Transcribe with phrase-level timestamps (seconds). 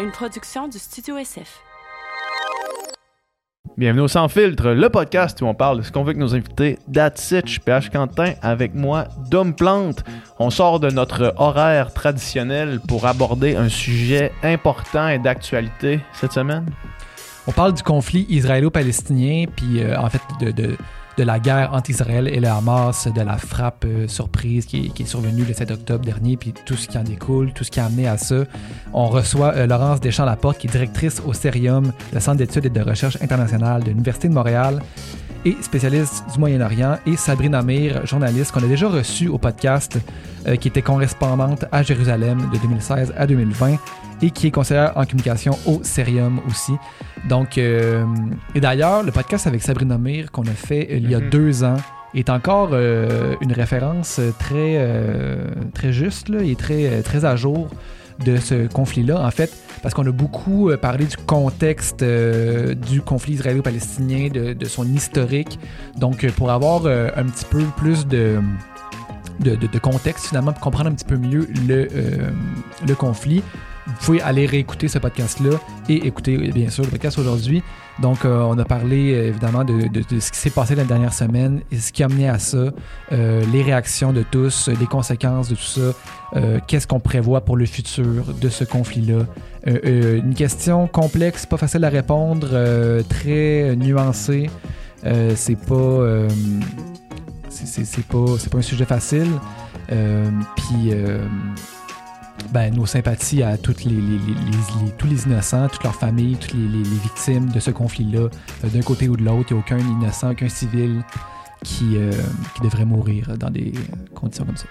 [0.00, 1.60] une production du Studio SF.
[3.76, 6.34] Bienvenue au Sans Filtre, le podcast où on parle de ce qu'on veut que nos
[6.34, 6.78] invités.
[6.92, 10.04] That's it, PH Quentin, avec moi, Dom Plante.
[10.38, 16.66] On sort de notre horaire traditionnel pour aborder un sujet important et d'actualité cette semaine.
[17.48, 20.76] On parle du conflit israélo-palestinien, puis euh, en fait de, de,
[21.18, 25.04] de, la guerre entre Israël et le Hamas, de la frappe euh, surprise qui, est
[25.04, 27.86] survenue le 7 octobre dernier, puis tout ce qui en découle, tout ce qui a
[27.86, 28.44] amené à ça.
[28.92, 32.80] On reçoit euh, Laurence Deschamps-Laporte, qui est directrice au CERIUM, le Centre d'études et de
[32.80, 34.80] recherche internationale de l'Université de Montréal
[35.44, 39.98] et spécialiste du Moyen-Orient, et Sabrina Amir, journaliste qu'on a déjà reçue au podcast,
[40.46, 43.76] euh, qui était correspondante à Jérusalem de 2016 à 2020
[44.22, 46.72] et qui est conseillère en communication au Cerium aussi.
[47.28, 48.04] Donc, euh,
[48.54, 51.30] et d'ailleurs, le podcast avec Sabrina Amir qu'on a fait il y a mm -hmm.
[51.30, 51.76] deux ans
[52.14, 55.44] est encore euh, une référence très, euh,
[55.74, 57.68] très juste là, et très, très à jour
[58.24, 59.24] de ce conflit-là.
[59.24, 64.86] En fait, parce qu'on a beaucoup parlé du contexte euh, du conflit israélo-palestinien, de, son
[64.86, 65.58] historique.
[65.96, 68.40] Donc, pour avoir euh, un petit peu plus de,
[69.40, 72.30] de, contexte, finalement, pour comprendre un petit peu mieux le, euh,
[72.86, 73.42] le conflit,
[73.86, 75.58] vous pouvez aller réécouter ce podcast-là
[75.88, 77.62] et écouter, bien sûr, le podcast aujourd'hui.
[78.00, 79.88] Donc, euh, on a parlé évidemment de,
[80.20, 82.70] ce qui s'est passé la dernière semaine et ce qui a mené à ça,
[83.12, 85.92] euh, les réactions de tous, les conséquences de tout ça,
[86.36, 89.26] euh, qu'est-ce qu'on prévoit pour le futur de ce conflit-là?
[89.66, 92.48] Une question complexe, pas facile à répondre,
[93.08, 94.48] très nuancée.
[95.34, 96.28] c'est pas,
[97.50, 99.28] c'est pas, c'est pas un sujet facile.
[99.88, 100.94] Puis
[102.50, 106.36] ben, nos sympathies à toutes les, les, les, les, tous les innocents, toutes leurs familles,
[106.36, 108.28] toutes les, victimes de ce conflit-là,
[108.64, 109.48] euh, d'un côté ou de l'autre.
[109.50, 111.02] Il n'y a aucun innocent, aucun civil
[111.62, 112.12] qui, euh,
[112.54, 113.72] qui devrait mourir dans des
[114.14, 114.66] conditions comme ça.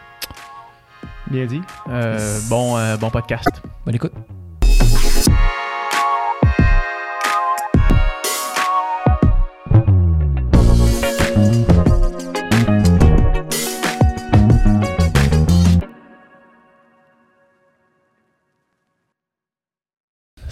[1.30, 1.62] Bien dit.
[1.90, 3.62] Euh, bon, bon podcast.
[3.86, 4.14] Bonne écoute.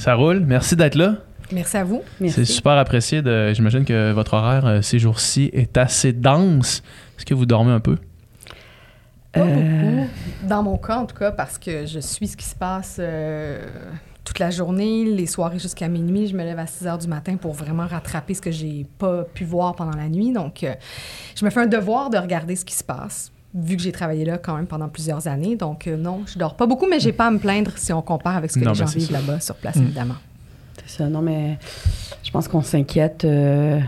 [0.05, 0.41] Ça roule.
[0.41, 1.15] Merci d'être là.
[1.51, 2.03] Merci à vous.
[2.27, 3.23] C'est super apprécié.
[3.23, 3.51] De...
[3.55, 6.83] J'imagine que votre horaire euh, ces jours-ci est assez dense.
[7.17, 7.97] Est-ce que vous dormez un peu?
[9.31, 9.45] Pas euh...
[9.55, 10.07] beaucoup.
[10.43, 13.65] Dans mon cas, en tout cas, parce que je suis ce qui se passe euh,
[14.23, 16.27] toute la journée, les soirées jusqu'à minuit.
[16.27, 19.23] Je me lève à 6 heures du matin pour vraiment rattraper ce que j'ai pas
[19.23, 20.31] pu voir pendant la nuit.
[20.31, 20.75] Donc, euh,
[21.35, 24.25] je me fais un devoir de regarder ce qui se passe vu que j'ai travaillé
[24.25, 25.55] là quand même pendant plusieurs années.
[25.55, 28.01] Donc, euh, non, je dors pas beaucoup, mais j'ai pas à me plaindre si on
[28.01, 29.83] compare avec ce que non, les gens vivent là-bas sur place, mmh.
[29.83, 30.15] évidemment.
[30.85, 31.09] C'est ça.
[31.09, 31.57] Non, mais
[32.23, 33.23] je pense qu'on s'inquiète.
[33.23, 33.79] Euh,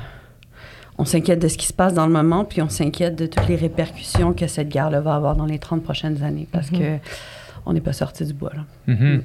[0.98, 3.48] on s'inquiète de ce qui se passe dans le moment, puis on s'inquiète de toutes
[3.48, 6.80] les répercussions que cette guerre-là va avoir dans les 30 prochaines années, parce mmh.
[6.80, 6.98] que
[7.66, 8.94] on n'est pas sorti du bois, là.
[8.94, 9.20] Mmh.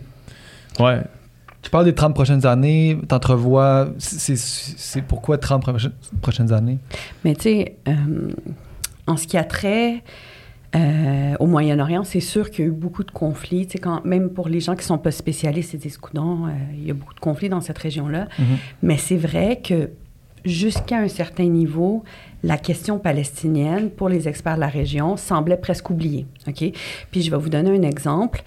[0.80, 1.02] Ouais.
[1.62, 3.90] Tu parles des 30 prochaines années, t'entrevois...
[3.98, 5.64] C'est pourquoi 30
[6.20, 6.78] prochaines années?
[7.24, 8.32] Mais tu sais, euh,
[9.06, 10.02] en ce qui a trait
[10.74, 13.66] euh, au Moyen-Orient, c'est sûr qu'il y a eu beaucoup de conflits.
[13.66, 16.50] Tu sais, quand, même pour les gens qui ne sont pas spécialistes, ils disent euh,
[16.74, 18.28] il y a beaucoup de conflits dans cette région-là.
[18.38, 18.44] Mhm.
[18.44, 18.58] Mm-hmm.
[18.82, 19.90] Mais c'est vrai que
[20.44, 22.04] jusqu'à un certain niveau,
[22.42, 26.26] la question palestinienne, pour les experts de la région, semblait presque oubliée.
[26.48, 26.64] OK?
[27.10, 28.42] Puis je vais vous donner un exemple.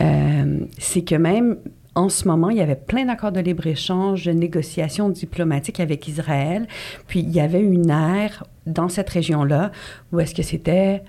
[0.00, 1.56] Euh, c'est que même
[1.94, 6.68] en ce moment, il y avait plein d'accords de libre-échange, de négociations diplomatiques avec Israël.
[7.06, 9.72] Puis il y avait une ère dans cette région-là
[10.12, 11.02] où est-ce que c'était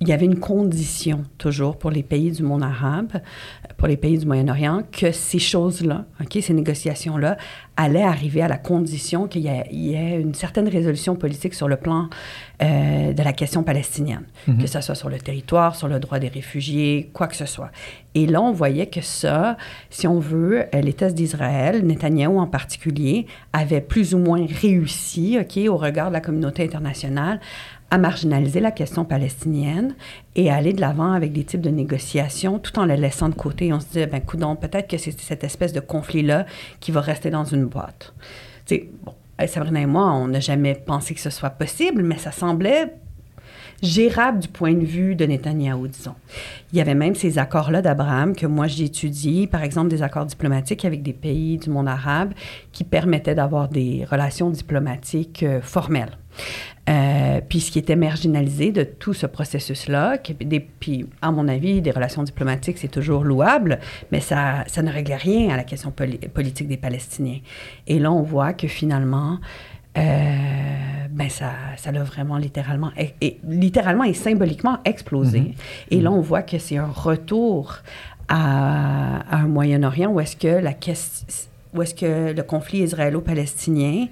[0.00, 3.20] il y avait une condition toujours pour les pays du monde arabe,
[3.76, 6.06] pour les pays du Moyen-Orient, que ces choses-là,
[6.40, 7.36] ces négociations-là,
[7.76, 11.76] allaient arriver à la condition qu'il y, y, ait une certaine résolution politique sur le
[11.76, 12.08] plan
[12.62, 14.60] euh, de la question palestinienne, mm -hmm.
[14.62, 17.70] que ce soit sur le territoire, sur le droit des réfugiés, quoi que ce soit.
[18.14, 19.56] Et là, on voyait que ça,
[19.90, 25.76] si on veut, l'État d'Israël, Netanyahou en particulier, avait plus ou moins réussi, ok, au
[25.76, 27.38] regard de la communauté internationale,
[27.90, 29.94] à marginaliser la question palestinienne
[30.36, 33.34] et à aller de l'avant avec des types de négociations tout en la laissant de
[33.34, 33.72] côté.
[33.72, 36.46] On se dit, ben, coudon, peut-être que c'est cette espèce de conflit-là
[36.78, 38.14] qui va rester dans une boîte.
[38.66, 39.14] Tu bon,
[39.46, 42.94] Sabrina et moi, on n'a jamais pensé que ce soit possible, mais ça semblait
[43.82, 46.14] gérable du point de vue de Netanyahou, disons.
[46.72, 50.26] Il y avait même ces accords-là d'Abraham que moi j'ai étudiés, par exemple des accords
[50.26, 52.32] diplomatiques avec des pays du monde arabe
[52.72, 56.18] qui permettaient d'avoir des relations diplomatiques euh, formelles.
[56.88, 60.18] Euh, puis ce qui était marginalisé de tout ce processus-là,
[60.80, 63.78] puis à mon avis, des relations diplomatiques, c'est toujours louable,
[64.10, 67.38] mais ça, ça ne réglait rien à la question poli politique des Palestiniens.
[67.86, 69.38] Et là, on voit que finalement,
[69.98, 70.02] euh,
[71.10, 75.40] ben ça, ça l'a vraiment littéralement, et, et, littéralement et symboliquement explosé.
[75.40, 75.94] Mm -hmm.
[75.94, 77.78] Et là, on voit que c'est un retour
[78.28, 81.26] à, à, un Moyen-Orient où est-ce que la question
[81.74, 84.08] où est-ce que le conflit israélo-palestinien,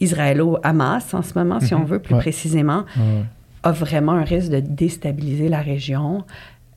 [0.00, 1.80] israélo-Hamas en ce moment, si Mhm.
[1.80, 2.20] on veut plus Ouais.
[2.20, 3.24] précisément, Ouais.
[3.62, 6.24] a vraiment un risque de déstabiliser la région.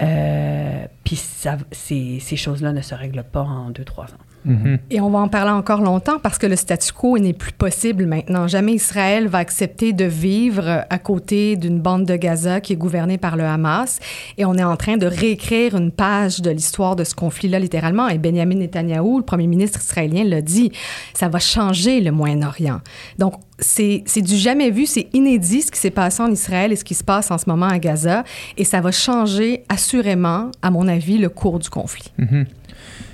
[0.01, 4.23] Euh, Puis ces choses-là ne se règlent pas en deux, trois ans.
[4.45, 4.79] Mhm.
[4.89, 8.05] Et on va en parler encore longtemps parce que le statu quo n'est plus possible
[8.05, 8.47] maintenant.
[8.47, 13.17] Jamais Israël va accepter de vivre à côté d'une bande de Gaza qui est gouvernée
[13.17, 13.99] par le Hamas.
[14.37, 18.07] Et on est en train de réécrire une page de l'histoire de ce conflit-là, littéralement.
[18.07, 20.71] Et Benjamin Netanyahou, le premier ministre israélien, l'a dit.
[21.13, 22.81] Ça va changer le Moyen-Orient.
[23.17, 26.75] Donc, c'est c'est du jamais vu, c'est inédit ce qui s'est passé en Israël et
[26.75, 28.23] ce qui se passe en ce moment à Gaza.
[28.57, 32.11] Et ça va changer assurément, à mon avis, le cours du conflit.
[32.17, 32.45] Mhm.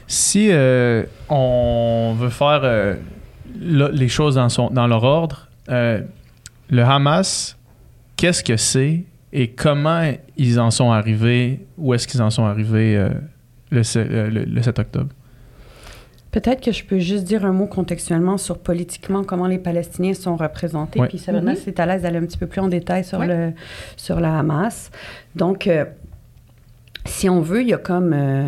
[0.08, 2.96] Si euh, on veut faire euh,
[3.60, 6.02] le- les choses dans, son, dans leur ordre, euh,
[6.70, 7.58] le Hamas,
[8.18, 12.96] qu'est-ce que c'est et comment ils en sont arrivés, où est-ce qu'ils en sont arrivés
[12.98, 13.10] euh,
[13.72, 15.10] le, se- euh, le- le 7 octobre?
[16.32, 20.36] Peut-être que je peux juste dire un mot contextuellement sur politiquement comment les Palestiniens sont
[20.36, 21.00] représentés.
[21.00, 21.08] Ouais.
[21.08, 21.58] Puis Sabrina, Mhm.
[21.58, 23.28] si tu à l'aise d'aller un petit peu plus en détail sur, Ouais.
[23.28, 23.54] le,
[23.98, 24.90] sur la Hamas.
[25.36, 25.86] Donc, euh,
[27.06, 28.48] si on veut, il y a comme euh,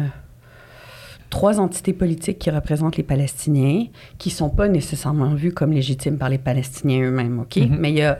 [1.35, 3.87] trois entités politiques qui représentent les Palestiniens,
[4.17, 7.57] qui sont pas nécessairement vues comme légitimes par les Palestiniens eux-mêmes, OK?
[7.57, 7.75] Mhm.
[7.77, 8.17] Mais il y a,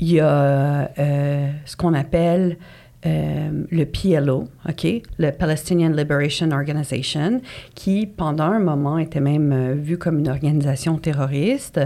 [0.00, 2.56] y a euh, ce qu'on appelle
[3.04, 4.86] euh, le PLO, OK?
[5.18, 7.42] Le Palestinian Liberation Organization,
[7.74, 11.80] qui pendant un moment était même euh, vu comme une organisation terroriste,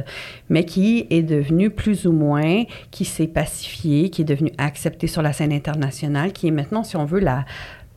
[0.48, 5.22] mais qui est devenu plus ou moins, qui s'est pacifié, qui est devenu accepté sur
[5.22, 7.46] la scène internationale, qui est maintenant, si on veut, la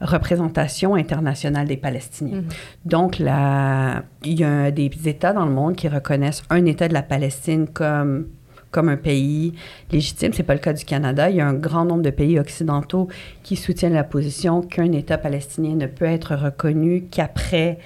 [0.01, 2.41] représentation internationale des Palestiniens.
[2.41, 2.49] Mhm.
[2.85, 6.93] Donc, la- il y a des États dans le monde qui reconnaissent un État de
[6.93, 8.27] la Palestine comme,
[8.71, 9.53] comme un pays
[9.91, 10.31] légitime.
[10.33, 11.29] C'est pas le cas du Canada.
[11.29, 13.07] Il y a un grand nombre de pays occidentaux
[13.43, 17.79] qui soutiennent la position qu'un État palestinien ne peut être reconnu qu'après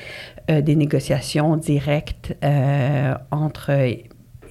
[0.52, 3.72] euh, des négociations directes euh, entre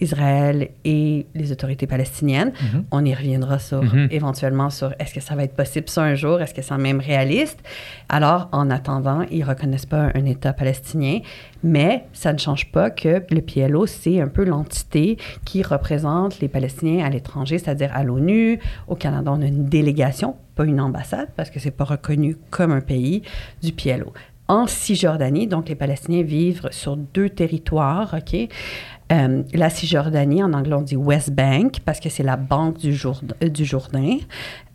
[0.00, 2.52] Israël et les autorités palestiniennes.
[2.60, 2.84] Mhm.
[2.90, 4.08] On y reviendra sur, Mhm.
[4.10, 7.00] éventuellement sur est-ce que ça va être possible ça un jour, est-ce que c'est même
[7.00, 7.60] réaliste.
[8.08, 11.20] Alors, en attendant, ils ne reconnaissent pas un État palestinien,
[11.62, 16.48] mais ça ne change pas que le PLO, c'est un peu l'entité qui représente les
[16.48, 18.58] Palestiniens à l'étranger, c'est-à-dire à, l'ONU.
[18.88, 22.72] Au Canada, on a une délégation, pas une ambassade, parce que c'est pas reconnu comme
[22.72, 23.22] un pays
[23.62, 24.12] du PLO.
[24.46, 28.36] En Cisjordanie, donc les Palestiniens vivent sur deux territoires, OK?
[29.12, 32.94] Euh, la Cisjordanie, en anglais, on dit West Bank, parce que c'est la banque du,
[32.94, 34.18] Jourdain, euh, du Jourdain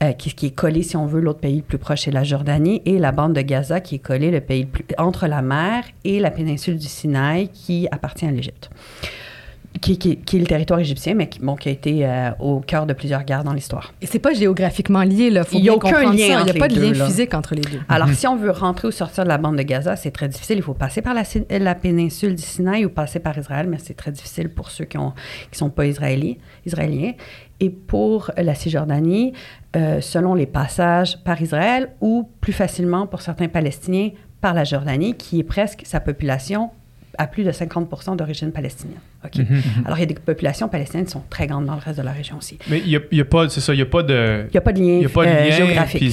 [0.03, 2.81] euh, qui, est collée, si on veut, l'autre pays le plus proche, c'est la Jordanie,
[2.85, 4.67] et la bande de Gaza, qui est collée le pays
[4.97, 8.69] entre la mer et la péninsule du Sinaï, qui appartient à l'Égypte.
[9.81, 12.59] Qui, qui- qui est le territoire égyptien, mais qui, bon, qui a été euh, au
[12.59, 13.93] cœur de plusieurs guerres dans l'histoire.
[14.01, 15.43] Et c'est pas géographiquement lié, là.
[15.45, 16.11] Faut Il y a aucun lien.
[16.41, 17.05] Il n'y a pas de lien là.
[17.05, 17.79] physique entre les deux.
[17.87, 18.13] Alors, Mhm.
[18.13, 20.57] si on veut rentrer ou sortir de la bande de Gaza, c'est très difficile.
[20.57, 24.11] Il faut passer par la, péninsule du Sinaï ou passer par Israël, mais c'est très
[24.11, 25.03] difficile pour ceux qui ne
[25.51, 26.35] qui sont pas israéliens,
[26.65, 27.13] israéliens.
[27.61, 29.33] Et pour la Cisjordanie,
[29.75, 34.09] euh, selon les passages par Israël ou plus facilement pour certains Palestiniens
[34.41, 36.71] par la Jordanie, qui est presque sa population
[37.17, 38.99] à plus de 50 d'origine palestinienne.
[39.25, 39.35] OK?
[39.37, 39.61] Mhm, mhm.
[39.85, 42.03] Alors, il y a des populations palestiniennes qui sont très grandes dans le reste de
[42.03, 42.57] la région aussi.
[42.69, 44.61] Mais il n'y a, pas, c'est ça, il n'y a pas de, Il n'y a
[44.61, 45.99] pas de lien, il y a pas de euh, lien, géographique.
[45.99, 46.07] puis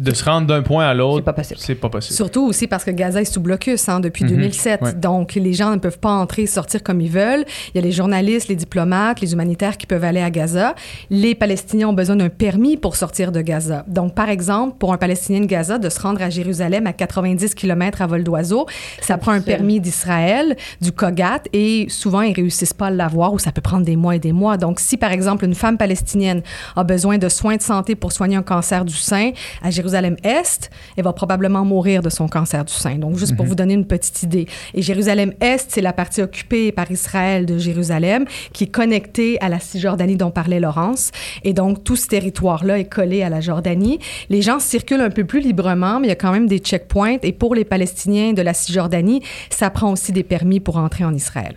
[0.00, 1.60] de se rendre d'un point à l'autre, C'est pas possible.
[1.60, 2.14] c'est pas possible.
[2.16, 4.30] Surtout aussi parce que Gaza est sous blocus hein, depuis Mhm.
[4.30, 4.82] 2007.
[4.82, 4.92] Ouais.
[4.94, 7.44] Donc, les gens ne peuvent pas entrer et sortir comme ils veulent.
[7.74, 10.74] Il y a les journalistes, les diplomates, les humanitaires qui peuvent aller à Gaza.
[11.10, 13.84] Les Palestiniens ont besoin d'un permis pour sortir de Gaza.
[13.86, 17.54] Donc, par exemple, pour un Palestinien de Gaza, de se rendre à Jérusalem à 90
[17.54, 18.66] km à vol d'oiseau,
[19.00, 23.38] ça prend un permis d'Israël, du COGAT, et souvent, ils réussissent pas à l'avoir ou
[23.38, 24.56] ça peut prendre des mois et des mois.
[24.56, 26.42] Donc, si, par exemple, une femme palestinienne
[26.76, 31.04] a besoin de soins de santé pour soigner un cancer du sein à Jérusalem-Est, elle
[31.04, 32.96] va probablement mourir de son cancer du sein.
[32.96, 34.46] Donc, juste pour vous donner une petite idée.
[34.72, 39.60] Et Jérusalem-Est, c'est la partie occupée par Israël de Jérusalem qui est connectée à la
[39.60, 41.10] Cisjordanie dont parlait Laurence.
[41.44, 43.98] Et donc, tout ce territoire-là est collé à la Jordanie.
[44.30, 47.18] Les gens circulent un peu plus librement, mais il y a quand même des checkpoints.
[47.22, 51.14] Et pour les Palestiniens de la Cisjordanie, ça prend aussi des permis pour entrer en
[51.14, 51.56] Israël.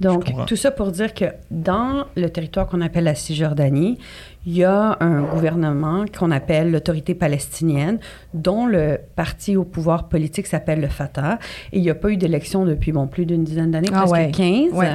[0.00, 3.98] Donc, tout ça pour dire que dans le territoire qu'on appelle la Cisjordanie,
[4.46, 7.98] il y a un gouvernement qu'on appelle l'autorité palestinienne,
[8.32, 11.38] dont le parti au pouvoir politique s'appelle le Fatah.
[11.72, 14.12] Et il n'y a pas eu d'élection depuis, bon, plus d'une dizaine d'années, Ah presque
[14.12, 14.30] ouais.
[14.30, 14.72] 15.
[14.72, 14.94] Ouais.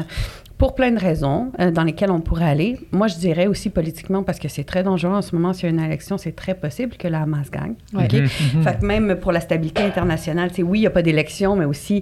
[0.63, 2.79] Pour plein de raisons euh, dans lesquelles on pourrait aller.
[2.93, 5.67] Moi, je dirais aussi politiquement, parce que c'est très dangereux en ce moment, s'il y
[5.67, 7.73] a une élection, c'est très possible que la Hamas gagne.
[7.93, 8.07] Ouais.
[8.09, 8.63] Mhm, mhm.
[8.63, 11.65] Fait que même pour la stabilité internationale, c'est oui, il n'y a pas d'élection, mais
[11.65, 12.01] aussi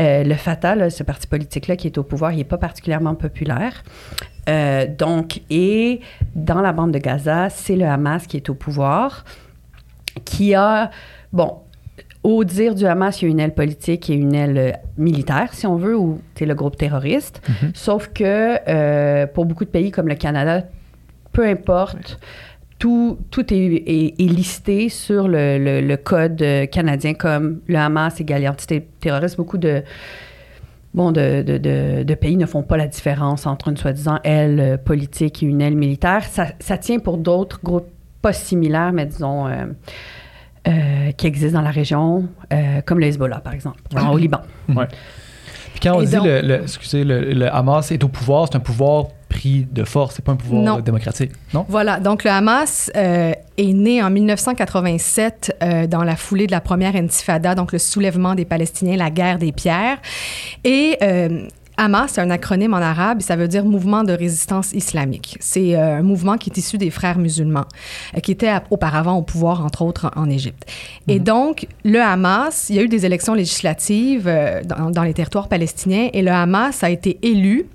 [0.00, 3.14] euh, le Fatah, là, ce parti politique-là qui est au pouvoir, il n'est pas particulièrement
[3.14, 3.84] populaire.
[4.48, 6.00] Euh, donc, et
[6.34, 9.26] dans la bande de Gaza, c'est le Hamas qui est au pouvoir,
[10.24, 10.90] qui a,
[11.34, 11.58] bon,
[12.22, 15.54] au dire du Hamas, il y a une aile politique et une aile euh, militaire,
[15.54, 17.40] si on veut, ou c'est le groupe terroriste.
[17.48, 17.70] Mhm.
[17.74, 20.64] Sauf que euh, pour beaucoup de pays comme le Canada,
[21.32, 22.18] peu importe,
[22.78, 27.76] tout, tout est, est- est listé sur le, le- le code euh, canadien comme le
[27.76, 29.36] Hamas égale entité terroriste.
[29.36, 29.82] Beaucoup de,
[30.94, 34.80] bon, de, de- de- de pays ne font pas la différence entre une soi-disant aile
[34.84, 36.24] politique et une aile militaire.
[36.24, 37.88] Ça, ça tient pour d'autres groupes
[38.22, 39.64] pas similaires, mais disons, euh,
[40.68, 43.80] euh, qui existent dans la région, euh, comme le Hezbollah, par exemple,
[44.12, 44.40] au Liban.
[44.66, 48.48] Puis quand on Et dit donc- le, le- excusez, le, le Hamas est au pouvoir,
[48.50, 50.80] c'est un pouvoir pris de force, c'est pas un pouvoir Non.
[50.80, 51.64] démocratique, non?
[51.68, 56.60] Voilà, donc le Hamas euh, est né en 1987 euh, dans la foulée de la
[56.60, 59.98] première intifada, donc le soulèvement des Palestiniens, la guerre des pierres.
[60.64, 61.46] Et euh,
[61.78, 65.36] Hamas, c'est un acronyme en arabe, et ça veut dire Mouvement de résistance islamique.
[65.40, 67.66] C'est euh, un mouvement qui est issu des frères musulmans,
[68.16, 70.66] euh, qui étaient auparavant au pouvoir, entre autres, en, Égypte.
[71.06, 75.14] Et donc, le Hamas, il y a eu des élections législatives euh, dans, dans les
[75.14, 77.66] territoires palestiniens, et le Hamas a été élu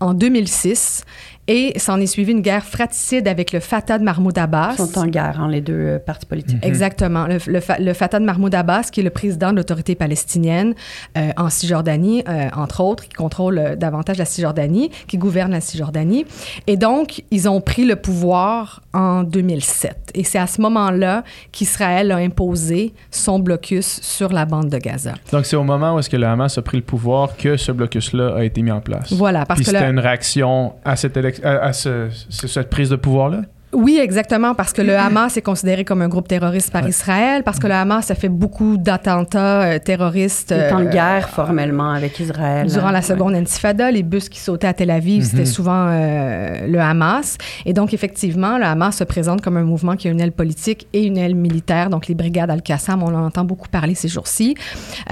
[0.00, 1.04] en 2006
[1.52, 4.74] et s'en est suivi une guerre fratricide avec le Fatah de Mahmoud Abbas.
[4.78, 6.64] Ils sont en guerre, hein, les deux euh, partis politiques.
[6.64, 7.26] Exactement.
[7.26, 10.74] Le, le Fa- le Fatah de Mahmoud Abbas, qui est le président de l'autorité palestinienne
[11.18, 15.60] euh, en Cisjordanie, euh, entre autres, qui contrôle euh, davantage la Cisjordanie, qui gouverne la
[15.60, 16.24] Cisjordanie.
[16.68, 20.12] Et donc, ils ont pris le pouvoir en 2007.
[20.14, 25.14] Et c'est à ce moment-là qu'Israël a imposé son blocus sur la bande de Gaza.
[25.32, 27.72] Donc, c'est au moment où est-ce que le Hamas a pris le pouvoir que ce
[27.72, 29.12] blocus-là a été mis en place.
[29.12, 32.70] Voilà, parce Puis que c'était une réaction à cette, élec- à, à ce- ce- cette
[32.70, 33.42] prise de pouvoir-là?
[33.72, 37.60] Oui, exactement, parce que le Hamas est considéré comme un groupe terroriste par Israël, parce
[37.60, 40.52] que le Hamas a fait beaucoup d'attentats euh, terroristes.
[40.56, 42.66] Il est en euh, guerre formellement avec Israël.
[42.66, 43.04] Durant hein, la ouais.
[43.04, 47.38] seconde intifada, les bus qui sautaient à Tel Aviv, c'était souvent euh, le Hamas.
[47.64, 50.88] Et donc, effectivement, le Hamas se présente comme un mouvement qui a une aile politique
[50.92, 51.90] et une aile militaire.
[51.90, 54.56] Donc, les brigades Al-Qassam, on en entend beaucoup parler ces jours-ci.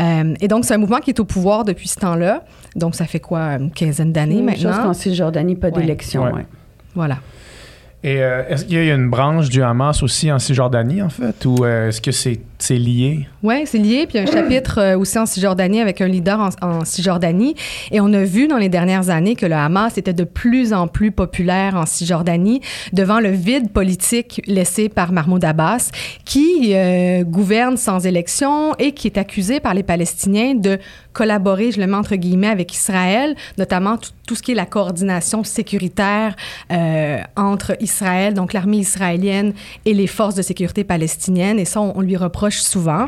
[0.01, 2.43] Euh, et donc, c'est un mouvement qui est au pouvoir depuis ce temps-là.
[2.75, 4.83] Donc, ça fait quoi, une quinzaine d'années chose maintenant?
[4.83, 5.75] qu'en Cisjordanie, pas Ouais.
[5.81, 6.25] d'élection.
[6.25, 6.33] Ouais.
[6.33, 6.47] ouais.
[6.97, 7.19] Voilà.
[8.05, 11.45] Et euh, est-ce qu'il y a une branche du Hamas aussi en Cisjordanie, en fait?
[11.45, 13.27] Ou euh, est-ce que c'est c'est lié?
[13.43, 14.07] Oui, c'est lié.
[14.07, 16.85] Puis il y a un chapitre euh, aussi en Cisjordanie avec un leader en, en
[16.85, 17.55] Cisjordanie.
[17.93, 20.89] Et on a vu dans les dernières années que le Hamas était de plus en
[20.89, 22.61] plus populaire en Cisjordanie
[22.93, 25.91] devant le vide politique laissé par Mahmoud Abbas,
[26.25, 30.79] qui euh, gouverne sans élection et qui est accusé par les Palestiniens de
[31.13, 34.67] collaborer, je le mets entre guillemets, avec Israël, notamment tout, tout ce qui est la
[34.67, 36.37] coordination sécuritaire
[36.71, 39.53] euh, entre Israël, donc l'armée israélienne
[39.85, 41.59] et les forces de sécurité palestiniennes.
[41.59, 43.07] Et ça, on, on lui reproche souvent.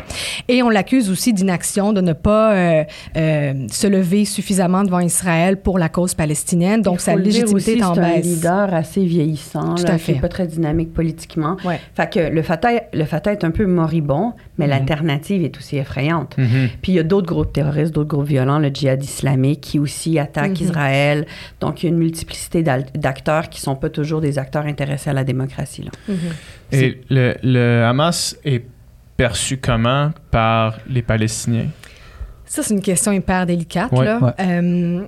[0.48, 2.84] Et on l'accuse aussi d'inaction, de ne pas euh,
[3.16, 6.82] euh, se lever suffisamment devant Israël pour la cause palestinienne.
[6.82, 8.24] Donc, sa légitimité aussi, est en c'est un baisse.
[8.26, 10.20] leader assez vieillissant, Tout là, à qui n'est fait.
[10.20, 11.56] pas très dynamique politiquement.
[11.64, 11.80] Ouais.
[11.94, 14.70] Fait que le Fatah, le Fatah est un peu moribond, mais Mhm.
[14.70, 16.36] l'alternative est aussi effrayante.
[16.36, 20.18] Puis il y a d'autres groupes terroristes, d'autres groupes violents, le djihad islamique, qui aussi
[20.18, 20.66] attaque Mhm.
[20.66, 21.26] Israël.
[21.60, 25.12] Donc il y a une multiplicité d'acteurs qui sont pas toujours des acteurs intéressés à
[25.12, 25.82] la démocratie.
[25.82, 25.90] Là.
[26.08, 26.16] Mhm.
[26.72, 28.64] Et le, le Hamas est
[29.20, 31.66] perçu comment par les Palestiniens?
[32.46, 33.92] Ça, c'est une question hyper délicate.
[33.92, 34.04] Ouais.
[34.06, 34.18] là.
[34.18, 34.32] Ouais.
[34.40, 35.02] Euh,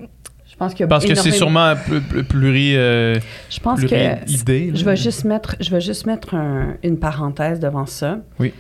[0.51, 2.77] Je pense que Parce que c'est sûrement pl- pl- pluri...
[2.77, 3.19] euh,
[3.51, 4.19] Je pense que là.
[4.27, 8.19] je vais juste mettre, je vais juste mettre un- une parenthèse devant ça.
[8.39, 8.53] Oui.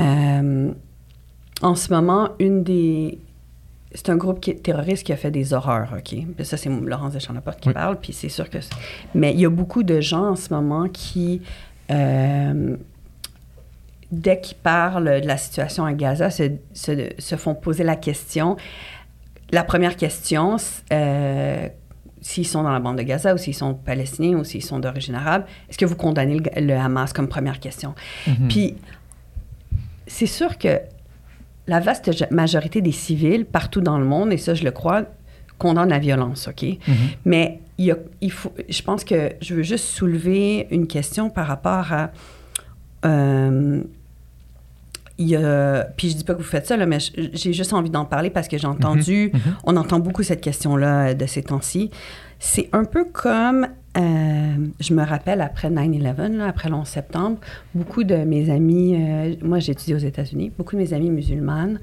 [0.00, 0.70] Euh,
[1.62, 3.18] en ce moment, une des
[3.92, 6.16] c'est un groupe qui est terroriste qui a fait des horreurs, OK?
[6.44, 7.74] Ça, c'est Laurence Deschamps-Laporte qui Oui.
[7.74, 8.58] parle, puis c'est sûr que...
[9.16, 11.42] Mais il y a beaucoup de gens en ce moment qui,
[11.90, 12.76] euh,
[14.12, 18.56] dès qu'ils parlent de la situation à Gaza, se, se- se font poser la question.
[19.52, 20.56] La première question,
[20.92, 21.68] euh,
[22.20, 25.14] s'ils sont dans la bande de Gaza ou s'ils sont palestiniens ou s'ils sont d'origine
[25.14, 27.94] arabe, est-ce que vous condamnez le, le Hamas comme première question?
[28.26, 28.48] Mhm.
[28.48, 28.74] Puis,
[30.06, 30.80] c'est sûr que
[31.66, 35.02] la vaste majorité des civils partout dans le monde, et ça je le crois,
[35.58, 36.62] condamnent la violence, OK?
[36.62, 36.94] Mhm.
[37.26, 41.30] Mais il, y a- il faut, je pense que je veux juste soulever une question
[41.30, 42.10] par rapport à...
[43.04, 43.82] euh,
[45.20, 45.38] il
[45.96, 46.98] puis je dis pas que vous faites ça, là, mais
[47.34, 49.40] j'ai juste envie d'en parler parce que j'ai entendu, Mhm.
[49.64, 51.90] on entend beaucoup cette question-là de ces temps-ci.
[52.38, 53.66] C'est un peu comme,
[53.98, 57.36] euh, je me rappelle après 9-11, là, après le 11 septembre,
[57.74, 61.80] beaucoup de mes amis, euh, moi j'ai étudié aux États-Unis, beaucoup de mes amis musulmanes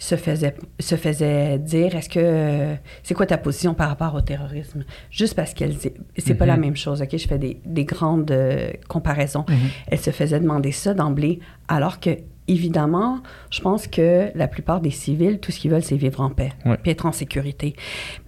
[0.00, 4.84] se faisaient, se faisaient dire, est-ce que, c'est quoi ta position par rapport au terrorisme?
[5.10, 5.74] Juste parce qu'elles,
[6.16, 6.50] c'est pas Mhm.
[6.52, 7.10] la même chose, OK?
[7.18, 9.44] Je fais des, des grandes euh, comparaisons.
[9.48, 9.56] Mhm.
[9.88, 12.10] Elles se faisaient demander ça d'emblée, alors que,
[12.48, 16.30] évidemment, je pense que la plupart des civils, tout ce qu'ils veulent, c'est vivre en
[16.30, 16.76] paix, Ouais.
[16.82, 17.74] puis être en sécurité.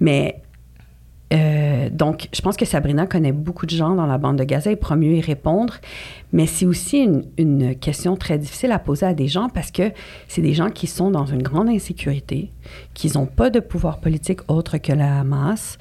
[0.00, 0.42] Mais
[1.32, 4.72] Euh, donc, je pense que Sabrina connaît beaucoup de gens dans la bande de Gaza
[4.72, 5.74] et pourra mieux y répondre.
[6.32, 9.92] Mais c'est aussi une, une, question très difficile à poser à des gens parce que
[10.26, 12.50] c'est des gens qui sont dans une grande insécurité,
[12.94, 15.78] qui n'ont pas de pouvoir politique autre que la Hamas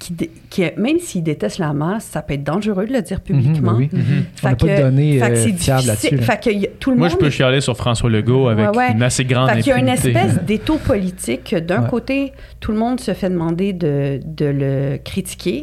[0.00, 0.16] qui,
[0.48, 3.74] qui, même s'ils détestent la masse, ça peut être dangereux de le dire publiquement.
[3.74, 4.24] Mm -hmm, oui.
[4.42, 6.16] On n'a pas de données euh, fiables là-dessus.
[6.16, 6.36] Là.
[6.80, 8.92] tout le Moi, monde je peux chialer sur François Legault avec ouais, ouais.
[8.92, 11.54] une assez grande fait Il y a une espèce d'étau politique.
[11.54, 15.58] D'un côté, tout le monde se fait demander de, de le critiquer.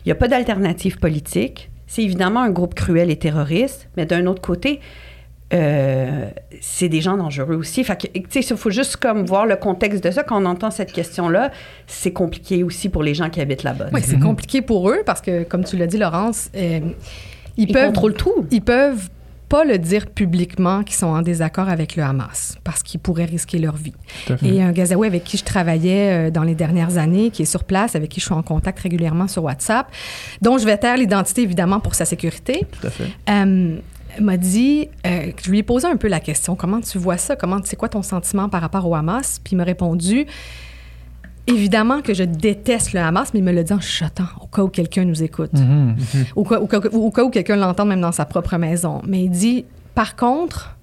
[0.00, 1.58] Il n'y a pas d'alternative politique.
[1.86, 4.80] C'est évidemment un groupe cruel et terroriste, mais d'un autre côté,
[5.54, 6.28] euh,
[6.60, 7.84] c'est des gens dangereux aussi.
[7.84, 10.24] Fait que, tu sais, il faut juste comme voir le contexte de ça.
[10.24, 11.52] Quand on entend cette question-là,
[11.86, 13.86] c'est compliqué aussi pour les gens qui habitent là-bas.
[13.92, 16.80] Oui, c'est compliqué pour eux parce que, comme tu l'as dit, Laurence, euh,
[17.56, 18.46] ils, Ils peuvent contrôlent tout.
[18.50, 19.08] Ils peuvent
[19.48, 23.58] pas le dire publiquement qu'ils sont en désaccord avec le Hamas parce qu'ils pourraient risquer
[23.58, 23.94] leur vie.
[24.44, 27.62] Et un Gazaoui avec qui je travaillais euh, dans les dernières années, qui est sur
[27.62, 29.86] place, avec qui je suis en contact régulièrement sur WhatsApp,
[30.42, 32.66] dont je vais taire l'identité évidemment pour sa sécurité.
[32.80, 33.04] Tout à fait.
[33.30, 33.76] Euh,
[34.20, 37.36] m'a dit, euh, je lui ai posé un peu la question, comment tu vois ça,
[37.36, 40.26] comment, c'est quoi ton sentiment par rapport au Hamas, puis il m'a répondu,
[41.46, 44.62] évidemment que je déteste le Hamas, mais il me l'a dit en chuchotant, au cas
[44.62, 46.24] où quelqu'un nous écoute, Mm -hmm.
[46.34, 49.02] au, cas, au, cas, au, cas, où quelqu'un l'entend même dans sa propre maison.
[49.06, 50.76] Mais il dit, par contre,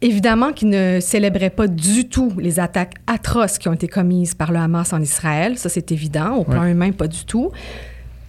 [0.00, 4.50] évidemment qu'il ne célébrait pas du tout les attaques atroces qui ont été commises par
[4.52, 6.72] le Hamas en Israël, ça c'est évident, au plan ouais.
[6.72, 7.50] humain pas du tout.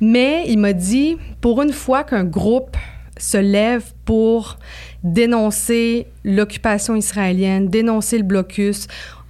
[0.02, 2.76] Mais il m'a dit, pour une fois qu'un groupe
[3.22, 4.58] se lève pour
[5.04, 8.88] dénoncer l'occupation israélienne, dénoncer le blocus.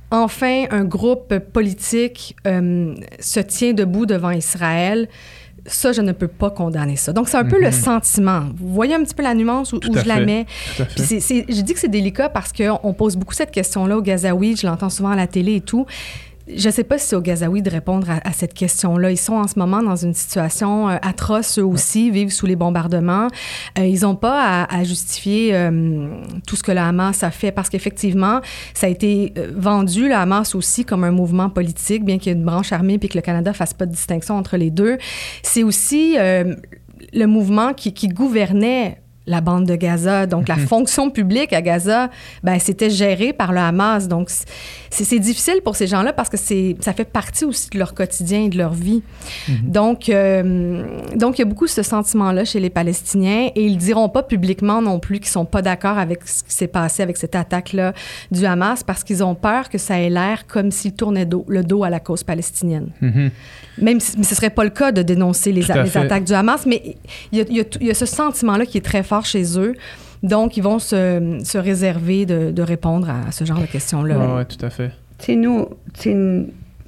[0.10, 5.08] Enfin, un groupe politique euh, se tient debout devant Israël.
[5.66, 7.14] Ça, je ne peux pas condamner ça.
[7.14, 7.50] Donc, c'est un mm -hmm.
[7.50, 8.44] peu le sentiment.
[8.58, 10.08] Vous voyez un petit peu la nuance où, où je fait.
[10.08, 10.46] la mets.
[10.96, 13.52] Puis c est, c est, je dis que c'est délicat parce qu'on pose beaucoup cette
[13.52, 14.56] question-là au Gazaoui.
[14.58, 15.86] Je l'entends souvent à la télé et tout
[16.56, 19.12] je ne sais pas si c'est aux Gazaouis de répondre à, à cette question-là.
[19.12, 22.56] Ils sont en ce moment dans une situation euh, atroce, eux aussi, vivent sous les
[22.56, 23.28] bombardements.
[23.78, 26.10] Euh, ils n'ont pas à, à justifier euh,
[26.48, 28.42] tout ce que le Hamas a fait parce qu'effectivement,
[28.74, 32.38] ça a été vendu, le Hamas aussi, comme un mouvement politique, bien qu'il y ait
[32.38, 34.98] une branche armée et que le Canada ne fasse pas de distinction entre les deux.
[35.44, 40.26] C'est aussi le mouvement qui, qui gouvernait la bande de Gaza.
[40.26, 42.10] Donc, la fonction publique à Gaza,
[42.44, 44.08] ben, c'était géré par le Hamas.
[44.08, 44.30] Donc,
[44.90, 48.50] c'est difficile pour ces gens-là parce que ça fait partie aussi de leur quotidien et
[48.50, 49.04] de leur vie.
[49.48, 49.72] Mm -hmm.
[49.72, 50.84] Donc, euh,
[51.16, 54.24] donc, il y a beaucoup ce sentiment-là chez les Palestiniens et ils ne diront pas
[54.24, 57.36] publiquement non plus qu'ils ne sont pas d'accord avec ce qui s'est passé avec cette
[57.36, 57.94] attaque-là
[58.32, 61.64] du Hamas parce qu'ils ont peur que ça ait l'air comme s'ils tournaient dos, le
[61.64, 62.90] dos à la cause palestinienne.
[63.02, 63.30] Mm -hmm.
[63.88, 66.34] Même si mais ce ne serait pas le cas de dénoncer les, les attaques du
[66.34, 66.80] Hamas, mais
[67.32, 69.74] il y a, y a ce sentiment-là qui est très fort chez eux.
[70.24, 74.16] Donc, ils vont se, se réserver de, de, répondre à ce genre de questions-là.
[74.20, 74.92] Oui, ouais, tout à fait.
[75.18, 75.68] Tu sais, nous,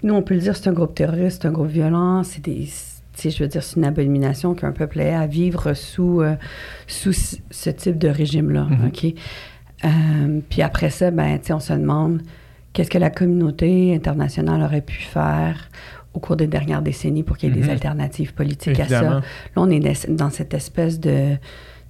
[0.03, 2.67] nous, on peut le dire, c'est un groupe terroriste, c'est un groupe violent, c'est des
[3.23, 6.36] je veux dire, c'est une abomination qu'un peuple ait à vivre sous, euh,
[6.88, 8.63] sous ce type de régime-là.
[8.63, 8.88] Mm -hmm.
[8.88, 9.01] OK?
[9.86, 12.21] Euh, puis après ça, ben, on se demande
[12.73, 15.55] qu'est-ce que la communauté internationale aurait pu faire
[16.13, 17.65] au cours des dernières décennies pour qu'il y ait mm -hmm.
[17.67, 19.17] des alternatives politiques Évidemment.
[19.17, 19.27] à ça.
[19.53, 21.17] Là, on est dans cette espèce de.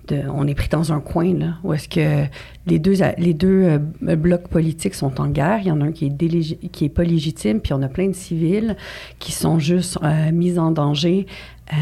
[0.08, 2.26] De on est pris dans un coin, là, où est-ce que
[2.66, 5.60] les deux, les deux euh, blocs politiques sont en guerre.
[5.62, 8.08] Il y en a un qui est, qui est pas légitime, puis on a plein
[8.08, 8.76] de civils
[9.20, 11.26] qui sont juste euh, mis en danger
[11.74, 11.76] euh,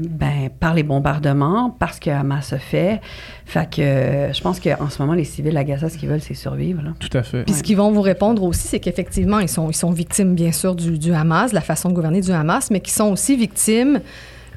[0.00, 3.00] ben, par les bombardements, parce que Hamas a fait.
[3.44, 3.82] Fait que
[4.32, 6.82] je pense qu'en ce moment, les civils à Gaza, ce qu'ils veulent, c'est survivre.
[6.82, 6.90] Là.
[6.98, 7.44] Tout à fait.
[7.44, 7.58] Puis ouais.
[7.58, 10.74] ce qu'ils vont vous répondre aussi, c'est qu'effectivement, ils sont, ils sont victimes, bien sûr,
[10.74, 14.00] du, du Hamas, de la façon de gouverner du Hamas, mais qu'ils sont aussi victimes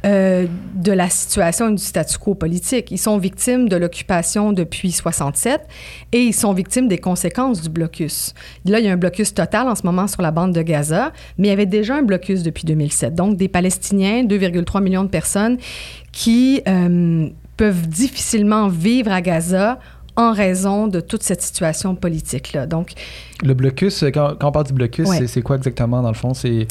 [0.06, 2.90] euh, de la situation et du statu quo politique.
[2.90, 5.62] Ils sont victimes de l'occupation depuis 67
[6.14, 8.34] et ils sont victimes des conséquences du blocus.
[8.66, 11.12] Là, il y a un blocus total en ce moment sur la bande de Gaza,
[11.38, 13.14] mais il y avait déjà un blocus depuis 2007.
[13.14, 15.58] Donc, des Palestiniens, 2,3 millions de personnes
[16.14, 19.80] qui euh, peuvent difficilement vivre à Gaza
[20.16, 22.68] en raison de toute cette situation politique-là.
[22.68, 22.92] Donc,
[23.44, 25.28] le blocus, quand, quand on parle du blocus, ouais.
[25.28, 26.34] c'est quoi exactement dans le fond?
[26.34, 26.68] C'est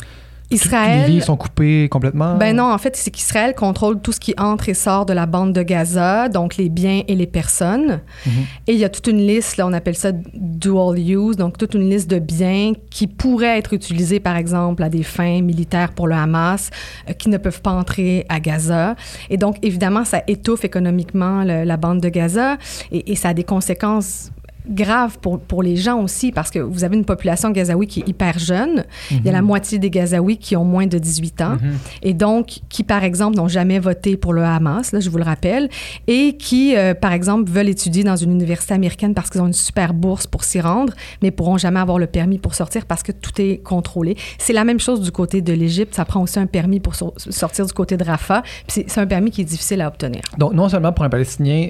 [0.51, 1.11] Israël.
[1.11, 2.37] Les sont coupées complètement?
[2.37, 5.27] Ben non, en fait, c'est qu'Israël contrôle tout ce qui entre et sort de la
[5.27, 8.01] bande de Gaza, donc les biens et les personnes.
[8.25, 8.45] Mm -hmm.
[8.67, 11.75] Et il y a toute une liste, là, on appelle ça dual use, donc toute
[11.75, 16.07] une liste de biens qui pourraient être utilisés, par exemple, à des fins militaires pour
[16.09, 16.71] le Hamas,
[17.09, 18.97] euh, qui ne peuvent pas entrer à Gaza.
[19.29, 22.57] Et donc, évidemment, ça étouffe économiquement le, la bande de Gaza
[22.91, 24.31] et, et ça a des conséquences
[24.68, 28.09] grave pour, pour les gens aussi parce que vous avez une population gazaoui qui est
[28.09, 28.85] hyper jeune.
[29.11, 29.46] Il y a la Mhm.
[29.46, 31.72] moitié des Gazaouis qui ont moins de 18 ans Mhm.
[32.02, 35.24] et donc qui, par exemple, n'ont jamais voté pour le Hamas, là, je vous le
[35.24, 35.68] rappelle,
[36.07, 39.52] et qui, euh, par exemple, veulent étudier dans une université américaine parce qu'ils ont une
[39.52, 43.12] super bourse pour s'y rendre, mais pourront jamais avoir le permis pour sortir parce que
[43.12, 44.16] tout est contrôlé.
[44.38, 45.94] C'est la même chose du côté de l'Égypte.
[45.94, 48.42] Ça prend aussi un permis pour so- sortir du côté de Rafah.
[48.66, 50.20] C'est un permis qui est difficile à obtenir.
[50.38, 51.68] Donc, non seulement pour un Palestinien,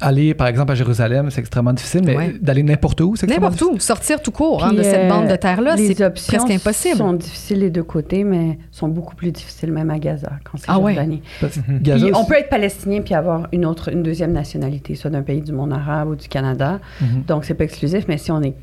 [0.00, 2.34] aller par exemple à Jérusalem, c'est extrêmement difficile, mais Ouais.
[2.40, 5.28] d'aller n'importe où, c'est extrêmement N'importe où, sortir tout court hein, de cette euh, bande
[5.28, 6.96] de terre-là, les c'est presque impossible.
[6.96, 10.66] sont difficiles des deux côtés, mais sont beaucoup plus difficiles même à Gaza, quand c'est
[10.68, 10.94] Ah ouais.
[10.94, 11.22] Jordanie.
[11.80, 15.22] Gaza, Puis on peut être palestinien puis avoir une autre, une deuxième nationalité, soit d'un
[15.22, 16.80] pays du monde arabe ou du Canada.
[17.00, 17.22] Mhm.
[17.26, 18.54] Donc c'est pas exclusif, mais si on est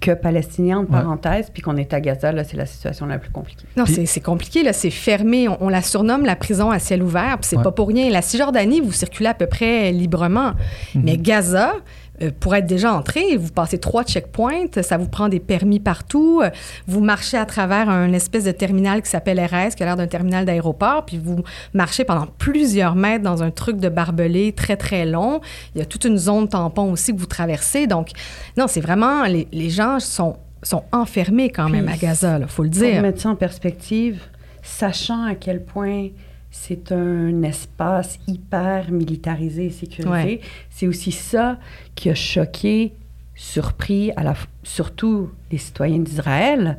[0.00, 1.00] que palestinien entre Ouais.
[1.02, 3.64] parenthèses, puis qu'on est à Gaza, là c'est la situation la plus compliquée.
[3.76, 4.72] Non, Puis- c'est- compliqué, là.
[4.72, 5.46] C'est fermé.
[5.48, 7.62] On, on la surnomme la prison à ciel ouvert, puis c'est Ouais.
[7.62, 8.08] pas pour rien.
[8.10, 10.52] La Cisjordanie, vous circulez à peu près librement.
[10.94, 11.02] Mhm.
[11.04, 11.74] Mais Gaza,
[12.22, 16.40] euh, pour être déjà entré, vous passez trois checkpoints, ça vous prend des permis partout.
[16.42, 16.50] euh,
[16.86, 20.06] Vous marchez à travers un espèce de terminal qui s'appelle RS, qui a l'air d'un
[20.06, 21.42] terminal d'aéroport, puis vous
[21.74, 25.40] marchez pendant plusieurs mètres dans un truc de barbelé très, très long.
[25.74, 27.86] Il y a toute une zone tampon aussi que vous traversez.
[27.86, 28.10] Donc,
[28.56, 29.24] non, c'est vraiment...
[29.24, 33.02] Les, les gens sont, sont enfermés quand même à Gaza, il faut le Pour dire.
[33.02, 34.20] mettre ça en perspective,
[34.62, 36.08] sachant à quel point
[36.50, 40.40] c'est un espace hyper militarisé et sécurisé, Ouais.
[40.70, 41.58] c'est aussi ça
[41.94, 42.92] qui a choqué,
[43.34, 46.76] surpris, à la, f- surtout les citoyens d'Israël,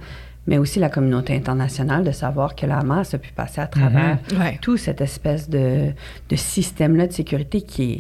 [0.47, 4.17] mais aussi la communauté internationale de savoir que la Hamas a pu passer à travers
[4.39, 4.57] Ouais.
[4.61, 5.91] tout cette espèce de,
[6.29, 7.99] de système-là de sécurité qui est,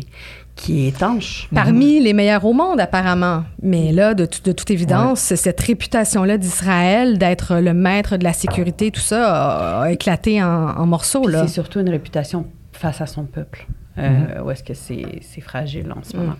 [0.55, 1.47] qui est étanche.
[1.53, 3.43] Parmi les meilleurs au monde, apparemment.
[3.63, 8.33] Mais là, de, tout- de toute évidence, cette réputation-là d'Israël, d'être le maître de la
[8.33, 11.21] sécurité, tout ça, a, a éclaté en, en morceaux.
[11.21, 11.47] Puis Là.
[11.47, 13.67] C'est surtout une réputation face à son peuple.
[13.97, 14.45] Euh, Mhm.
[14.45, 16.19] Où est-ce que c'est c'est fragile en ce Mm.
[16.19, 16.35] moment?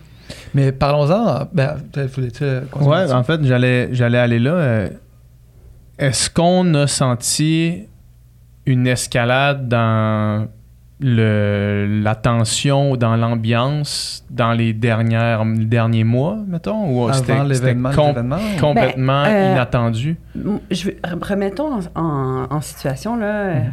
[0.54, 1.48] Mais parlons-en.
[1.52, 2.60] Ben, peut-être voulais-tu Ouais,
[2.96, 3.14] là-dessus?
[3.14, 4.52] en fait, j'allais, j'allais aller là.
[4.52, 4.88] euh,
[5.98, 7.86] Est-ce qu'on a senti
[8.66, 10.46] une escalade dans
[11.02, 16.88] le, la tension dans l'ambiance dans les dernières, les derniers mois, mettons?
[16.88, 17.32] Ou c'était,
[17.94, 18.14] com-
[18.60, 20.16] complètement Ben, euh, inattendu?
[20.70, 23.54] Je remettons en, en- en situation, là.
[23.54, 23.72] Mhm.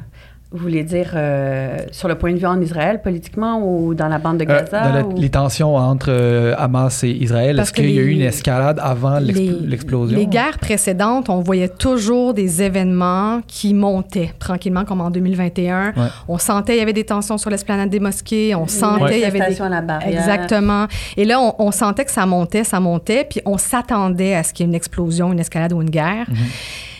[0.51, 4.17] Vous voulez dire euh, sur le point de vue en Israël, politiquement, ou dans la
[4.17, 4.81] bande de Euh, Gaza?
[4.87, 8.01] dans la- ou- les tensions entre euh, Hamas et Israël, Parce est-ce qu'il y a
[8.01, 10.17] eu une escalade avant l'expl- Les- l'explosion?
[10.17, 15.89] Les guerres précédentes, on voyait toujours des événements qui montaient tranquillement, comme en 2021.
[15.89, 16.07] Ouais.
[16.27, 18.55] On sentait il y avait des tensions sur l'esplanade des mosquées.
[18.55, 20.09] On sentait il y avait des à la barrière.
[20.19, 20.87] Exactement.
[21.15, 24.51] Et là, on, on sentait que ça montait, ça montait, puis on s'attendait à ce
[24.53, 26.25] qu'il y ait une explosion, une escalade ou une guerre.
[26.27, 26.35] Mhm.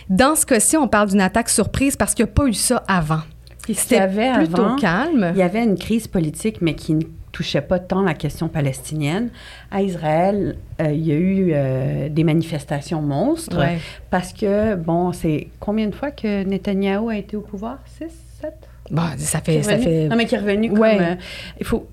[0.08, 2.82] Dans ce cas-ci, on parle d'une attaque surprise parce qu'il n'y a pas eu ça
[2.86, 3.20] avant.
[3.66, 5.30] C'était plutôt avant, calme.
[5.34, 9.30] Il y avait une crise politique, mais qui ne touchait pas tant la question palestinienne.
[9.70, 13.78] À Israël, euh, il y a eu euh, des manifestations monstres Ouais.
[14.10, 17.78] parce que, bon, c'est combien de fois que Netanyahou a été au pouvoir?
[17.86, 18.54] Six, sept?
[18.90, 20.96] Bon, ça Qui est fait, ça fait Non, mais qui est revenu Ouais.
[20.96, 21.06] comme...
[21.06, 21.14] euh,
[21.60, 21.86] il faut,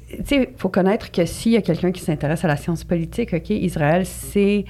[0.58, 4.04] faut connaître que s'il y a quelqu'un qui s'intéresse à la science politique, OK, Israël,
[4.08, 4.66] c'est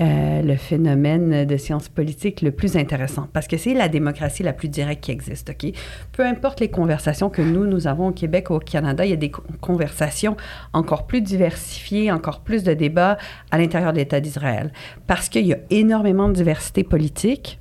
[0.00, 4.52] euh, le phénomène de science politique le plus intéressant parce que c'est la démocratie la
[4.52, 5.72] plus directe qui existe, OK?
[6.12, 9.14] Peu importe les conversations que nous, nous avons au Québec ou au Canada, il y
[9.14, 10.36] a des co- conversations
[10.72, 13.18] encore plus diversifiées, encore plus de débats
[13.50, 14.72] à l'intérieur de l'État d'Israël
[15.08, 17.58] parce qu'il y a énormément de diversité politique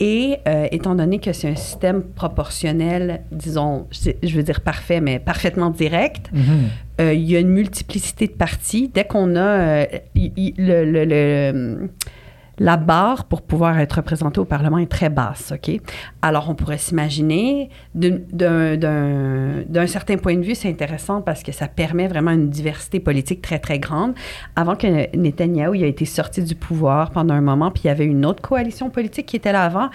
[0.00, 5.20] et euh, étant donné que c'est un système proportionnel, disons, je veux dire parfait, mais
[5.20, 6.40] parfaitement direct, Mhm.
[6.42, 6.66] euh,
[7.12, 8.90] il y a une multiplicité de partis.
[8.92, 11.88] Dès qu'on a euh, le-
[12.58, 15.80] la barre pour pouvoir être représenté au Parlement est très basse, OK?
[16.20, 22.08] Alors, on pourrait s'imaginer, d'un- certain point de vue, c'est intéressant parce que ça permet
[22.08, 24.14] vraiment une diversité politique très, très grande.
[24.56, 27.90] Avant que Netanyahou il a été sorti du pouvoir pendant un moment, puis il y
[27.90, 29.88] avait une autre coalition politique qui était là avant,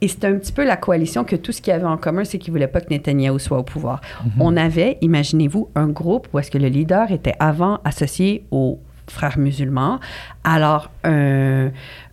[0.00, 2.24] et c'était un petit peu la coalition que tout ce qu'il y avait en commun,
[2.24, 4.00] c'est qu'ils ne voulaient pas que Netanyahou soit au pouvoir.
[4.40, 9.38] On avait, imaginez-vous, un groupe où est-ce que le leader était avant associé aux frères
[9.38, 10.00] musulmans.
[10.44, 11.70] Alors, un,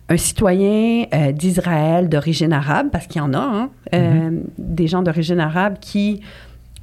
[0.08, 5.02] un citoyen euh, d'Israël d'origine arabe, parce qu'il y en a, hein, euh, des gens
[5.02, 6.20] d'origine arabe qui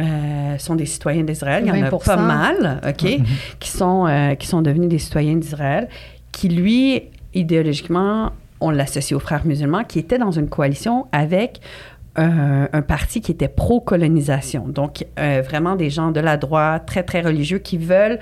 [0.02, 1.64] euh, sont des citoyens d'Israël.
[1.66, 2.06] Il y en a 20%.
[2.06, 3.20] pas mal, OK,
[3.60, 5.90] qui, sont, euh, qui sont devenus des citoyens d'Israël,
[6.32, 11.60] qui, lui, idéologiquement, on l'associe aux frères musulmans, qui étaient dans une coalition avec
[12.16, 14.68] un, parti qui était pro-colonisation.
[14.68, 18.20] Donc, euh, vraiment des gens de la droite, très, très religieux, qui veulent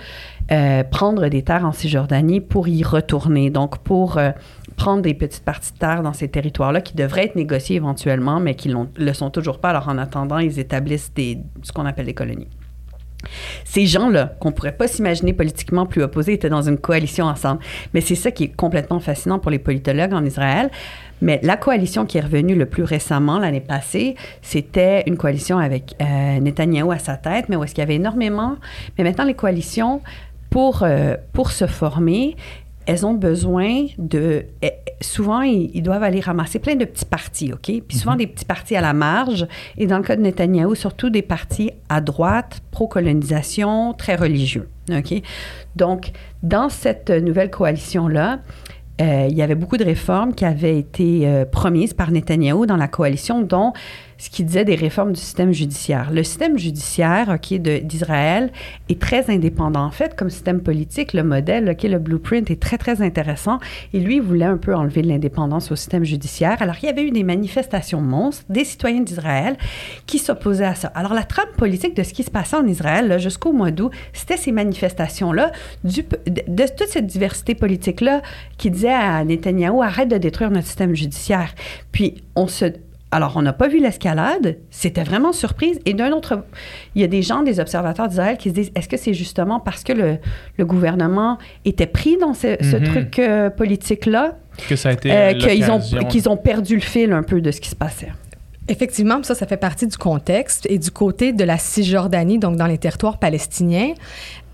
[0.52, 3.50] euh, prendre des terres en Cisjordanie pour y retourner.
[3.50, 4.32] Donc, pour euh,
[4.76, 8.56] prendre des petites parties de terre dans ces territoires-là qui devraient être négociés éventuellement, mais
[8.56, 9.70] qui ne le sont toujours pas.
[9.70, 12.48] Alors, en attendant, ils établissent ce qu'on appelle des colonies.
[13.66, 17.62] Ces gens-là, qu'on pourrait pas s'imaginer politiquement plus opposés, étaient dans une coalition ensemble.
[17.94, 20.70] Mais c'est ça qui est complètement fascinant pour les politologues en Israël.
[21.22, 25.96] Mais la coalition qui est revenue le plus récemment, l'année passée, c'était une coalition avec
[26.02, 28.56] euh, Netanyahou à sa tête, mais où est-ce qu'il y avait énormément...
[28.98, 30.02] Mais maintenant, les coalitions,
[30.50, 32.36] pour, euh, pour se former,
[32.86, 34.46] elles ont besoin de.
[34.62, 37.72] eh, Souvent, ils, ils doivent aller ramasser plein de petits partis, OK?
[37.88, 39.46] Puis souvent des petits partis à la marge.
[39.78, 45.22] Et dans le cas de Netanyahou, surtout des partis à droite, pro-colonisation, très religieux, OK?
[45.76, 48.38] Donc, dans cette nouvelle coalition-là, euh,
[49.00, 52.88] il y avait beaucoup de réformes qui avaient été euh, promises par Netanyahou dans la
[52.88, 53.74] coalition, dont
[54.18, 56.12] ce qui disait des réformes du système judiciaire.
[56.12, 57.38] Le système judiciaire
[57.84, 58.52] d'Israël
[58.90, 59.84] est très indépendant.
[59.84, 63.60] En fait, comme système politique, le modèle, ok, le blueprint est très, très intéressant.
[63.94, 66.62] Et lui, il voulait un peu enlever de l'indépendance au système judiciaire.
[66.62, 69.58] Alors, il y avait eu des manifestations monstres des citoyens d'Israël
[70.06, 70.88] qui s'opposaient à ça.
[70.96, 74.38] Alors, la trame politique de ce qui se passait en Israël jusqu'au mois d'août, c'était
[74.38, 75.52] ces manifestations-là,
[75.84, 78.22] de toute cette diversité politique-là
[78.58, 81.54] qui disait à Netanyahou, arrête de détruire notre système judiciaire.
[81.92, 82.66] Puis, on se
[83.10, 84.58] alors, on n'a pas vu l'escalade.
[84.70, 85.80] C'était vraiment surprise.
[85.86, 86.44] Et d'un autre,
[86.94, 89.62] il y a des gens, des observateurs d'Israël qui se disent est-ce que c'est justement
[89.62, 90.18] parce que le,
[90.58, 92.84] le gouvernement était pris dans ce, ce Mhm.
[92.84, 94.36] truc euh, politique-là
[94.68, 97.50] Que ça a été euh, qu'ils ont, qu'ils ont perdu le fil un peu de
[97.52, 98.12] ce qui se passait
[98.70, 100.68] Effectivement, ça, ça fait partie du contexte.
[100.70, 103.94] Et du côté de la Cisjordanie, donc dans les territoires palestiniens,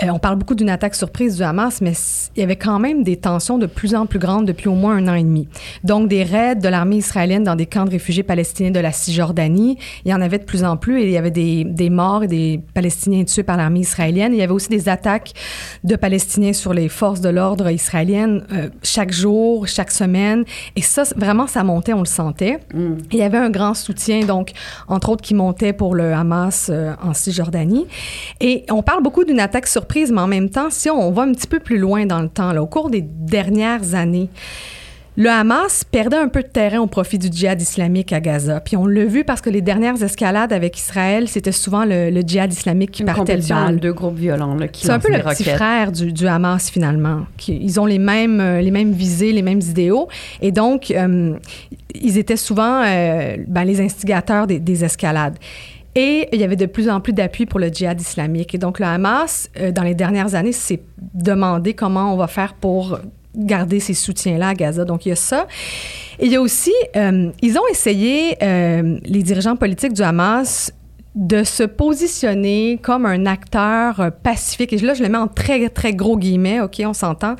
[0.01, 1.93] euh, on parle beaucoup d'une attaque surprise du Hamas, mais
[2.35, 4.95] il y avait quand même des tensions de plus en plus grandes depuis au moins
[4.95, 5.47] un an et demi.
[5.83, 9.77] Donc, des raids de l'armée israélienne dans des camps de réfugiés palestiniens de la Cisjordanie,
[10.05, 12.23] il y en avait de plus en plus et il y avait des, des morts
[12.23, 14.33] et des Palestiniens tués par l'armée israélienne.
[14.33, 15.33] Il y avait aussi des attaques
[15.83, 20.43] de Palestiniens sur les forces de l'ordre israéliennes euh, chaque jour, chaque semaine.
[20.75, 22.59] Et ça, vraiment, ça montait, on le sentait.
[22.73, 22.93] Mm.
[23.11, 24.51] Il y avait un grand soutien, donc,
[24.87, 27.85] entre autres, qui montait pour le Hamas euh, en Cisjordanie.
[28.39, 31.33] Et on parle beaucoup d'une attaque surprise, mais en même temps, si on va un
[31.33, 34.29] petit peu plus loin dans le temps, là, au cours des dernières années,
[35.15, 38.59] le Hamas perdait un peu de terrain au profit du djihad islamique à Gaza.
[38.61, 42.21] Puis on l'a vu parce que les dernières escalades avec Israël, c'était souvent le, le
[42.21, 43.79] djihad islamique qui Une partait le bal.
[43.79, 47.27] deux groupes violents là, qui C'est un peu le petit frère du, du Hamas, finalement.
[47.37, 50.07] Qui- ils ont les mêmes, euh, les mêmes visées, les mêmes idéaux.
[50.41, 51.35] Et donc, euh,
[51.93, 55.37] ils étaient souvent euh, ben, les instigateurs des, des escalades.
[55.95, 58.55] Et il y avait de plus en plus d'appui pour le djihad islamique.
[58.55, 60.81] Et donc, le Hamas, euh, dans les dernières années, s'est
[61.13, 62.99] demandé comment on va faire pour
[63.35, 64.85] garder ces soutiens-là à Gaza.
[64.85, 65.47] Donc, il y a ça.
[66.19, 70.71] Et il y a aussi, euh, ils ont essayé, euh, les dirigeants politiques du Hamas,
[71.15, 74.73] de se positionner comme un acteur pacifique.
[74.73, 77.35] Et là, je le mets en très, très gros guillemets, OK, on s'entend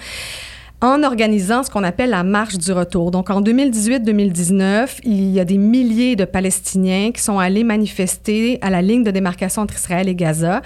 [0.84, 3.10] en organisant ce qu'on appelle la marche du retour.
[3.10, 8.70] Donc, en 2018-2019, il y a des milliers de Palestiniens qui sont allés manifester à
[8.70, 10.62] la ligne de démarcation entre Israël et Gaza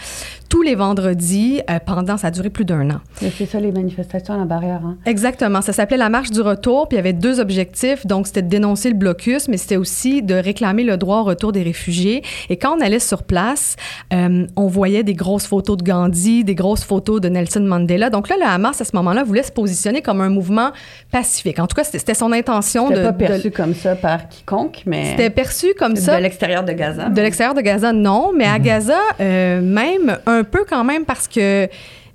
[0.49, 2.99] tous les vendredis euh, pendant, ça a duré plus d'un an.
[3.15, 4.81] C'est ça les manifestations à la barrière.
[4.83, 4.97] Hein?
[5.05, 5.61] Exactement.
[5.61, 8.05] Ça s'appelait la marche du retour, puis il y avait deux objectifs.
[8.05, 11.51] Donc, c'était de dénoncer le blocus, mais c'était aussi de réclamer le droit au retour
[11.51, 12.23] des réfugiés.
[12.49, 13.75] Et quand on allait sur place,
[14.13, 18.09] euh, on voyait des grosses photos de Gandhi, des grosses photos de Nelson Mandela.
[18.09, 20.71] Donc là, le Hamas, à ce moment-là, voulait se positionner comme un mouvement
[21.11, 21.59] pacifique.
[21.59, 22.95] En tout cas, c'était son intention de...
[22.95, 26.17] C'était pas de- perçu comme ça par quiconque, mais C'était perçu comme ça.
[26.17, 27.09] de l'extérieur de Gaza.
[27.09, 31.27] De l'extérieur de Gaza, non, mais à Gaza, euh, même un peu quand même parce
[31.27, 31.67] que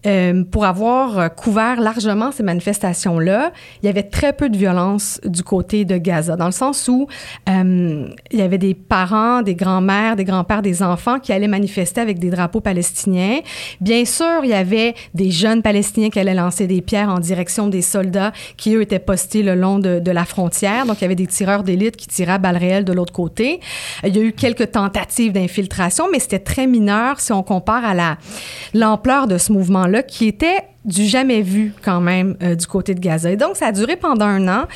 [0.05, 5.21] euh, pour avoir euh, couvert largement ces manifestations-là, il y avait très peu de violence
[5.25, 7.07] du côté de Gaza, dans le sens où
[7.49, 12.01] euh, il y avait des parents, des grands-mères, des grands-pères, des enfants qui allaient manifester
[12.01, 13.41] avec des drapeaux palestiniens.
[13.81, 17.69] Bien sûr, il y avait des jeunes Palestiniens qui allaient lancer des pierres en direction
[17.69, 20.85] des soldats qui, eux, étaient postés le long de, la frontière.
[20.85, 23.61] Donc, il y avait des tireurs d'élite qui tiraient à balles réelles de l'autre côté.
[24.05, 27.95] Il y a eu quelques tentatives d'infiltration, mais c'était très mineur si on compare à
[27.95, 28.19] la
[28.75, 33.01] l'ampleur de ce mouvement-là qui était du jamais vu quand même euh, du côté de
[33.01, 33.31] Gaza.
[33.31, 34.67] Et donc, ça a duré pendant un an.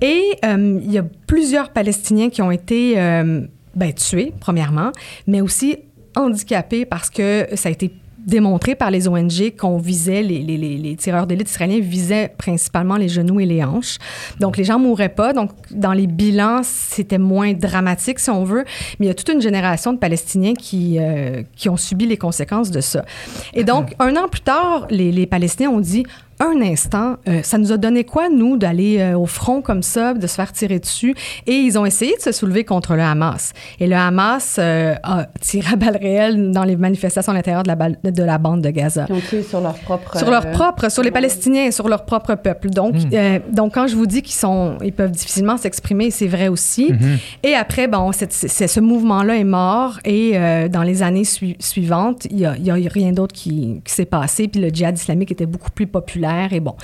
[0.00, 3.42] Et euh, il y a plusieurs Palestiniens qui ont été euh,
[3.74, 4.92] ben, tués, premièrement,
[5.26, 5.78] mais aussi
[6.16, 7.92] handicapés parce que ça a été
[8.30, 13.08] démontré par les ONG qu'on visait, les, les, les, tireurs d'élite israéliens visaient principalement les
[13.08, 13.98] genoux et les hanches.
[14.38, 15.34] Donc, les gens mouraient pas.
[15.34, 18.64] Donc, dans les bilans, c'était moins dramatique, si on veut.
[18.98, 22.16] Mais il y a toute une génération de Palestiniens qui, euh, qui ont subi les
[22.16, 23.04] conséquences de ça.
[23.52, 26.06] Et donc, un an plus tard, les, les Palestiniens ont dit
[26.40, 30.14] un instant, euh, ça nous a donné quoi, nous, d'aller euh, au front comme ça,
[30.14, 31.14] de se faire tirer dessus?
[31.46, 33.52] Et ils ont essayé de se soulever contre le Hamas.
[33.78, 37.68] Et le Hamas euh, a tiré à balles réelles dans les manifestations à l'intérieur de
[37.68, 39.04] la, balle- de la bande de Gaza.
[39.04, 40.16] Qui ont tué sur leur propre.
[40.16, 42.70] Sur leur euh, propre, sur les Palestiniens, sur leur propre peuple.
[42.70, 43.10] Donc, Hmm.
[43.12, 46.92] euh, donc quand je vous dis qu'ils sont, ils peuvent difficilement s'exprimer, c'est vrai aussi.
[46.92, 47.16] Hmm.
[47.42, 52.26] Et après, bon, c'est, ce mouvement-là est mort et euh, dans les années sui- suivantes,
[52.30, 54.48] il y a, il y a rien d'autre qui, qui s'est passé.
[54.48, 56.74] Puis le djihad islamique était beaucoup plus populaire et bon.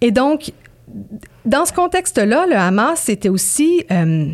[0.00, 0.52] Et donc,
[1.44, 4.28] dans ce contexte-là, le Hamas c'était aussi euh,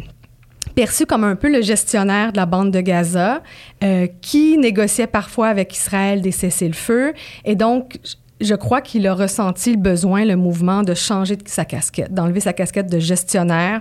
[0.74, 3.42] perçu comme un peu le gestionnaire de la bande de Gaza,
[3.82, 7.12] euh, qui négociait parfois avec Israël des cessez-le-feu.
[7.44, 11.48] Et donc, je- je crois qu'il a ressenti le besoin, le mouvement, de changer de
[11.48, 13.80] sa casquette, d'enlever sa casquette de gestionnaire,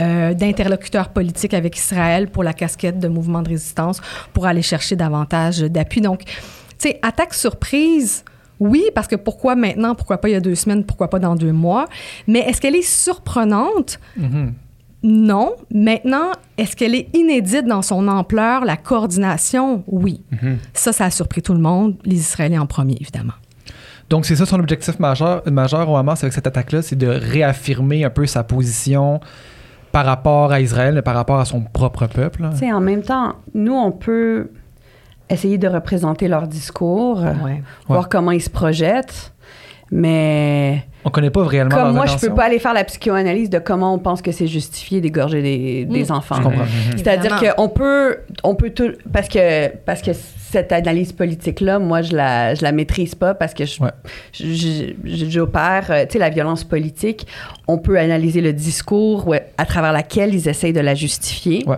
[0.00, 4.00] euh, d'interlocuteur politique avec Israël pour la casquette de mouvement de résistance,
[4.32, 6.00] pour aller chercher davantage d'appui.
[6.00, 6.32] Donc, tu
[6.78, 8.24] sais, attaque surprise.
[8.62, 11.34] Oui, parce que pourquoi maintenant, pourquoi pas il y a deux semaines, pourquoi pas dans
[11.34, 11.86] deux mois?
[12.28, 13.98] Mais est-ce qu'elle est surprenante?
[14.16, 14.52] Mhm.
[15.02, 15.54] Non.
[15.74, 19.82] Maintenant, est-ce qu'elle est inédite dans son ampleur, la coordination?
[19.88, 20.22] Oui.
[20.74, 23.32] Ça, ça a surpris tout le monde, les Israéliens en premier, évidemment.
[24.08, 28.04] Donc, c'est ça son objectif majeur, majeur au Hamas avec cette attaque-là, c'est de réaffirmer
[28.04, 29.18] un peu sa position
[29.90, 32.48] par rapport à Israël, mais par rapport à son propre peuple.
[32.52, 34.50] Tu sais, en même temps, nous, on peut
[35.30, 37.62] essayer de représenter leur discours, Ouais.
[37.88, 39.32] voir comment ils se projettent,
[39.90, 43.58] mais On connaît pas réellement comme moi, je peux pas aller faire la psychoanalyse de
[43.58, 46.12] comment on pense que c'est justifié d'égorger des, des Mm.
[46.12, 46.36] enfants.
[46.36, 46.64] Je comprends.
[46.96, 52.14] C'est-à-dire qu'on peut, on peut tout, parce que, parce que cette analyse politique-là, moi, je
[52.14, 53.90] la, je la maîtrise pas parce que je, Ouais.
[55.04, 57.26] j'opère, euh, tu sais, la violence politique,
[57.68, 61.64] on peut analyser le discours ouais, à travers laquelle ils essayent de la justifier.
[61.66, 61.76] Ouais.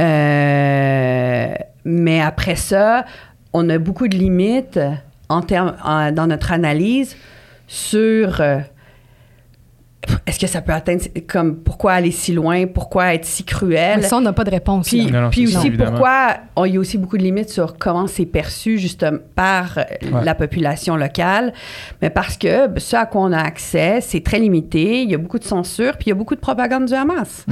[0.00, 1.54] Euh,
[1.88, 3.06] mais après ça,
[3.54, 4.78] on a beaucoup de limites
[5.30, 7.16] dans notre analyse
[7.66, 8.58] sur euh,
[10.26, 14.00] est-ce que ça peut atteindre, comme pourquoi aller si loin, pourquoi être si cruel?
[14.00, 14.88] Mais ça, on n'a pas de réponse.
[14.88, 15.10] Puis, là.
[15.12, 16.28] Non, non, puis ça, aussi, pourquoi
[16.66, 20.24] il y a aussi beaucoup de limites sur comment c'est perçu justement par euh, Ouais.
[20.24, 21.52] la population locale.
[22.02, 25.02] Mais parce que ben, ce à quoi on a accès, c'est très limité.
[25.02, 27.44] Il y a beaucoup de censure, puis il y a beaucoup de propagande du Hamas.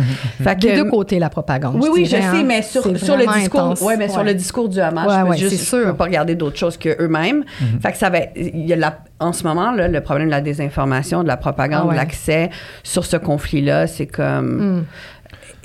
[0.43, 1.77] Fait Des que- deux côtés, la propagande.
[1.83, 2.43] oui, oui, je sais, hein.
[2.47, 3.81] mais sur, le discours, intense.
[3.83, 5.85] ouais, mais sur le discours du Hamas, Ouais, je peux ouais, juste, c'est je peux
[5.89, 5.97] sûr.
[5.97, 7.45] pas regarder d'autres choses que eux-mêmes.
[7.83, 10.33] Fait que ça va, il y a la, en ce moment là, le problème de
[10.33, 11.93] la désinformation, de la propagande, Ah ouais.
[11.95, 12.46] de l'accès
[12.83, 14.85] sur ce conflit-là, c'est comme Mm.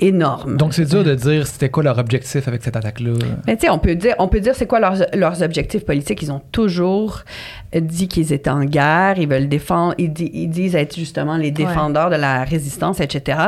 [0.00, 0.56] énorme.
[0.56, 3.12] Donc, c'est dur de dire c'était quoi leur objectif avec cette attaque-là.
[3.46, 6.22] Mais tu sais, on peut dire, on peut dire c'est quoi leurs, leurs objectifs politiques.
[6.22, 7.22] Ils ont toujours
[7.74, 11.50] dit qu'ils étaient en guerre, ils veulent défendre, ils, di- ils disent être justement les
[11.52, 13.38] défendeurs de la résistance, etc.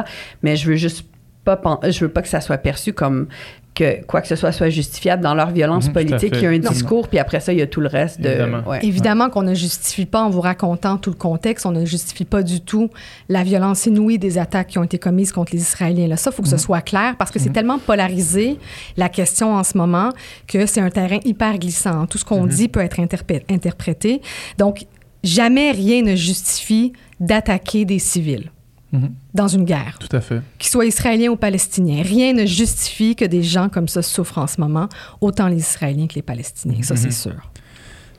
[0.42, 1.04] Mais je veux juste
[1.44, 3.26] pas, je veux pas que ça soit perçu comme
[3.74, 6.32] que quoi que ce soit soit justifiable dans leur violence Mhm, politique.
[6.36, 6.70] Il y a un Non.
[6.70, 8.28] discours, puis après ça, il y a tout le reste de.
[8.28, 8.62] Évidemment.
[8.68, 8.78] ouais.
[8.84, 12.42] Évidemment qu'on ne justifie pas en vous racontant tout le contexte, on ne justifie pas
[12.44, 12.88] du tout
[13.28, 16.06] la violence inouïe des attaques qui ont été commises contre les Israéliens.
[16.06, 18.58] Là, ça, il faut que ce soit clair parce que c'est tellement polarisé
[18.96, 20.10] la question en ce moment
[20.46, 22.06] que c'est un terrain hyper glissant.
[22.06, 23.00] Tout ce qu'on dit peut être
[23.50, 24.20] interprété.
[24.56, 24.86] Donc,
[25.24, 28.50] jamais rien ne justifie d'attaquer des civils
[28.94, 29.12] Mhm.
[29.34, 30.40] dans une guerre Tout à fait.
[30.58, 32.02] qu'ils soient israéliens ou palestiniens.
[32.02, 34.88] Rien ne justifie que des gens comme ça souffrent en ce moment,
[35.20, 36.82] autant les Israéliens que les Palestiniens.
[36.82, 37.50] Ça, c'est sûr.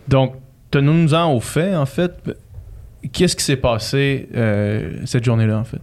[0.08, 0.36] Donc,
[0.72, 2.14] tenons-nous-en au fait, en fait.
[3.14, 5.80] Qu'est-ce qui s'est passé euh, cette journée-là, en fait?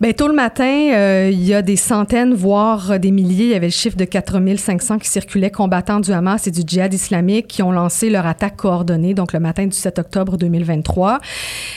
[0.00, 3.50] Bien, tôt le matin, euh, il y a des centaines, voire euh, des milliers, il
[3.50, 7.48] y avait le chiffre de 4500 qui circulaient, combattants du Hamas et du djihad islamique,
[7.48, 11.18] qui ont lancé leur attaque coordonnée, donc le matin du 7 octobre 2023.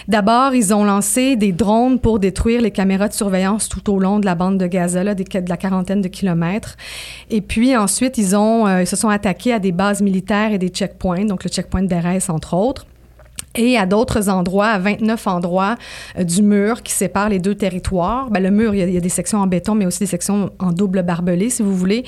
[0.07, 4.19] D'abord, ils ont lancé des drones pour détruire les caméras de surveillance tout au long
[4.19, 6.77] de la bande de Gaza, là, de la quarantaine de kilomètres.
[7.31, 10.59] Et puis ensuite, ils, ont, euh, ils se sont attaqués à des bases militaires et
[10.59, 12.85] des checkpoints, donc le checkpoint d'Erez, entre autres
[13.55, 15.75] et à d'autres endroits, à 29 endroits
[16.17, 18.29] euh, du mur qui sépare les deux territoires.
[18.29, 20.71] Ben, le mur, il y, a, des sections en béton, mais aussi des sections en
[20.71, 22.05] double barbelé, si vous voulez.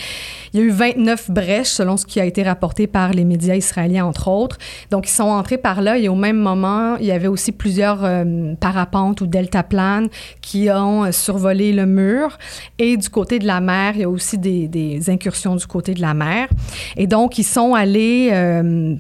[0.54, 3.56] Il y a eu 29 brèches, selon ce qui a été rapporté par les médias
[3.56, 4.58] israéliens, entre autres.
[4.92, 8.04] Donc, ils sont entrés par là et au même moment, il y avait aussi plusieurs
[8.04, 10.10] euh, parapentes ou deltaplanes
[10.42, 12.38] qui ont euh, survolé le mur.
[12.80, 16.02] Et du côté de la mer, il y a aussi des, incursions du côté de
[16.02, 16.48] la mer.
[16.96, 18.32] Et donc, ils sont allés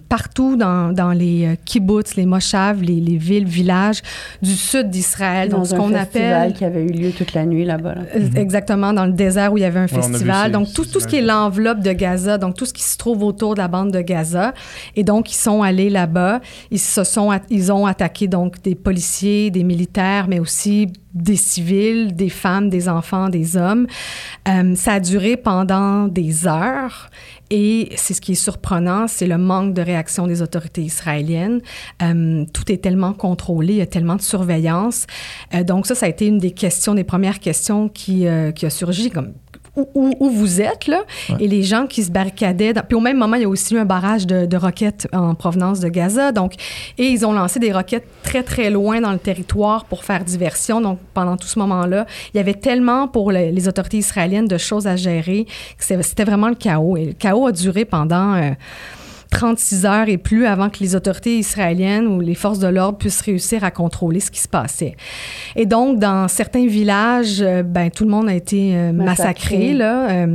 [0.09, 2.25] partout dans, dans les kibbutz, les
[2.81, 4.01] les, les villes, villages
[4.41, 5.49] du sud d'Israël.
[5.49, 6.53] Dans Donc, ce un qu'on festival appelle...
[6.53, 7.95] qui avait eu lieu toute la nuit là-bas.
[7.95, 8.01] là.
[8.15, 10.45] Euh, Exactement, dans le désert où il y avait un festival.
[10.47, 12.97] ces- donc, tout, tout ce qui est l'enveloppe de Gaza, donc tout ce qui se
[12.97, 14.53] trouve autour de la bande de Gaza.
[14.95, 16.41] Et donc, ils sont allés là-bas.
[16.71, 22.15] Ils, se sont, ils ont attaqué donc des policiers, des militaires, mais aussi des civils,
[22.15, 23.85] des femmes, des enfants, des hommes.
[24.47, 27.09] Euh, ça a duré pendant des heures
[27.55, 31.61] et c'est ce qui est surprenant, c'est le manque de réaction des autorités israéliennes.
[32.01, 35.05] Euh, tout est tellement contrôlé, il y a tellement de surveillance.
[35.53, 38.65] Euh, donc ça, ça a été une des questions, des premières questions qui, euh, qui
[38.65, 39.33] a surgi, comme
[39.75, 41.01] où, où, vous êtes, là,
[41.39, 42.73] et les gens qui se barricadaient.
[42.87, 45.33] Puis au même moment, il y a aussi eu un barrage de, de, roquettes en
[45.33, 46.31] provenance de Gaza.
[46.31, 46.53] Donc,
[46.97, 50.79] et ils ont lancé des roquettes très, très loin dans le territoire pour faire diversion.
[50.79, 54.57] Donc, pendant tout ce moment-là, il y avait tellement pour les, les autorités israéliennes de
[54.57, 56.95] choses à gérer que c'était vraiment le chaos.
[56.97, 58.35] Et le chaos a duré pendant...
[58.35, 58.51] Euh,
[59.33, 63.21] 36 heures et plus avant que les autorités israéliennes ou les forces de l'ordre puissent
[63.21, 64.95] réussir à contrôler ce qui se passait.
[65.55, 69.73] Et donc, dans certains villages, euh, ben, tout le monde a été euh, massacré, massacré
[69.73, 70.27] là.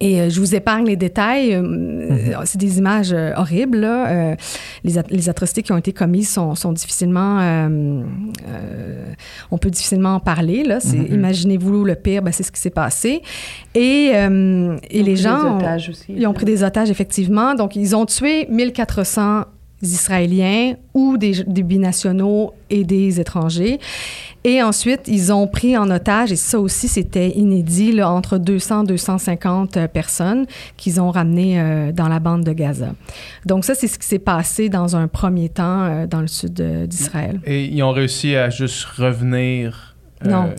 [0.00, 1.54] Et euh, je vous épargne les détails.
[1.54, 2.42] Euh, mm-hmm.
[2.44, 3.78] C'est des images euh, horribles.
[3.78, 4.36] Là.
[4.84, 7.40] Les, at les, atrocités qui ont été commises sont, sont difficilement...
[9.50, 10.64] on peut difficilement en parler.
[10.64, 10.78] Là.
[10.78, 11.12] Mm-hmm.
[11.12, 13.22] Imaginez-vous le pire, ben, c'est ce qui s'est passé.
[13.74, 14.12] Et,
[14.90, 15.58] et les gens...
[15.58, 17.54] Des aussi, ils ont pris des otages, effectivement.
[17.54, 19.44] Donc, ils ont tué 1400
[19.92, 23.78] Israéliens ou des, des, binationaux et des étrangers.
[24.44, 28.84] Et ensuite, ils ont pris en otage, et ça aussi, c'était inédit, là, entre 200
[28.84, 32.94] et 250 personnes qu'ils ont ramenées euh, dans la bande de Gaza.
[33.44, 36.60] Donc ça, c'est ce qui s'est passé dans un premier temps euh, dans le sud
[36.86, 37.40] d'Israël.
[37.44, 39.96] Et ils ont réussi à juste revenir...
[40.24, 40.54] Euh, non.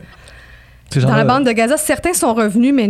[0.95, 2.89] Dans la bande de Gaza, certains sont revenus, mais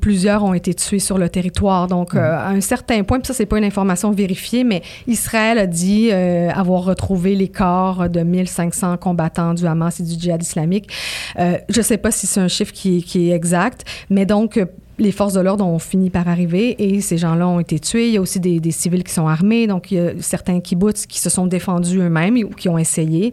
[0.00, 1.86] plusieurs ont été tués sur le territoire.
[1.86, 2.18] Donc, mmh.
[2.18, 5.66] euh, à un certain point, puis ça, c'est pas une information vérifiée, mais Israël a
[5.66, 10.90] dit euh, avoir retrouvé les corps de 1500 combattants du Hamas et du djihad islamique.
[11.38, 14.60] Euh, je sais pas si c'est un chiffre qui, qui, est exact, mais donc,
[14.98, 18.08] les forces de l'ordre ont fini par arriver et ces gens-là ont été tués.
[18.08, 21.06] Il y a aussi des, civils qui sont armés, donc il y a certains kibbutz
[21.06, 23.32] qui se sont défendus eux-mêmes ou qui ont essayé.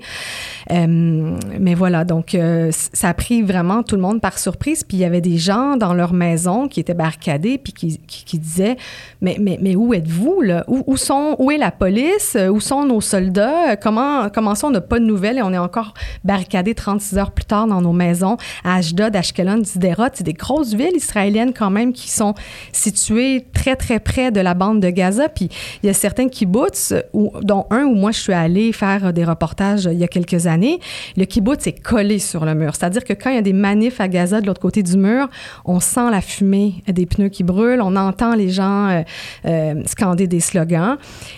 [0.71, 4.83] Euh, mais voilà, donc euh, ça a pris vraiment tout le monde par surprise.
[4.83, 8.77] Puis il y avait des gens dans leur maison qui étaient barricadés puis qui, disaient
[9.21, 10.63] mais, mais, mais où êtes-vous là?
[10.67, 12.37] Où, où, sont où est la police?
[12.51, 13.75] Où sont nos soldats?
[13.77, 15.93] Comment comment ça on n'a pas de nouvelles et on est encore
[16.23, 20.73] barricadés 36 heures plus tard dans nos maisons à Ashdod, Ashkelon, Sderot, c'est des grosses
[20.73, 22.33] villes israéliennes quand même qui sont
[22.71, 25.29] situés très, très près de la bande de Gaza.
[25.29, 25.49] Puis
[25.83, 29.23] il y a certains kibbutz, où, dont un où moi je suis allée faire des
[29.23, 30.79] reportages il y a quelques années.
[31.17, 32.75] Le kibbutz est collé sur le mur.
[32.75, 35.29] C'est-à-dire que quand il y a des manifs à Gaza de l'autre côté du mur,
[35.65, 39.01] on sent la fumée des pneus qui brûlent, on entend les gens euh,
[39.45, 40.97] euh, scander des slogans.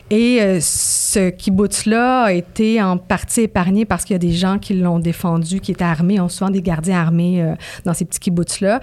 [0.10, 4.58] Et euh, ce kibbutz-là a été en partie épargné parce qu'il y a des gens
[4.60, 6.20] qui l'ont défendu, qui étaient armés.
[6.20, 7.56] On souvent des gardiens armés euh,
[7.86, 8.80] dans ces petits kibbutz-là.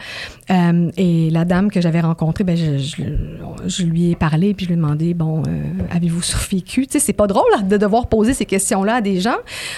[0.50, 0.90] Euh,
[1.24, 3.02] et la dame que j'avais rencontrée, ben, je, je,
[3.66, 5.50] je, lui ai parlé puis je lui ai demandé, bon, euh,
[5.90, 6.86] avez-vous survécu?
[6.86, 9.36] Tu sais, c'est pas drôle de devoir poser ces questions-là à des gens.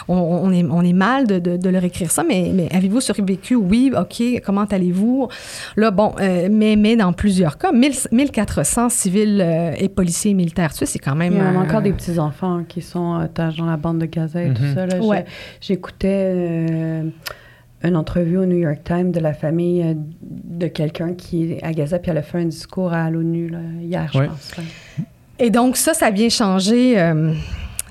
[0.08, 3.00] On, on, est, on est mal de, de, de, leur écrire ça, mais, mais avez-vous
[3.00, 3.54] survécu?
[3.54, 5.28] Oui, OK, comment allez-vous?
[5.76, 10.34] Là, bon, euh, mais, mais dans plusieurs cas, 1000, 1400 civils euh, et policiers et
[10.34, 11.34] militaires tués, c'est quand même...
[11.34, 14.48] Il y a encore des petits-enfants qui sont otages dans la bande de Gaza et
[14.48, 14.56] mm -hmm.
[14.56, 14.86] tout ça.
[14.86, 15.24] Là, ouais.
[15.60, 17.02] J'écoutais
[17.82, 21.72] une entrevue au New York Times de la famille euh, de quelqu'un qui est à
[21.72, 24.26] Gaza, puis elle a fait un discours à l'ONU hier, je ouais.
[24.28, 24.56] pense.
[24.56, 24.62] Là.
[25.38, 27.34] Et donc ça, ça vient changer euh,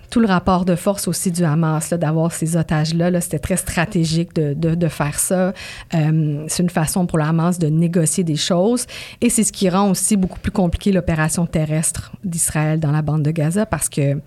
[0.10, 3.12] tout le rapport de force aussi du Hamas, d'avoir ces otages-là.
[3.12, 5.54] -là, C'était très stratégique de, de, de faire ça.
[5.94, 8.88] Euh, c'est une façon pour le Hamas de négocier des choses.
[9.22, 13.24] Et c'est ce qui rend aussi beaucoup plus compliqué l'opération terrestre d'Israël dans la bande
[13.24, 14.18] de Gaza parce que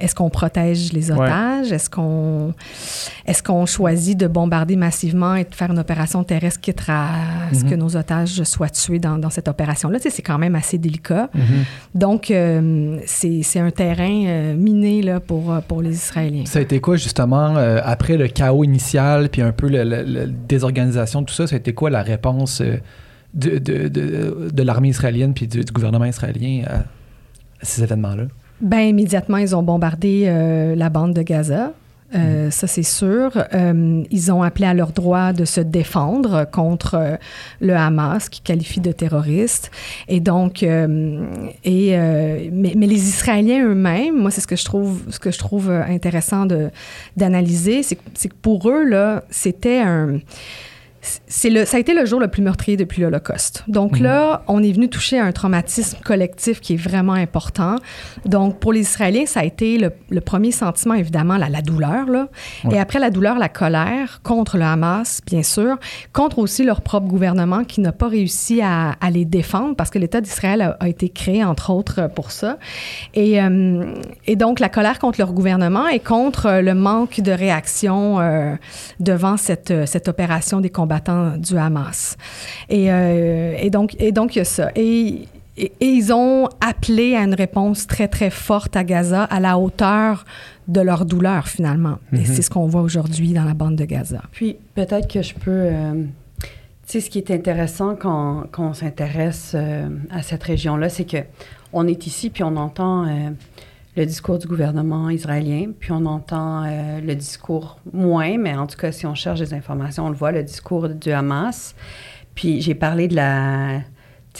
[0.00, 1.68] est-ce qu'on protège les otages?
[1.68, 1.76] Ouais.
[1.76, 2.54] Est-ce qu'on
[3.26, 6.76] est qu'on choisit de bombarder massivement et de faire une opération terrestre qui à mm
[6.88, 7.58] -hmm.
[7.58, 9.98] ce que nos otages soient tués dans, dans cette opération-là?
[9.98, 11.28] Tu sais, c'est quand même assez délicat.
[11.34, 11.64] Mm -hmm.
[12.04, 16.46] Donc, euh, c'est un terrain euh, miné là, pour, pour les Israéliens.
[16.46, 19.84] Ça a été quoi, justement, euh, après le chaos initial, puis un peu la
[20.54, 22.54] désorganisation, tout ça, ça a été quoi la réponse
[23.34, 26.78] de, de, de, de l'armée israélienne puis du, du, gouvernement israélien à
[27.62, 28.26] ces événements-là?
[28.60, 31.72] Ben immédiatement, ils ont bombardé euh, la bande de Gaza.
[32.14, 32.50] Euh, mmh.
[32.50, 33.30] Ça, c'est sûr.
[33.54, 37.16] Euh, ils ont appelé à leur droit de se défendre contre euh,
[37.60, 39.70] le Hamas, qui qualifie de terroriste.
[40.08, 41.24] Et donc, euh,
[41.64, 45.30] et, euh, mais, mais, les Israéliens eux-mêmes, moi, c'est ce que je trouve, ce que
[45.30, 46.46] je trouve intéressant
[47.16, 50.18] d'analyser, c'est que pour eux, là, c'était un
[51.44, 53.64] le, ça a été le jour le plus meurtrier depuis l'Holocauste.
[53.68, 54.02] Donc Mhm.
[54.02, 57.76] là, on est venu toucher à un traumatisme collectif qui est vraiment important.
[58.26, 62.06] Donc pour les Israéliens, ça a été le, le premier sentiment, évidemment, la, la douleur.
[62.06, 62.28] Là.
[62.64, 62.74] Ouais.
[62.76, 65.78] Et après la douleur, la colère contre le Hamas, bien sûr,
[66.12, 69.98] contre aussi leur propre gouvernement qui n'a pas réussi à, à les défendre parce que
[69.98, 72.58] l'État d'Israël a, a été créé, entre autres, pour ça.
[73.14, 73.94] Et, euh,
[74.26, 78.54] et donc la colère contre leur gouvernement et contre le manque de réaction euh,
[78.98, 82.16] devant cette, euh, cette opération des combattants du Hamas.
[82.68, 84.70] Et, euh, et donc, et donc, il y a ça.
[84.74, 85.26] Et,
[85.56, 89.58] et, et ils ont appelé à une réponse très, très forte à Gaza, à la
[89.58, 90.24] hauteur
[90.68, 91.98] de leur douleur, finalement.
[92.12, 94.22] Et c'est ce qu'on voit aujourd'hui dans la bande de Gaza.
[94.32, 95.50] Puis peut-être que je peux.
[95.50, 96.04] euh,
[96.86, 101.04] tu sais, ce qui est intéressant quand, quand on s'intéresse euh, à cette région-là, c'est
[101.04, 101.18] que
[101.72, 103.30] on est ici puis on entend euh,
[103.96, 108.76] le discours du gouvernement israélien, puis on entend euh, le discours moins, mais en tout
[108.76, 111.74] cas, si on cherche des informations, on le voit, le discours du Hamas.
[112.34, 113.80] Puis j'ai parlé de la,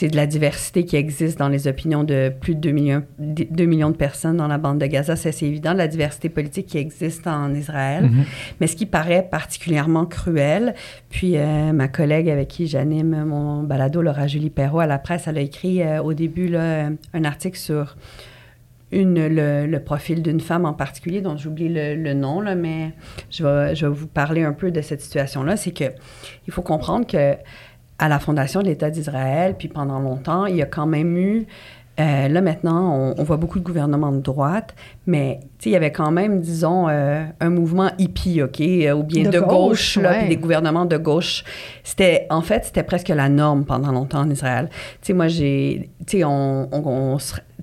[0.01, 3.89] de la diversité qui existe dans les opinions de plus de 2 millions, 2 millions
[3.89, 5.17] de personnes dans la bande de Gaza.
[5.17, 5.73] Ça, c'est évident.
[5.73, 8.05] de La diversité politique qui existe en Israël.
[8.05, 8.23] Mhm.
[8.61, 10.75] Mais ce qui paraît particulièrement cruel,
[11.09, 15.27] puis euh, ma collègue avec qui j'anime mon balado, Laura Julie Perrault, à la presse,
[15.27, 17.97] elle a écrit euh, au début là, un article sur
[18.91, 22.91] une, le, le profil d'une femme en particulier, dont j'oublie le, le nom, là, mais
[23.29, 25.57] je vais, je vais vous parler un peu de cette situation-là.
[25.57, 25.85] C'est que
[26.47, 27.35] il faut comprendre que
[27.99, 31.45] à la fondation de l'État d'Israël, puis pendant longtemps, il y a quand même eu
[31.99, 34.73] euh, là, maintenant, on, on voit beaucoup de gouvernements de droite,
[35.05, 39.25] mais il y avait quand même, disons, euh, un mouvement hippie, OK, euh, ou bien
[39.25, 40.19] De de, gauche, gauche, là, ouais.
[40.19, 41.43] puis des gouvernements de gauche.
[41.83, 44.69] C'était, en fait, c'était presque la norme pendant longtemps en Israël.
[44.71, 46.81] Tu sais, moi, j'ai, tu sais, on, on,
[47.15, 47.17] on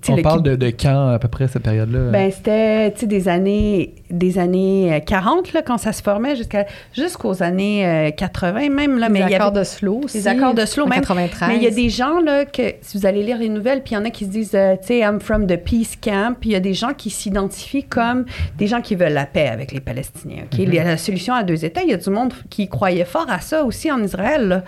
[0.07, 2.11] On le parle de, de quand, à peu près, cette période-là?
[2.11, 7.43] ben, c'était, des années, des années euh, 40, là, quand ça se formait, jusqu'à, jusqu'aux
[7.43, 9.07] années euh, 80 même, là.
[9.07, 10.17] les mais il y accords avait- de slow aussi.
[10.19, 10.99] les accords de slow, en même.
[11.01, 11.49] 93.
[11.49, 13.93] mais il y a des gens, là, que si vous allez lire les nouvelles, puis
[13.93, 16.35] il y en a qui se disent, euh, tu sais, I'm from the peace camp,
[16.39, 18.25] puis il y a des gens qui s'identifient comme
[18.57, 20.59] des gens qui veulent la paix avec les Palestiniens, OK?
[20.59, 20.73] Mhm.
[20.73, 23.63] La solution à deux États, il y a du monde qui croyait fort à ça
[23.63, 24.63] aussi en Israël, là.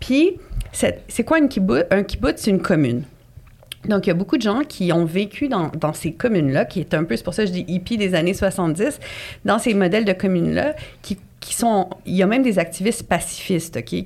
[0.00, 0.32] Puis,
[0.72, 1.86] c'est c'est quoi une kibbutz?
[1.90, 3.02] Un kibbutz, c'est une commune.
[3.88, 6.94] Donc, il y a beaucoup de gens qui ont vécu dans, ces communes-là, qui est
[6.94, 8.98] un peu, c'est pour ça que je dis hippie des années 70,
[9.44, 11.18] dans ces modèles de communes-là, qui,
[12.06, 13.84] Il y a même des activistes pacifistes?
[13.84, 14.04] Qui,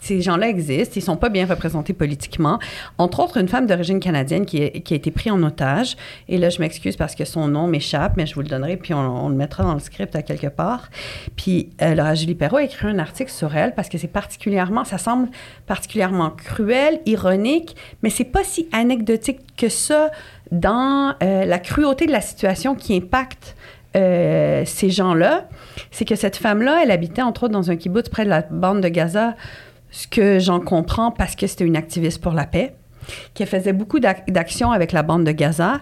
[0.00, 2.58] ces gens-là existent, ils sont pas bien représentés politiquement.
[2.98, 5.96] Entre autres, une femme d'origine canadienne qui, a été prise en otage.
[6.28, 8.94] Et là, je m'excuse parce que son nom m'échappe, mais je vous le donnerai, puis
[8.94, 10.90] on, on le mettra dans le script à quelque part.
[11.36, 14.84] Puis, euh, Laura Julie Perrault a écrit un article sur elle parce que c'est particulièrement...
[14.84, 15.28] Ça semble
[15.66, 20.10] particulièrement cruel, ironique, mais c'est pas si anecdotique que ça
[20.50, 23.56] dans euh, la cruauté de la situation qui impacte
[23.96, 25.48] euh, ces gens-là.
[25.90, 28.80] C'est que cette femme-là, elle habitait entre autres dans un kibbutz près de la bande
[28.80, 29.34] de Gaza,
[29.90, 32.74] ce que j'en comprends parce que c'était une activiste pour la paix,
[33.34, 35.80] qui faisait beaucoup d'ac- d'actions avec la bande de Gaza.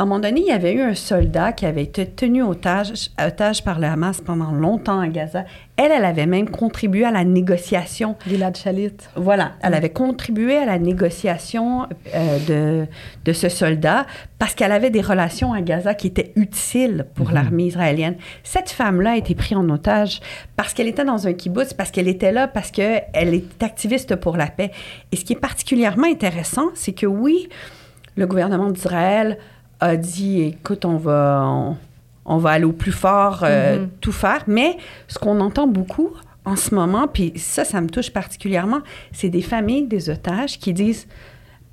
[0.00, 3.10] À un moment donné, il y avait eu un soldat qui avait été tenu otage,
[3.20, 5.44] otage par le Hamas pendant longtemps à Gaza.
[5.76, 8.92] Elle, elle avait même contribué à la négociation Gilad Shalit.
[9.16, 12.86] voilà, elle avait contribué à la négociation euh, de,
[13.24, 14.06] de ce soldat
[14.38, 18.14] parce qu'elle avait des relations à Gaza qui étaient utiles pour l'armée israélienne.
[18.44, 20.20] Cette femme-là a été prise en otage
[20.54, 23.02] parce qu'elle était dans un kibbutz, parce qu'elle était là, parce qu'elle
[23.34, 24.70] est activiste pour la paix.
[25.10, 27.48] Et ce qui est particulièrement intéressant, c'est que oui,
[28.14, 29.38] le gouvernement d'Israël
[29.80, 31.42] a dit, écoute, on va...
[31.46, 31.76] on-
[32.30, 33.88] on va aller au plus fort, euh, Mhm.
[34.02, 34.44] tout faire.
[34.46, 34.76] Mais
[35.06, 36.10] ce qu'on entend beaucoup
[36.44, 38.80] en ce moment, puis ça, ça me touche particulièrement,
[39.12, 41.06] c'est des familles, des otages qui disent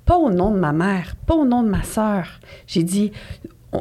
[0.06, 2.40] pas au nom de ma mère, pas au nom de ma sœur.
[2.66, 3.12] J'ai dit,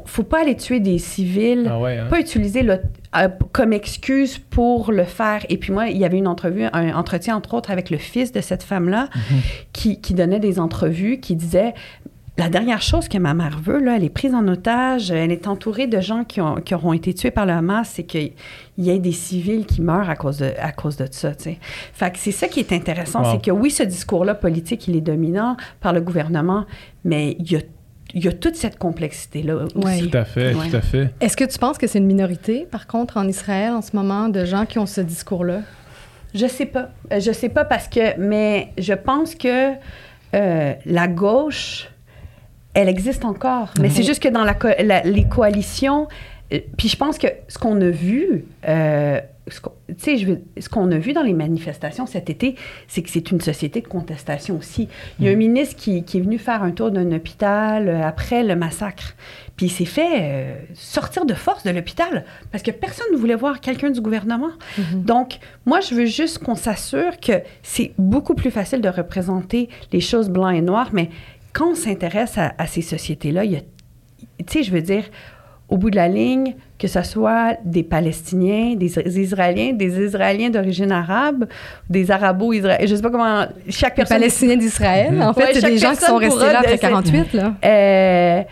[0.06, 2.08] faut pas aller tuer des civils, Ah ouais, hein?
[2.10, 2.82] pas utiliser le,
[3.16, 5.46] euh, comme excuse pour le faire.
[5.48, 8.34] Et puis moi, il y avait une entrevue, un entretien entre autres avec le fils
[8.34, 9.08] de cette femme-là
[9.72, 11.74] qui, qui donnait des entrevues, qui disait
[12.38, 15.48] la dernière chose que ma mère veut, là, elle est prise en otage, elle est
[15.48, 18.34] entourée de gens qui, ont, qui auront été tués par le Hamas, c'est qu'il
[18.78, 21.32] y ait des civils qui meurent à cause de, à cause de ça.
[21.34, 23.32] Fait que c'est ça qui est intéressant, Wow.
[23.32, 26.66] c'est que oui, ce discours-là politique, il est dominant par le gouvernement,
[27.06, 27.60] mais il y a,
[28.14, 29.78] il y a toute cette complexité-là aussi.
[29.78, 30.00] Ouais.
[30.02, 30.70] Tout à fait, Ouais.
[30.70, 31.14] tout à fait.
[31.22, 34.28] Est-ce que tu penses que c'est une minorité, par contre, en Israël en ce moment,
[34.28, 35.62] de gens qui ont ce discours-là?
[36.34, 36.90] Je sais pas.
[37.12, 39.72] Je sais pas parce que, mais je pense que
[40.36, 41.90] euh, la gauche,
[42.76, 43.70] elle existe encore.
[43.80, 46.08] Mais c'est juste que dans la, co- la- les coalitions,
[46.54, 49.60] euh, puis je pense que ce qu'on a vu, euh, ce
[50.70, 52.56] qu'on- a vu dans les manifestations cet été,
[52.88, 54.88] c'est que c'est une société de contestation aussi.
[55.20, 58.04] Il y a un ministre qui, qui est venu faire un tour d'un hôpital euh,
[58.04, 59.16] après le massacre.
[59.56, 63.36] Puis il s'est fait euh, sortir de force de l'hôpital parce que personne ne voulait
[63.36, 64.50] voir quelqu'un du gouvernement.
[64.94, 70.02] Donc, moi, je veux juste qu'on s'assure que c'est beaucoup plus facile de représenter les
[70.02, 71.10] choses blanc et noir, mais
[71.56, 73.62] quand on s'intéresse à, à ces sociétés-là, il y a,
[74.46, 75.06] tu sais, je veux dire,
[75.70, 80.92] au bout de la ligne, que ce soit des Palestiniens, des Israéliens, des Israéliens d'origine
[80.92, 81.46] arabe,
[81.90, 84.18] des Arabo-Israéliens, je sais pas comment, chaque Les personne...
[84.20, 87.34] Palestiniens d'Israël, en fait, Ouais, c'est des gens qui sont restés là après de- 48,
[87.34, 87.54] là.
[87.66, 88.44] Euh,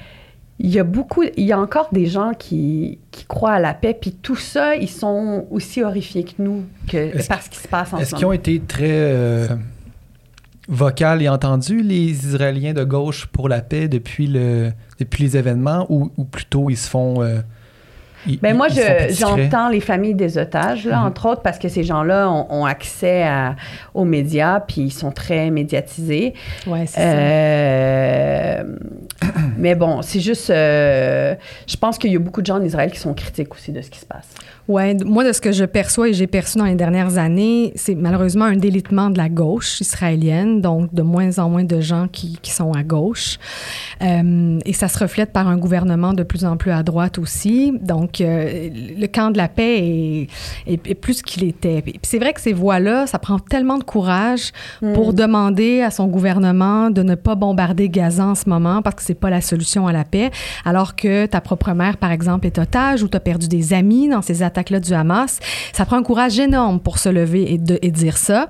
[0.60, 3.74] il y a beaucoup, il y a encore des gens qui, qui croient à la
[3.74, 7.58] paix, puis tout ça, ils sont aussi horrifiés que nous que, Est-ce par ce qui
[7.58, 9.48] se passe en Est-ce ce qu'ils ont été très euh,
[10.68, 15.86] vocal et entendus, les Israéliens de gauche pour la paix depuis, le, depuis les événements,
[15.90, 17.22] ou, ou plutôt ils se font.
[17.22, 17.40] euh,
[18.26, 21.06] ils- Ben moi, ils je- j'entends les familles des otages, là, Mhm.
[21.08, 23.58] entre autres, parce que ces gens-là ont, ont accès à-
[23.94, 26.34] aux médias, puis ils sont très médiatisés.
[26.66, 27.08] Ouais, c'est ça.
[27.10, 28.64] Euh,
[29.58, 30.50] mais bon, c'est juste...
[30.50, 31.36] euh,
[31.68, 33.82] je pense qu'il y a beaucoup de gens en Israël qui sont critiques aussi de
[33.82, 34.30] ce qui se passe.
[34.70, 37.74] Ouais, d- moi, de ce que je perçois et j'ai perçu dans les dernières années,
[37.76, 42.08] c'est malheureusement un délitement de la gauche israélienne, donc de moins en moins de gens
[42.10, 43.40] qui, qui sont à gauche.
[44.02, 47.74] Euh, et ça se reflète par un gouvernement de plus en plus à droite aussi.
[47.82, 50.28] Donc, euh, le camp de la paix est,
[50.68, 51.84] est- est plus qu'il était.
[52.02, 54.52] C'est vrai que ces voix-là, ça prend tellement de courage
[54.94, 59.02] pour demander à son gouvernement de ne pas bombarder Gaza en ce moment parce que
[59.04, 60.32] c'est pas la solution à la paix,
[60.64, 64.08] alors que ta propre mère, par exemple, est otage ou tu as perdu des amis
[64.08, 65.40] dans ces attaques-là du Hamas.
[65.74, 68.48] Ça prend un courage énorme pour se lever et, de, et dire ça.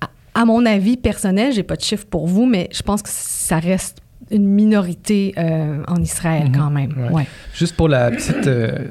[0.00, 0.08] À,
[0.42, 3.58] à mon avis personnel, j'ai pas de chiffre pour vous, mais je pense que ça
[3.58, 3.98] reste
[4.30, 6.56] une minorité euh, en Israël Mhm.
[6.56, 6.94] quand même.
[6.96, 7.10] Ouais.
[7.12, 7.26] Ouais.
[7.54, 8.86] Juste pour la petite euh,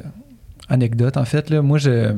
[0.67, 2.11] anecdote, en fait, là, moi, j'ai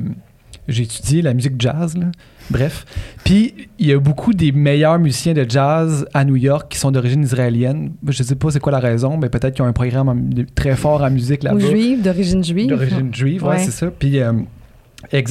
[0.67, 2.07] étudié la musique jazz, là.
[2.49, 2.85] Bref.
[3.23, 6.91] Puis, il y a beaucoup des meilleurs musiciens de jazz à New York qui sont
[6.91, 7.91] d'origine israélienne.
[8.07, 10.75] Je sais pas c'est quoi la raison, mais peut-être qu'ils ont un programme en- très
[10.75, 11.57] fort en musique là-bas.
[11.57, 12.67] Ou juive, d'origine juive.
[12.69, 13.59] D'origine juive, ouais, Ouais.
[13.59, 13.87] c'est ça.
[13.91, 14.33] Puis, euh,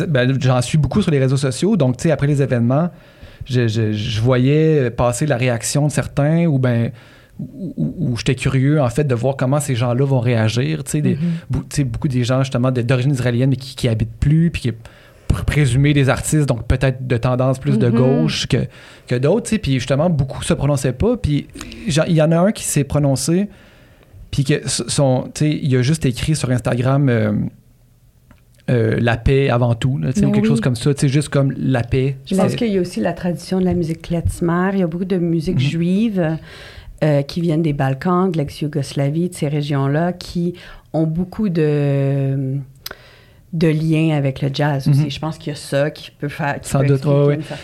[0.08, 1.76] ben, j'en suis beaucoup sur les réseaux sociaux.
[1.76, 2.90] Donc, tu sais, après les événements,
[3.44, 6.90] je, je- je voyais passer la réaction de certains ou ben
[7.38, 10.84] où, j'étais curieux, en fait, de voir comment ces gens-là vont réagir.
[10.84, 11.62] Tu sais, Mhm.
[11.70, 14.72] sais, beaucoup des gens, justement, d'origine israélienne, mais qui, qui habitent plus, puis qui
[15.30, 17.94] pr- présumé des artistes, donc peut-être de tendance plus de Mhm.
[17.96, 18.58] gauche que,
[19.06, 19.56] que d'autres.
[19.56, 21.16] Puis justement, beaucoup se prononçaient pas.
[21.16, 21.46] Puis
[21.86, 23.48] il y en a un qui s'est prononcé,
[24.30, 27.32] puis que son, il a juste écrit sur Instagram euh,
[28.68, 30.46] euh, la paix avant tout, là, ou quelque oui.
[30.46, 32.16] chose comme ça, juste comme la paix.
[32.26, 34.70] Je pense qu'il y a aussi la tradition de la musique klezmer.
[34.74, 35.60] Il y a beaucoup de musique Mhm.
[35.60, 36.36] juive
[37.02, 40.52] euh, qui viennent des Balkans, de l'ex-Yougoslavie, de ces régions-là, qui
[40.92, 42.58] ont beaucoup de,
[43.52, 45.00] de liens avec le jazz aussi.
[45.00, 45.10] Mhm.
[45.10, 46.60] Je pense qu'il y a ça qui peut faire.
[46.60, 47.02] Qui Sans peut doute,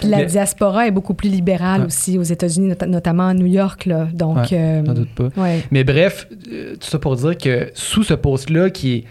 [0.01, 1.87] Puis la diaspora est beaucoup plus libérale Ouais.
[1.87, 3.87] aussi aux États-Unis, not- notamment à New York.
[3.87, 4.09] Là.
[4.13, 5.29] Donc, Ouais, euh, doute pas.
[5.37, 5.63] ouais.
[5.71, 9.05] Mais bref, euh, tout ça pour dire que sous ce post-là, qui est,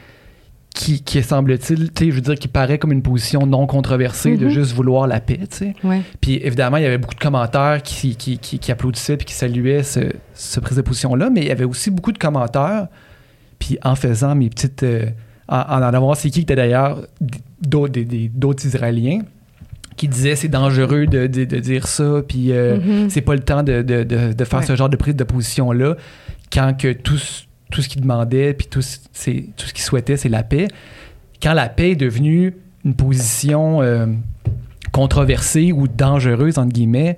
[0.73, 4.35] qui, qui semble-t-il, tu sais, je veux dire, qui paraît comme une position non controversée
[4.35, 4.51] de Mhm.
[4.51, 5.73] juste vouloir la paix, tu sais.
[5.85, 6.01] Ouais.
[6.19, 9.33] Puis évidemment, il y avait beaucoup de commentaires qui, qui, qui, qui applaudissaient puis qui
[9.33, 10.01] saluaient ce,
[10.33, 12.87] ce prise de position-là, mais il y avait aussi beaucoup de commentaires.
[13.59, 14.83] Puis en faisant mes petites.
[14.83, 15.05] euh,
[15.47, 17.01] en, en allant voir c'est qui qui était d'ailleurs
[17.61, 17.99] d'autres,
[18.65, 19.19] Israéliens
[19.97, 23.09] qui disaient c'est dangereux de, de- de dire ça, puis euh, Mhm.
[23.09, 24.03] c'est pas le temps de, de-
[24.45, 24.65] faire Ouais.
[24.65, 25.95] ce genre de prise de position-là
[26.51, 30.29] quand que tout, ce- tout ce qu'ils demandaient puis tout, tout ce qu'ils souhaitaient, c'est
[30.29, 30.67] la paix.
[31.41, 34.05] Quand la paix est devenue une position euh,
[34.91, 37.17] controversée ou dangereuse, entre guillemets,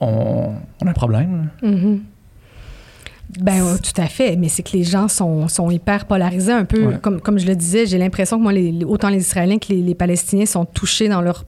[0.00, 0.52] on,
[0.82, 1.48] on a un problème.
[3.40, 4.36] Ben, ouais, tout à fait.
[4.36, 6.86] Mais c'est que les gens sont, sont hyper polarisés un peu.
[6.86, 6.98] Ouais.
[7.02, 9.82] Comme, comme je le disais, j'ai l'impression que moi, les, autant les Israéliens que les,
[9.82, 11.44] les Palestiniens sont touchés dans leur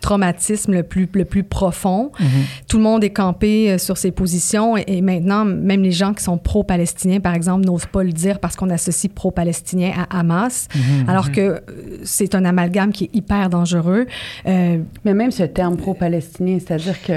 [0.00, 2.10] traumatisme le plus, le plus profond.
[2.68, 6.12] Tout le monde est campé euh, sur ses positions et, et maintenant, même les gens
[6.12, 10.68] qui sont pro-palestiniens, par exemple, n'osent pas le dire parce qu'on associe pro-palestinien à Hamas,
[10.74, 11.08] Mhm.
[11.08, 11.60] alors que euh,
[12.04, 14.06] c'est un amalgame qui est hyper dangereux.
[14.46, 17.12] Euh, Mais même ce terme pro-palestinien, c'est-à-dire que.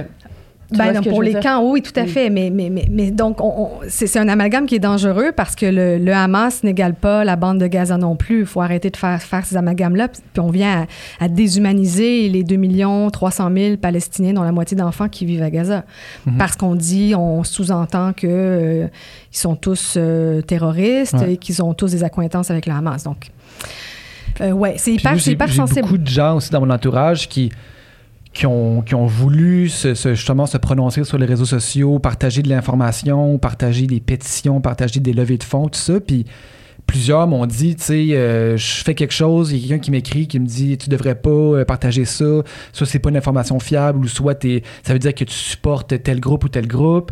[0.72, 1.40] Ben, non, pour les dire?
[1.40, 2.10] camps, oui, tout à Oui.
[2.10, 2.30] fait.
[2.30, 5.56] Mais, mais, mais, mais donc, on- on- c'est c'est un amalgame qui est dangereux parce
[5.56, 8.42] que le, le Hamas n'égale pas la bande de Gaza non plus.
[8.42, 10.10] Il faut arrêter de faire, faire ces amalgames-là.
[10.10, 10.86] Puis on vient
[11.20, 12.58] à, à déshumaniser les 2
[13.12, 15.86] 300 000 Palestiniens, dont la moitié d'enfants qui vivent à Gaza.
[16.26, 16.38] Mhm.
[16.38, 18.88] Parce qu'on dit, on sous-entend que euh,
[19.34, 21.34] ils sont tous euh, terroristes Ouais.
[21.34, 23.04] et qu'ils ont tous des accointances avec le Hamas.
[23.04, 23.30] Donc,
[24.42, 25.82] euh, ouais, c'est hyper, moi, c'est j'ai- hyper j'ai sensible.
[25.84, 27.52] beaucoup de gens aussi dans mon entourage qui,
[28.38, 32.44] qui, ont, qui ont voulu se, se- justement se prononcer sur les réseaux sociaux, partager
[32.44, 36.00] de l'information, partager des pétitions, partager des levées de fonds, tout ça.
[36.00, 36.26] Puis,
[36.86, 39.92] plusieurs m'ont dit, tu sais, euh, je fais quelque chose, il y a quelqu'un qui
[39.92, 42.26] m'écrit, qui me dit, tu devrais pas euh, partager ça,
[42.74, 44.42] soit c'est pas une information fiable, ou soit
[44.84, 47.12] ça veut dire que tu supportes tel groupe ou tel groupe.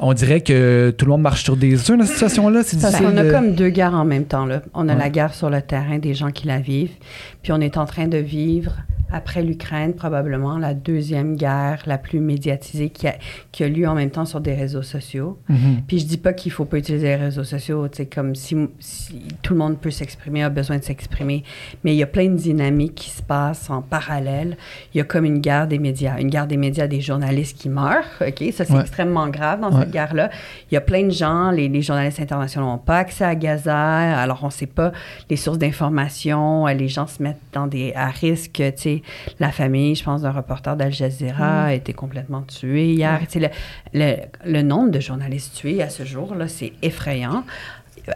[0.00, 2.62] On dirait que tout le monde marche sur des œufs dans cette situation-là.
[2.64, 4.46] C'est Parce difficile qu'on a de- comme deux guerres en même temps.
[4.46, 4.62] Là.
[4.74, 4.98] On a Ouais.
[4.98, 6.94] la guerre sur le terrain des gens qui la vivent,
[7.42, 8.72] puis on est en train de vivre,
[9.12, 13.14] après l'Ukraine, probablement la deuxième guerre la plus médiatisée qui a,
[13.52, 15.38] qui a lieu en même temps sur des réseaux sociaux.
[15.48, 15.82] Mhm.
[15.86, 19.22] Puis je dis pas qu'il faut pas utiliser les réseaux sociaux, sais, comme si, si
[19.42, 21.44] tout le monde peut s'exprimer, a besoin de s'exprimer,
[21.84, 24.56] mais il y a plein de dynamiques qui se passent en parallèle.
[24.94, 27.68] Il y a comme une guerre des médias, une guerre des médias des journalistes qui
[27.68, 28.42] meurent, OK?
[28.52, 28.80] Ça, c'est Ouais.
[28.80, 29.80] extrêmement grave dans Ouais.
[29.82, 30.30] cette guerre-là.
[30.70, 34.18] Il y a plein de gens, les, les journalistes internationaux n'ont pas accès à Gaza,
[34.18, 34.92] alors on sait pas
[35.30, 39.01] les sources d'information, les gens se mettent dans des, à risque, tu sais,
[39.40, 43.20] la famille, je pense, d'un reporter d'Al Jazeera a été complètement tué hier.
[43.28, 43.48] Tu sais, le,
[43.92, 47.44] le, le nombre de journalistes tués à ce jour, là, c'est effrayant.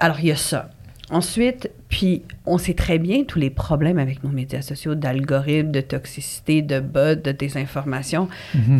[0.00, 0.70] Alors, il y a ça.
[1.10, 5.80] Ensuite, puis on sait très bien tous les problèmes avec nos médias sociaux, d'algorithmes, de
[5.80, 8.28] toxicité, de bots, de désinformation.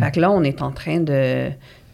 [0.01, 1.49] Fait que là, on est en train de,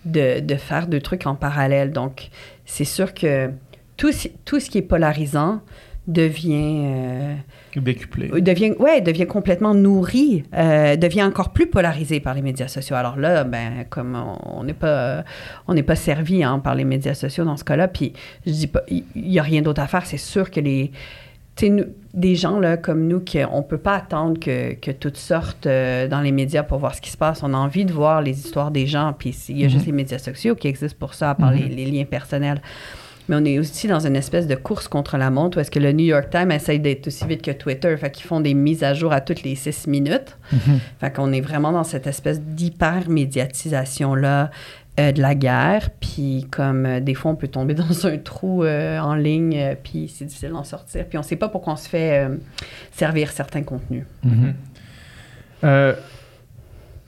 [0.05, 1.91] de, de faire deux trucs en parallèle.
[1.91, 2.29] Donc,
[2.65, 3.51] c'est sûr que
[3.95, 5.61] tout, ce- tout ce qui est polarisant
[6.07, 6.81] devient...
[6.85, 7.35] euh,
[7.79, 8.29] Décuplé.
[8.41, 12.95] devient, ouais, devient complètement nourri, euh, devient encore plus polarisé par les médias sociaux.
[12.95, 15.23] Alors là, ben, comme on n'est pas,
[15.67, 18.13] on n'est pas servi hein, par les médias sociaux dans ce cas-là, puis
[18.45, 20.05] je dis pas, il n'y a rien d'autre à faire.
[20.05, 20.91] C'est sûr que les,
[21.63, 25.65] nous- des gens là, comme nous, qui, on peut pas attendre que, que tout sorte
[25.65, 27.41] euh, dans les médias pour voir ce qui se passe.
[27.43, 29.91] On a envie de voir les histoires des gens, puis il y a juste les
[29.91, 32.61] médias sociaux qui existent pour ça, à part les, les liens personnels.
[33.29, 35.79] Mais on est aussi dans une espèce de course contre la montre où est-ce que
[35.79, 37.95] le New York Times essaye d'être aussi vite que Twitter.
[37.97, 40.37] Fait qu'ils font des mises à jour à toutes les six minutes.
[40.99, 44.51] Fait qu'on est vraiment dans cette espèce d'hyper-médiatisation-là
[44.99, 45.89] euh, de la guerre.
[45.99, 50.07] Puis comme euh, des fois, on peut tomber dans un trou euh, en ligne, puis
[50.07, 51.07] c'est difficile d'en sortir.
[51.07, 52.29] Puis on sait pas pourquoi on se fait
[52.91, 54.05] servir certains contenus.
[54.23, 54.53] Mhm.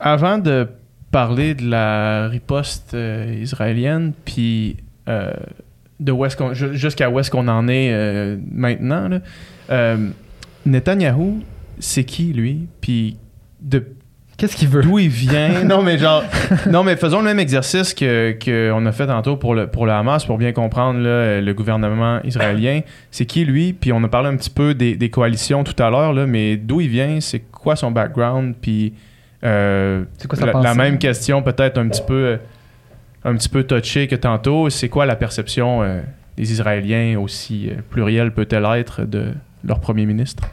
[0.00, 0.68] Avant de
[1.12, 4.78] parler de la riposte israélienne, puis
[6.00, 9.20] de où est-ce qu'on- ju- jusqu'à où est-ce qu'on en est euh, maintenant, là,
[9.70, 9.96] euh,
[10.64, 11.42] Netanyahou,
[11.78, 12.66] c'est qui lui?
[12.80, 13.16] Puis
[13.60, 13.84] de
[14.38, 14.82] Qu'est-ce qu'il veut?
[14.82, 15.64] d'où il vient?
[15.64, 16.22] non, mais genre,
[16.70, 19.92] non, mais faisons le même exercice que qu'on a fait tantôt pour le pour le
[19.92, 22.80] Hamas pour bien comprendre là, le gouvernement israélien.
[23.10, 23.72] C'est qui lui?
[23.72, 26.56] Puis on a parlé un petit peu des, des coalitions tout à l'heure là, mais
[26.58, 27.18] d'où il vient?
[27.20, 28.54] C'est quoi son background?
[28.60, 28.92] Puis
[29.42, 30.68] euh, C'est quoi la, pensée?
[30.68, 32.36] la même question peut-être un petit peu euh,
[33.24, 34.70] un petit peu touchée que tantôt.
[34.70, 36.00] C'est quoi la perception euh,
[36.36, 39.32] des Israéliens aussi euh, plurielle peut-elle être de
[39.64, 40.44] leur premier ministre?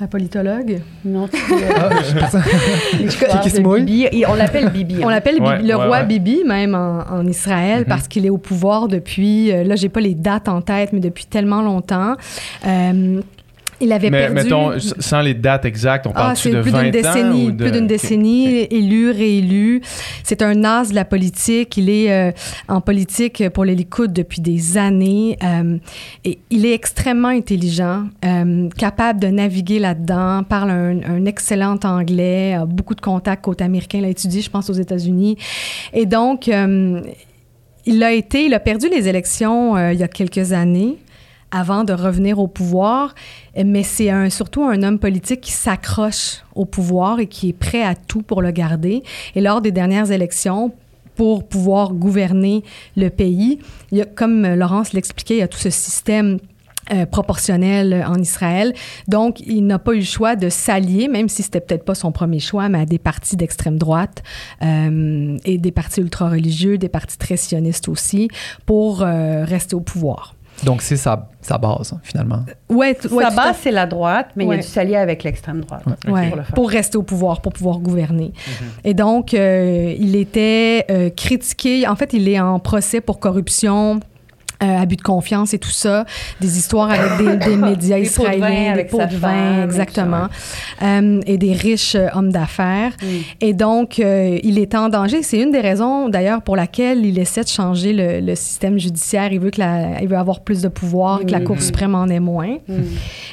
[0.00, 0.80] La politologue?
[1.04, 1.36] Non, tu
[1.76, 3.82] Ah, je pense- l'histoire qui se de mouille?
[3.82, 4.08] Bibi.
[4.12, 4.96] Et on l'appelle Bibi.
[5.02, 5.10] On hein.
[5.10, 6.06] l'appelle Ouais, Bibi- le ouais, roi ouais.
[6.06, 7.84] Bibi, même en, en Israël, Mhm.
[7.86, 11.00] parce qu'il est au pouvoir depuis, euh, là, j'ai pas les dates en tête, mais
[11.00, 12.14] depuis tellement longtemps.
[12.66, 13.20] Euh,
[13.80, 14.34] il avait Mais perdu...
[14.34, 17.50] mettons, sans les dates exactes, on Ah, c'est de plus 20 d'une ans décennie, ou
[17.52, 19.80] de- plus d'une décennie, élu, réélu.
[20.22, 21.76] C'est un as de la politique.
[21.76, 22.32] Il est euh,
[22.68, 25.38] en politique pour les Likoud depuis des années.
[25.42, 25.78] Euh,
[26.24, 32.54] et il est extrêmement intelligent, euh, capable de naviguer là-dedans, parle un, un excellent anglais,
[32.54, 35.36] a beaucoup de contacts côté américain, il a étudié, je pense, aux États-Unis.
[35.92, 36.50] Et donc,
[37.86, 40.96] il a été, il a perdu les élections il y a quelques années
[41.50, 43.14] avant de revenir au pouvoir,
[43.56, 47.94] mais c'est surtout un homme politique qui s'accroche au pouvoir et qui est prêt à
[47.94, 49.02] tout pour le garder.
[49.34, 50.72] Et lors des dernières élections,
[51.16, 52.62] pour pouvoir gouverner
[52.96, 53.58] le pays,
[54.14, 56.38] comme Laurence l'expliquait, il y a tout ce système
[56.92, 58.74] euh, proportionnel en Israël.
[59.06, 62.10] Donc, il n'a pas eu le choix de s'allier, même si c'était peut-être pas son
[62.10, 64.24] premier choix, mais à des partis d'extrême droite
[64.62, 68.28] euh, et des partis ultra-religieux, des partis très sionistes aussi,
[68.66, 70.34] pour euh, rester au pouvoir.
[70.64, 72.40] Donc, c'est sa, sa base, finalement.
[72.68, 75.82] Ouais, ouais, Sa base, c'est la droite, mais il a dû s'allier avec l'extrême droite.
[76.06, 76.12] Ouais.
[76.12, 76.54] Ouais, Pour le faire.
[76.54, 78.32] pour rester au pouvoir, pour pouvoir gouverner.
[78.84, 81.86] Et donc, euh, il était euh, critiqué.
[81.88, 84.00] En fait, il est en procès pour corruption.
[84.62, 86.04] Euh, abus de confiance et tout ça,
[86.40, 89.28] des histoires avec des, des médias Des pots de vin israéliens, des pots de vin,
[89.30, 90.26] femme, exactement,
[90.82, 92.92] Euh, et des riches euh, hommes d'affaires.
[93.02, 93.06] Mm.
[93.40, 95.22] Et donc, euh, il est en danger.
[95.22, 99.32] C'est une des raisons, d'ailleurs, pour laquelle il essaie de changer le, le système judiciaire.
[99.32, 101.44] Il veut, que la, il veut avoir plus de pouvoir, que la Mhm.
[101.46, 102.58] Cour suprême en ait moins.
[102.68, 102.74] Mm.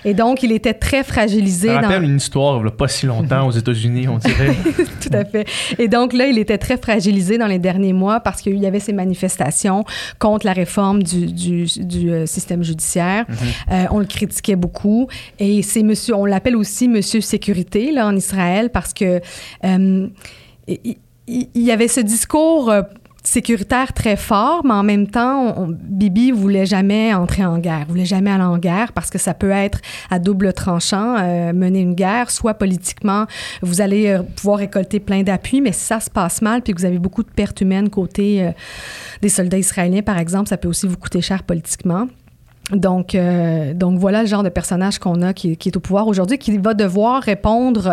[0.06, 1.68] Et donc, il était très fragilisé.
[1.68, 4.56] Ça dans- rappelle une histoire il y a pas si longtemps aux États-Unis, on dirait.
[5.02, 5.46] Tout à fait.
[5.78, 8.80] Et donc là, il était très fragilisé dans les derniers mois parce qu'il y avait
[8.80, 9.84] ces manifestations
[10.20, 13.26] contre la réforme du, du, du, euh, système judiciaire.
[13.72, 15.08] Euh, on le critiquait beaucoup.
[15.40, 19.22] Et c'est monsieur, on l'appelle aussi Monsieur Sécurité là, en Israël parce que
[19.64, 20.08] euh,
[20.68, 20.98] il
[21.56, 22.72] y avait ce discours.
[23.28, 28.32] Sécuritaire très fort, mais en même temps, Bibi voulait jamais entrer en guerre, voulait jamais
[28.32, 32.32] aller en guerre parce que ça peut être à double tranchant, euh, mener une guerre,
[32.32, 33.26] soit politiquement,
[33.62, 36.80] vous allez euh, pouvoir récolter plein d'appui, mais si ça se passe mal, puis que
[36.80, 38.52] vous avez beaucoup de pertes humaines côté euh,
[39.22, 42.08] des soldats israéliens, par exemple, ça peut aussi vous coûter cher politiquement.
[42.74, 46.06] Donc, euh, donc voilà le genre de personnage qu'on a qui, qui, est au pouvoir
[46.08, 47.88] aujourd'hui, qui va devoir répondre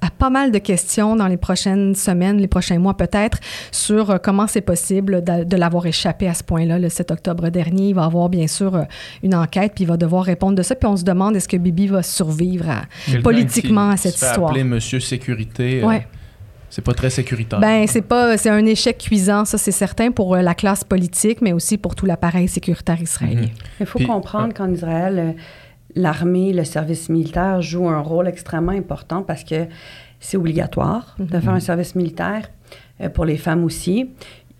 [0.00, 3.38] à pas mal de questions dans les prochaines semaines, les prochains mois peut-être,
[3.70, 7.50] sur euh, comment c'est possible de, de l'avoir échappé à ce point-là le 7 octobre
[7.50, 7.90] dernier.
[7.90, 8.82] Il va avoir bien sûr euh,
[9.22, 10.74] une enquête, puis il va devoir répondre de ça.
[10.74, 12.82] Puis on se demande est-ce que Bibi va survivre à,
[13.22, 14.50] politiquement à cette se fait histoire?
[14.50, 15.82] appeler Monsieur Sécurité.
[15.82, 16.06] euh, Ouais.
[16.70, 17.60] C'est pas très sécuritaire.
[17.60, 21.40] Ben, c'est pas, c'est un échec cuisant, ça c'est certain pour euh, la classe politique,
[21.40, 23.42] mais aussi pour tout l'appareil sécuritaire israélien.
[23.42, 23.48] Mhm.
[23.80, 25.32] Il faut Puis- comprendre qu'en Israël, euh,
[25.94, 29.66] l'armée, le service militaire joue un rôle extrêmement important parce que
[30.20, 32.48] c'est obligatoire de faire un service militaire
[33.00, 34.10] euh, pour les femmes aussi.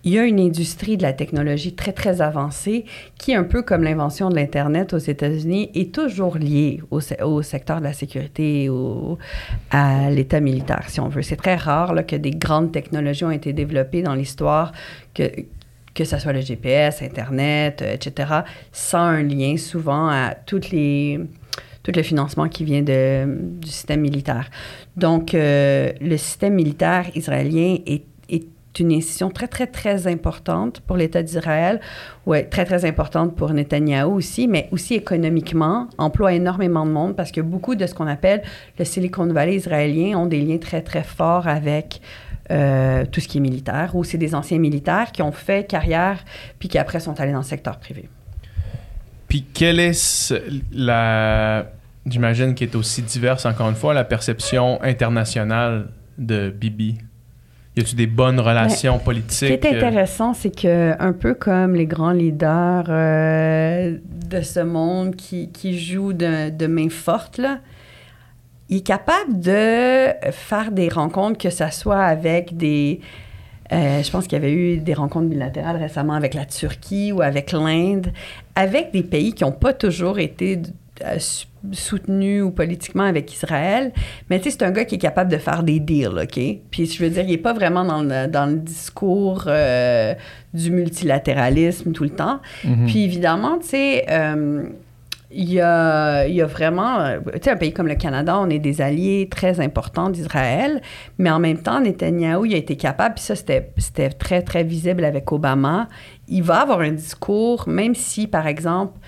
[0.07, 2.85] Il y a une industrie de la technologie très, très avancée
[3.19, 7.43] qui, un peu comme l'invention de l'Internet aux États-Unis, est toujours liée au, se- au
[7.43, 9.19] secteur de la sécurité, au-
[9.73, 11.23] à l'État militaire, si on veut.
[11.23, 14.71] C'est très rare que des grandes technologies ont été développées dans l'histoire,
[15.13, 15.25] que,
[15.93, 18.31] que ce soit le GPS, Internet, euh, etc.,
[18.71, 21.19] sans un lien souvent à toutes les,
[21.83, 24.51] tout le financement qui vient du système militaire.
[24.97, 28.05] Donc, euh, le système militaire israélien est
[28.79, 31.81] une institution très, très, très importante pour l'État d'Israël,
[32.27, 37.33] ouais, très, très importante pour Netanyahou aussi, mais aussi économiquement, emploie énormément de monde parce
[37.33, 38.43] que beaucoup de ce qu'on appelle
[38.79, 42.01] le Silicon Valley israélien ont des liens très, très forts avec
[42.51, 46.25] euh, tout ce qui est militaire, ou c'est des anciens militaires qui ont fait carrière
[46.59, 48.09] puis qui après sont allés dans le secteur privé.
[49.27, 50.33] Puis quelle est
[50.73, 51.67] la.
[52.07, 56.99] J'imagine qui est aussi diverse, encore une fois, la perception internationale de Bibi?
[57.77, 59.61] Y a-tu des bonnes relations Ce politiques?
[59.61, 63.99] qui est euh, intéressant, c'est que un peu comme les grands leaders euh,
[64.31, 67.59] de ce monde qui, qui jouent de, de main forte, là,
[68.71, 73.01] il est capable de faire des rencontres, que ce soit avec des...
[73.73, 77.21] euh, je pense qu'il y avait eu des rencontres bilatérales récemment avec la Turquie ou
[77.21, 78.09] avec l'Inde,
[78.55, 80.59] avec des pays qui n'ont pas toujours été
[81.05, 81.19] euh,
[81.73, 83.93] soutenus ou politiquement avec Israël.
[84.31, 86.39] Mais tu sais, c'est un gars qui est capable de faire des deals, OK?
[86.71, 90.15] Puis je veux dire, il n'est pas vraiment dans le, dans le discours euh,
[90.55, 92.41] du multilatéralisme tout le temps.
[92.65, 92.87] Mhm.
[92.87, 94.63] Puis évidemment, tu sais, euh,
[95.31, 98.49] il y a, il y a vraiment, tu sais, un pays comme le Canada, on
[98.49, 100.81] est des alliés très importants d'Israël,
[101.19, 104.63] mais en même temps, Netanyahou, il a été capable, puis ça, c'était c'était très, très
[104.63, 105.89] visible avec Obama,
[106.29, 108.99] il va avoir un discours, même si, par exemple,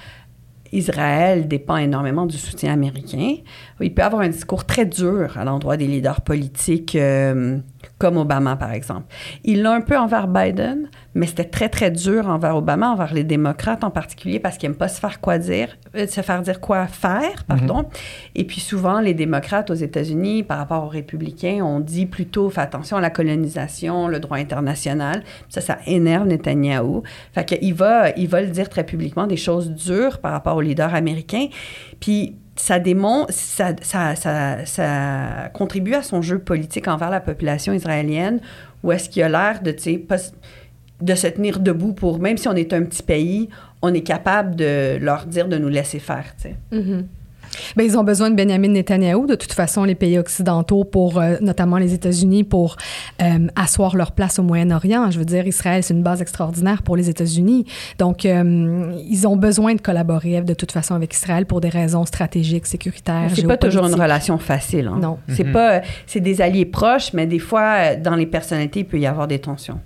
[0.73, 3.37] Israël dépend énormément du soutien américain,
[3.81, 7.59] il peut avoir un discours très dur à l'endroit des leaders politiques euh,
[7.99, 9.07] comme Obama, par exemple.
[9.45, 13.25] Il l'a un peu envers Biden, mais c'était très, très dur envers Obama, envers les
[13.25, 16.61] démocrates en particulier, parce qu'ils n'aiment pas se faire quoi dire, euh, se faire dire
[16.61, 17.87] quoi faire, pardon.
[18.35, 22.61] Et puis souvent, les démocrates aux États-Unis, par rapport aux républicains, on dit plutôt, fais
[22.61, 25.25] attention à la colonisation, le droit international.
[25.49, 27.03] Ça, ça énerve Netanyahou.
[27.33, 30.61] Fait qu'il va, il va le dire très publiquement, des choses dures par rapport aux
[30.61, 31.49] leaders américains.
[32.01, 34.15] Puis ça démontre, ça,
[35.55, 38.41] contribue à son jeu politique envers la population israélienne,
[38.83, 39.75] où est-ce qu'il a l'air de,
[41.15, 43.49] se tenir debout pour, même si on est un petit pays,
[43.83, 46.57] on est capable de leur dire de nous laisser faire, sais.
[47.77, 51.37] Ben, ils ont besoin de Benjamin Netanyahou, de toute façon, les pays occidentaux, pour, euh,
[51.41, 52.77] notamment les États-Unis, pour
[53.23, 55.11] euh, asseoir leur place au Moyen-Orient.
[55.11, 57.65] Je veux dire, Israël, c'est une base extraordinaire pour les États-Unis.
[57.99, 62.05] Donc, euh, ils ont besoin de collaborer de toute façon avec Israël pour des raisons
[62.05, 64.89] stratégiques, sécuritaires, C'est pas toujours une relation facile.
[64.89, 64.99] Hein.
[65.01, 65.19] Non.
[65.29, 65.53] C'est Mhm.
[65.53, 69.27] pas, c'est des alliés proches, mais des fois, dans les personnalités, il peut y avoir
[69.29, 69.81] des tensions.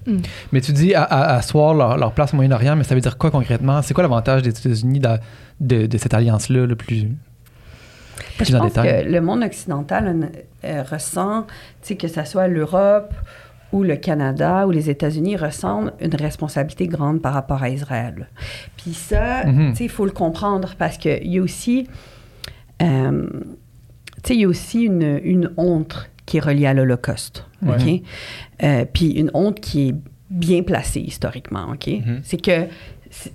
[0.52, 3.18] Mais tu dis à, à- asseoir leur, leur place au Moyen-Orient, mais ça veut dire
[3.18, 3.80] quoi concrètement?
[3.82, 5.08] C'est quoi l'avantage des États-Unis de,
[5.60, 7.08] de- de cette alliance-là le plus,
[8.36, 9.04] plus Je en pense détail?
[9.04, 10.30] que le monde occidental
[10.64, 11.48] euh, ressent, tu
[11.82, 13.12] sais, que ce soit l'Europe
[13.72, 18.28] ou le Canada ou les États-Unis ressentent une responsabilité grande par rapport à Israël.
[18.76, 19.74] Puis ça, Mhm.
[19.74, 21.88] sais, il faut le comprendre parce qu'il y a aussi,
[22.82, 23.28] euh,
[24.28, 27.76] il y a aussi une, une honte qui est reliée à l'Holocauste, Ouais.
[27.76, 28.02] OK?
[28.62, 29.94] Euh, puis une honte qui est
[30.30, 31.86] bien placée historiquement, OK?
[31.88, 32.20] Mhm.
[32.22, 32.66] C'est que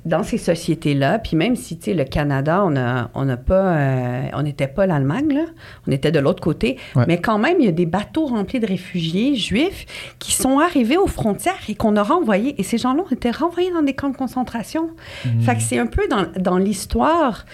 [0.06, 3.78] dans ces sociétés-là, puis même si, tu sais, le Canada, on a, on n'a pas,
[3.78, 5.46] euh, on n'était pas l'Allemagne, là,
[5.88, 7.06] on était de l'autre côté, Ouais.
[7.08, 9.86] mais quand même, il y a des bateaux remplis de réfugiés juifs
[10.20, 13.72] qui sont arrivés aux frontières et qu'on a renvoyés, et ces gens-là ont été renvoyés
[13.72, 14.90] dans des camps de concentration.
[15.26, 15.42] Mhm.
[15.42, 17.46] Fait que c'est un peu dans, dans l'histoire,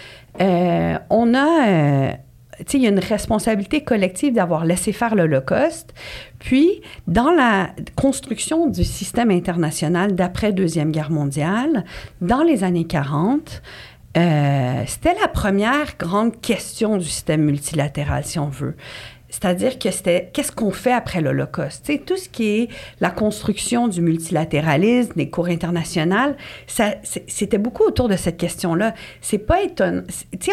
[0.42, 1.68] euh, on a...
[1.68, 2.12] euh,
[2.74, 5.94] il y a une responsabilité collective d'avoir laissé faire l'Holocauste.
[6.40, 11.86] Puis, dans la construction du système international d'après Deuxième Guerre mondiale,
[12.22, 13.62] dans les années 40,
[14.16, 18.76] euh, c'était la première grande question du système multilatéral, si on veut.
[19.34, 21.86] C'est-à-dire que c'était qu'est-ce qu'on fait après l'Holocauste?
[21.86, 22.68] Tu sais, tout ce qui est
[23.02, 28.94] la construction du multilatéralisme, des cours internationales, c'était beaucoup autour de cette question-là.
[29.22, 30.04] C'est pas étonnant.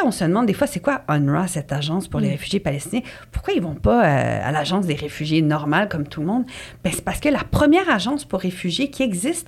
[0.03, 3.03] On se demande des fois, c'est quoi UNRWA, cette agence pour les réfugiés palestiniens?
[3.31, 6.45] Pourquoi ils vont pas euh, à l'agence des réfugiés normale comme tout le monde?
[6.83, 9.47] Ben, c'est parce que la première agence pour réfugiés qui existe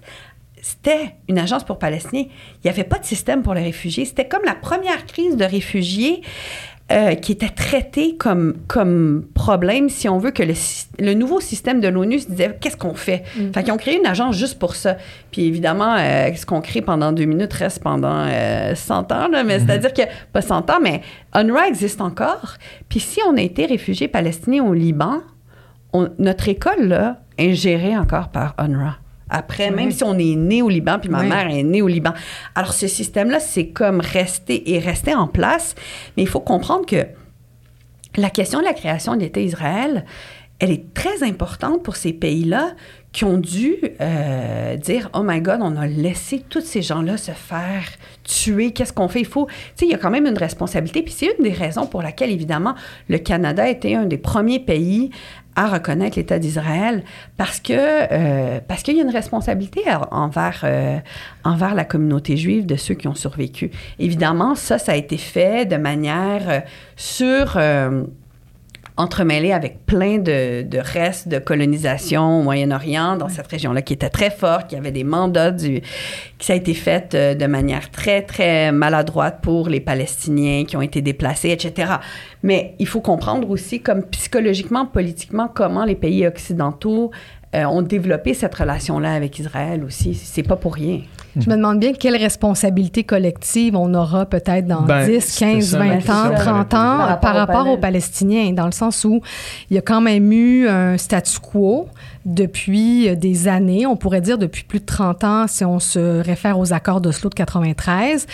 [0.65, 2.27] c'était une agence pour Palestiniens.
[2.29, 4.05] Il n'y avait pas de système pour les réfugiés.
[4.05, 6.23] C'était comme la première crise de réfugiés
[6.93, 10.53] euh, qui était traitée comme, comme problème, si on veut, que le,
[10.99, 13.23] le nouveau système de l'ONU se disait qu'est-ce qu'on fait?
[13.55, 14.97] Fait qu'ils ont créé une agence juste pour ça.
[15.31, 19.43] Puis évidemment, euh, ce qu'on crée pendant deux minutes reste pendant euh, 100 ans, là,
[19.45, 21.01] mais c'est-à-dire que, pas 100 ans, mais
[21.35, 22.55] UNRWA existe encore.
[22.89, 25.21] Puis si on a été réfugié palestinien au Liban,
[25.93, 28.97] on- notre école, là, est gérée encore par UNRWA.
[29.35, 31.29] Après, même si on est né au Liban, puis ma Oui.
[31.29, 32.13] mère est née au Liban.
[32.55, 35.75] Alors, ce système-là, c'est comme resté et resté en place.
[36.17, 37.07] Mais il faut comprendre que
[38.17, 40.05] la question de la création de l'État Israël,
[40.59, 42.73] elle est très importante pour ces pays-là
[43.11, 47.33] qui ont dû euh, dire Oh my God, on a laissé tous ces gens-là se
[47.33, 47.85] faire
[48.23, 48.71] tuer.
[48.71, 49.47] Qu'est-ce qu'on fait Il faut.
[49.47, 51.03] Tu sais, il y a quand même une responsabilité.
[51.03, 52.75] Puis c'est une des raisons pour laquelle, évidemment,
[53.09, 55.11] le Canada était un des premiers pays
[55.57, 57.05] à reconnaître l'État d'Israël
[57.37, 60.99] parce que euh, parce qu'il y a une responsabilité envers euh,
[61.45, 63.71] envers la communauté juive de ceux qui ont survécu.
[63.99, 66.61] Évidemment, ça, ça a été fait de manière euh,
[66.97, 67.59] sur
[68.97, 74.11] entremêlé avec plein de, de restes de colonisation au Moyen-Orient, dans cette région-là, qui était
[74.11, 75.81] très forte, qui avait des mandats du...
[76.39, 80.77] qui ça a été fait euh, de manière très, très maladroite pour les Palestiniens qui
[80.77, 81.95] ont été déplacés, etc.
[82.43, 87.11] Mais il faut comprendre aussi, comme psychologiquement, politiquement, comment les pays occidentaux
[87.55, 90.15] euh, ont développé cette relation-là avec Israël aussi.
[90.15, 91.01] C'est pas pour rien.
[91.37, 95.71] Je me demande bien quelle responsabilité collective on aura peut-être dans Ben, 10, c'était 15,
[95.71, 97.93] ça ma 20 question ans, que 30 ans Par rapport par aux rapport aux Palestiniens.
[97.93, 99.21] Palestiniens, dans le sens où
[99.71, 101.89] il y a quand même eu un statu quo
[102.25, 106.21] depuis euh, des années, on pourrait dire depuis plus de 30 ans si on se
[106.23, 108.27] réfère aux accords d'Oslo de 93,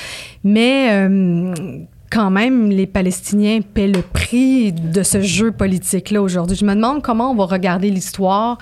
[0.45, 1.55] mais euh,
[2.11, 6.57] quand même, les Palestiniens paient le prix de ce jeu politique-là aujourd'hui.
[6.57, 8.59] Je me demande comment on va regarder l'histoire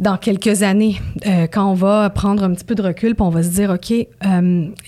[0.00, 3.28] dans quelques années, euh, quand on va prendre un petit peu de recul, puis on
[3.28, 4.06] va se dire, OK, euh,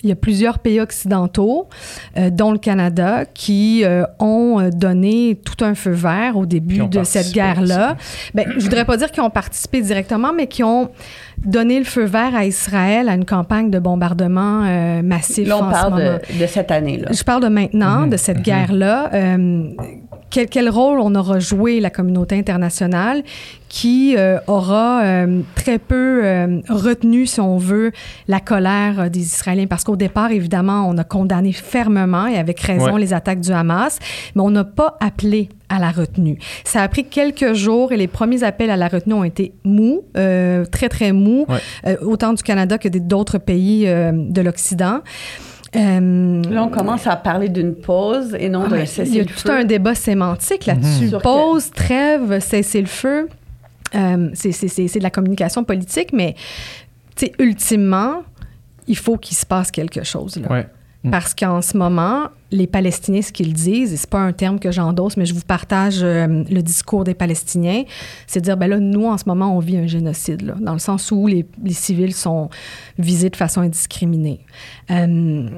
[0.01, 1.69] il y a plusieurs pays occidentaux,
[2.17, 3.85] euh, dont le Canada, qui
[4.19, 7.95] ont donné tout un feu vert au début de cette guerre-là.
[8.33, 10.89] Ben, je voudrais pas dire qu'ils ont participé directement, mais qui ont
[11.45, 15.47] donné le feu vert à Israël à une campagne de bombardement euh, massif.
[15.47, 16.17] Là, on en ce parle moment.
[16.33, 17.09] de, de cette année-là.
[17.11, 19.09] Je parle de maintenant, de cette guerre-là.
[19.13, 19.69] Euh,
[20.29, 23.21] quel, quel rôle on aura joué, la communauté internationale,
[23.69, 27.91] qui euh, aura euh, très peu euh, retenu, si on veut,
[28.27, 29.67] la colère euh, des Israéliens?
[29.67, 32.99] Parce qu'au départ, évidemment, on a condamné fermement et avec raison Ouais.
[33.01, 33.99] les attaques du Hamas,
[34.35, 36.37] mais on n'a pas appelé à la retenue.
[36.63, 40.01] Ça a pris quelques jours et les premiers appels à la retenue ont été mous,
[40.17, 41.57] euh, très, très mous, Ouais.
[41.87, 44.99] euh, autant du Canada que des- d'autres pays euh, de l'Occident.
[45.75, 49.19] Euh, Là, on commence à parler d'une pause et non ah, d'un mais il y
[49.21, 49.49] a tout cessez-le-feu.
[49.51, 51.09] un débat sémantique là-dessus.
[51.09, 53.27] Sur Pause, trêve, cesser le feu.
[53.95, 56.35] Euh, c'est- de la communication politique, mais
[57.15, 58.23] tu sais, ultimement,
[58.87, 60.37] il faut qu'il se passe quelque chose.
[60.37, 60.51] Là.
[60.51, 60.67] Ouais.
[61.03, 61.11] Mm.
[61.11, 64.71] Parce qu'en ce moment, les Palestiniens, ce qu'ils disent, et c'est pas un terme que
[64.71, 67.83] j'endosse, mais je vous partage euh, le discours des Palestiniens,
[68.27, 70.73] c'est de dire, ben là, nous, en ce moment, on vit un génocide, là, dans
[70.73, 72.49] le sens où les, les civils sont
[72.97, 74.45] visés de façon indiscriminée.
[74.91, 75.49] Euh,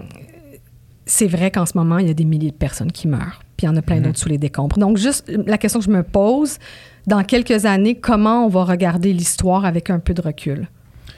[1.05, 3.67] c'est vrai qu'en ce moment, il y a des milliers de personnes qui meurent, puis
[3.67, 4.79] il y en a plein d'autres sous les décombres.
[4.79, 6.57] Donc, juste la question que je me pose,
[7.05, 10.67] dans quelques années, comment on va regarder l'histoire avec un peu de recul?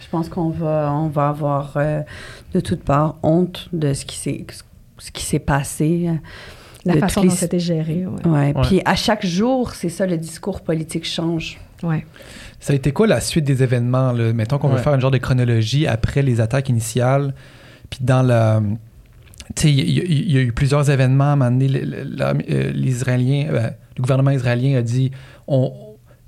[0.07, 2.01] Je pense qu'on va, on va avoir euh,
[2.53, 4.45] de toutes parts honte de ce qui s'est,
[4.97, 6.09] ce qui s'est passé.
[6.85, 8.25] La de façon dont les- c'était géré, ouais.
[8.25, 8.53] Ouais.
[8.55, 8.61] Ouais.
[8.63, 11.59] Puis à chaque jour, c'est ça, le discours politique change.
[11.83, 12.05] ouais.
[12.61, 14.11] Ça a été quoi la suite des événements?
[14.13, 14.31] Là?
[14.33, 14.77] Mettons qu'on Ouais.
[14.77, 17.35] veut faire une genre de chronologie après les attaques initiales.
[17.89, 18.61] Puis dans la.
[19.55, 21.25] Tu sais, il y, a- il y a eu plusieurs événements.
[21.25, 25.11] À un moment donné, le- le- la- euh, l'Israélien, euh, le gouvernement israélien a dit
[25.47, 25.71] on,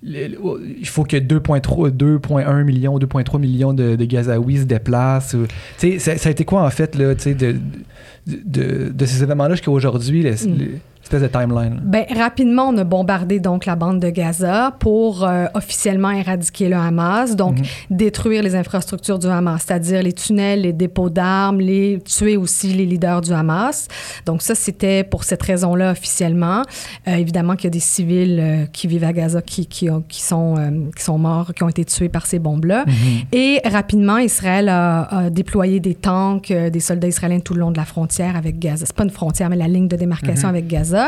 [0.01, 5.35] il faut que 2,3 2,1 millions, 2,3 millions de, de Gazaouis se déplacent.
[5.77, 7.55] ça, ça a été quoi en fait là, de,
[8.27, 10.23] de, de, ces événements-là jusqu'à aujourd'hui?
[10.23, 10.79] Mm.
[11.18, 11.80] Espèce de timeline.
[11.84, 16.76] Ben, rapidement, on a bombardé donc la bande de Gaza pour euh, officiellement éradiquer le
[16.76, 17.66] Hamas, donc Mhm.
[17.89, 22.86] détruire les infrastructures du Hamas, c'est-à-dire les tunnels, les dépôts d'armes, les tuer aussi les
[22.86, 23.88] leaders du Hamas.
[24.26, 26.62] Donc ça, c'était pour cette raison-là officiellement.
[27.07, 30.03] Euh, évidemment qu'il y a des civils euh, qui vivent à Gaza qui, qui, ont-
[30.07, 30.55] qui sont,
[30.95, 32.86] qui sont morts, qui ont été tués par ces bombes-là.
[32.86, 32.93] Mhm.
[33.32, 37.78] Et rapidement, Israël a, a déployé des tanks, des soldats israéliens tout le long de
[37.78, 38.86] la frontière avec Gaza.
[38.86, 40.98] C'est pas une frontière, mais la ligne de démarcation avec Gaza.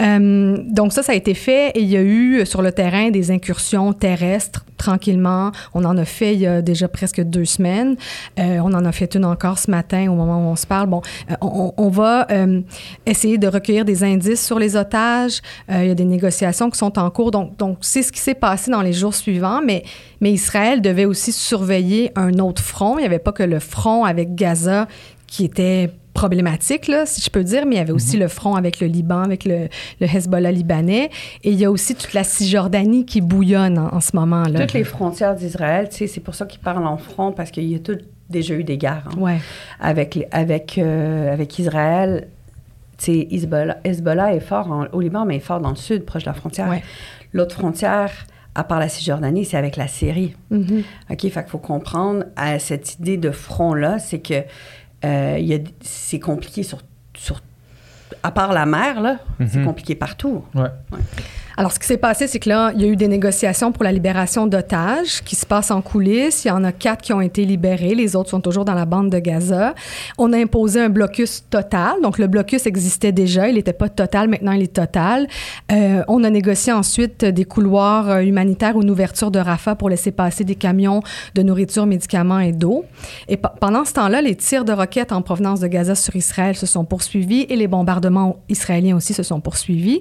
[0.00, 3.10] Euh, donc ça, ça a été fait et il y a eu sur le terrain
[3.10, 5.52] des incursions terrestres tranquillement.
[5.74, 7.96] On en a fait il y a déjà presque deux semaines.
[8.38, 10.88] Euh, on en a fait une encore ce matin au moment où on se parle.
[10.88, 12.26] Bon, euh, on, va
[13.04, 15.40] essayer de recueillir des indices sur les otages.
[15.68, 17.30] Il y a des négociations qui sont en cours.
[17.30, 19.60] Donc, c'est ce qui s'est passé dans les jours suivants.
[19.62, 19.84] Mais
[20.22, 22.98] Israël devait aussi surveiller un autre front.
[22.98, 24.88] Il n'y avait pas que le front avec Gaza
[25.26, 28.54] qui était problématique, là, si je peux dire, mais il y avait aussi le front
[28.54, 29.68] avec le Liban, avec le,
[30.00, 31.10] le Hezbollah libanais,
[31.42, 34.42] et il y a aussi toute la Cisjordanie qui bouillonne en, en ce moment.
[34.42, 34.60] Là.
[34.60, 37.64] Toutes les frontières d'Israël, tu sais, c'est pour ça qu'ils parlent en front, parce qu'il
[37.64, 37.98] y a tout,
[38.28, 39.18] déjà eu des guerres hein.
[39.18, 39.38] Ouais.
[39.80, 42.28] avec, avec, euh, avec Israël.
[42.98, 46.04] Tu sais, Hezbollah, Hezbollah est fort en- au Liban, mais est fort dans le sud,
[46.04, 46.68] proche de la frontière.
[46.68, 46.82] Ouais.
[47.32, 48.10] L'autre frontière,
[48.54, 50.34] à part la Cisjordanie, c'est avec la Syrie.
[50.50, 50.82] Mhm.
[51.10, 54.42] OK, fait qu'il faut comprendre à cette idée de front-là, c'est que
[55.04, 55.36] euh,
[55.80, 56.78] c'est compliqué sur,
[57.14, 57.40] sur.
[58.22, 59.64] À part la mer, là, c'est Mhm.
[59.64, 60.44] compliqué partout.
[60.54, 60.68] Ouais.
[61.62, 63.84] Alors, ce qui s'est passé, c'est que là, il y a eu des négociations pour
[63.84, 66.44] la libération d'otages qui se passent en coulisses.
[66.44, 67.94] Il y en a quatre qui ont été libérés.
[67.94, 69.76] Les autres sont toujours dans la bande de Gaza.
[70.18, 72.02] On a imposé un blocus total.
[72.02, 73.48] Donc, le blocus existait déjà.
[73.48, 74.26] Il n'était pas total.
[74.28, 75.28] Maintenant, il est total.
[75.70, 79.88] Euh, on a négocié ensuite des couloirs euh, humanitaires ou une ouverture de Rafah pour
[79.88, 81.00] laisser passer des camions
[81.36, 82.86] de nourriture, médicaments et d'eau.
[83.28, 86.56] Et pe- pendant ce temps-là, les tirs de roquettes en provenance de Gaza sur Israël
[86.56, 90.00] se sont poursuivis et les bombardements israéliens aussi se sont poursuivis.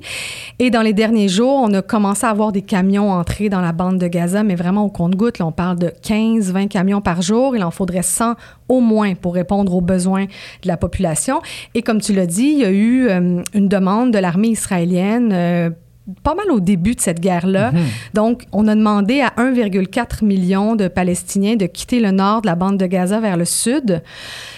[0.57, 3.71] Et dans les derniers jours, on a commencé à avoir des camions entrés dans la
[3.71, 5.39] bande de Gaza, mais vraiment au compte-gouttes.
[5.39, 7.55] Là, on parle de 15, 20 camions par jour.
[7.55, 8.35] Il en faudrait 100
[8.69, 11.41] au moins pour répondre aux besoins de la population.
[11.75, 15.31] Et comme tu l'as dit, il y a eu euh, une demande de l'armée israélienne.
[15.33, 15.69] euh,
[16.23, 17.71] pas mal au début de cette guerre-là.
[18.13, 22.55] Donc, on a demandé à 1,4 million de Palestiniens de quitter le nord de la
[22.55, 24.01] bande de Gaza vers le sud.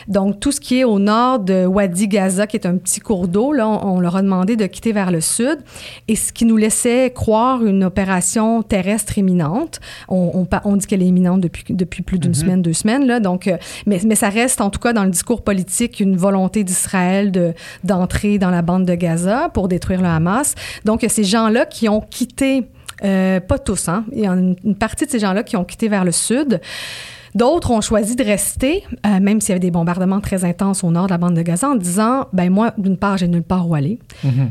[0.08, 3.28] Donc, tout ce qui est au nord de Wadi Gaza, qui est un petit cours
[3.28, 5.60] d'eau, là, on, on leur a demandé de quitter vers le sud.
[6.08, 9.80] Et ce qui nous laissait croire une opération terrestre imminente.
[10.10, 13.06] On, on pa- on dit qu'elle est imminente depuis, depuis plus d'une semaine, deux semaines.
[13.06, 16.18] Là, donc, euh, mais, mais ça reste, en tout cas, dans le discours politique, une
[16.18, 20.56] volonté d'Israël de, d'entrer dans la bande de Gaza pour détruire le Hamas.
[20.86, 22.68] Donc, ces gens-là qui ont quitté,
[23.04, 25.66] euh, pas tous, hein, il y a une, une partie de ces gens-là qui ont
[25.66, 26.60] quitté vers le sud.
[27.36, 30.91] D'autres ont choisi de rester, euh, même s'il y avait des bombardements très intenses au
[30.91, 33.68] nord de la bande de Gaza, en disant ben moi, d'une part, j'ai nulle part
[33.68, 34.00] où aller.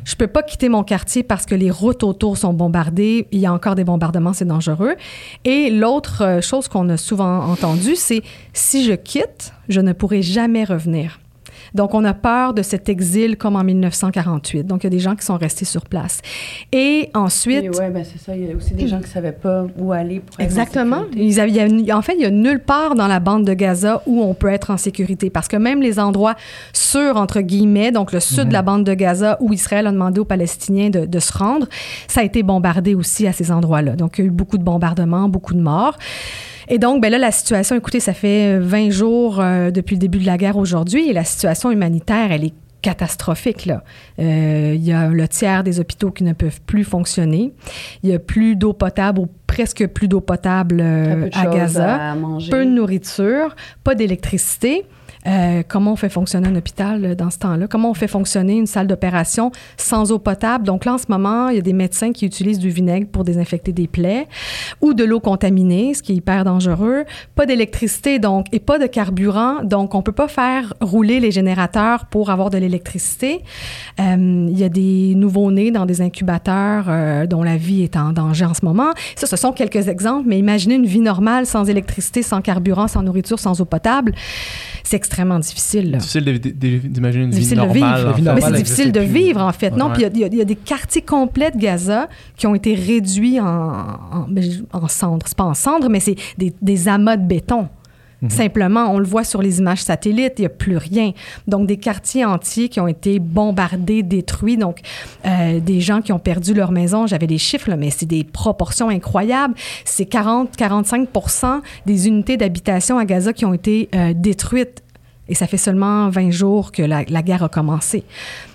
[0.05, 3.29] Je peux pas quitter mon quartier parce que les routes autour sont bombardées.
[3.31, 4.97] Il y a encore des bombardements, c'est dangereux.
[5.45, 8.23] Et l'autre euh, chose qu'on a souvent entendue, c'est
[8.53, 11.21] si je quitte, je ne pourrai jamais revenir.
[11.75, 14.65] Donc, on a peur de cet exil comme en 1948.
[14.67, 16.21] Donc, il y a des gens qui sont restés sur place.
[16.73, 18.37] Et ensuite, Oui, ben c'est ça.
[18.37, 20.45] Il y a aussi des gens qui ne savaient pas où aller pour être en
[20.45, 20.97] Exactement.
[21.05, 21.25] sécurité.
[21.25, 23.55] Ils avaient- il a- en fait, il y a nulle part dans la bande de
[23.55, 26.35] Gaza où on peut être en sécurité parce que même les endroits
[26.73, 30.21] sûrs, entre guillemets, donc le sud de la bande de Gaza où Israël a demandé
[30.21, 31.67] aux Palestiniens de, de se rendre,
[32.09, 33.97] ça a été bombardé aussi à ces endroits-là.
[33.97, 35.97] Donc, il y a eu beaucoup de bombardements, beaucoup de morts.
[36.69, 40.19] Et donc, ben là, la situation, écoutez, ça fait 20 jours euh, depuis le début
[40.19, 43.65] de la guerre aujourd'hui et la situation humanitaire, elle est catastrophique.
[43.65, 43.83] Là.
[44.19, 47.53] Euh, il y a le tiers des hôpitaux qui ne peuvent plus fonctionner.
[48.03, 52.11] Il y a plus d'eau potable ou presque plus d'eau potable euh, à Gaza.
[52.11, 52.17] à.
[52.51, 53.55] Peu de nourriture,
[53.85, 54.85] pas d'électricité.
[55.27, 57.67] Euh, comment on fait fonctionner un hôpital euh, dans ce temps-là?
[57.69, 60.65] Comment on fait fonctionner une salle d'opération sans eau potable?
[60.65, 63.25] Donc là, en ce moment, il y a des médecins qui utilisent du vinaigre pour
[63.25, 64.27] désinfecter des plaies
[64.81, 67.05] ou de l'eau contaminée, ce qui est hyper dangereux.
[67.35, 69.63] Pas d'électricité, donc, et pas de carburant.
[69.63, 73.43] Donc, on peut pas faire rouler les générateurs pour avoir de l'électricité.
[74.01, 78.45] Euh, il y a des nouveaux-nés dans des incubateurs dont la vie est en danger
[78.45, 78.91] en ce moment.
[79.17, 83.03] Ça, ce sont quelques exemples, mais imaginez une vie normale sans électricité, sans carburant, sans
[83.03, 84.15] nourriture, sans eau potable.
[85.13, 85.91] Extrêmement difficile.
[85.91, 85.99] là.
[85.99, 87.99] Difficile d'imaginer une vie Difficile de normale.
[88.15, 88.31] vivre.
[88.31, 88.47] en vie fait.
[88.47, 89.09] C'est difficile de plus.
[89.09, 89.71] vivre, en fait.
[89.77, 89.93] Non, Ouais.
[89.93, 93.39] puis il y a- y, y des quartiers complets de Gaza qui ont été réduits
[93.41, 95.27] en, en, ben, en cendres.
[95.29, 97.69] C'est pas en cendres, mais c'est des, des amas de béton.
[98.29, 101.11] Simplement, on le voit sur les images satellites, il n'y a plus rien.
[101.49, 104.57] Donc, des quartiers entiers qui ont été bombardés, détruits.
[104.57, 104.79] Donc,
[105.27, 107.09] euh, des gens qui ont perdu leur maison.
[107.09, 109.55] J'avais des chiffres, là, mais c'est des proportions incroyables.
[109.85, 114.82] C'est 40-45% des unités d'habitation à Gaza qui ont été euh, détruites
[115.29, 118.05] Et ça fait seulement 20 jours que la, guerre a commencé.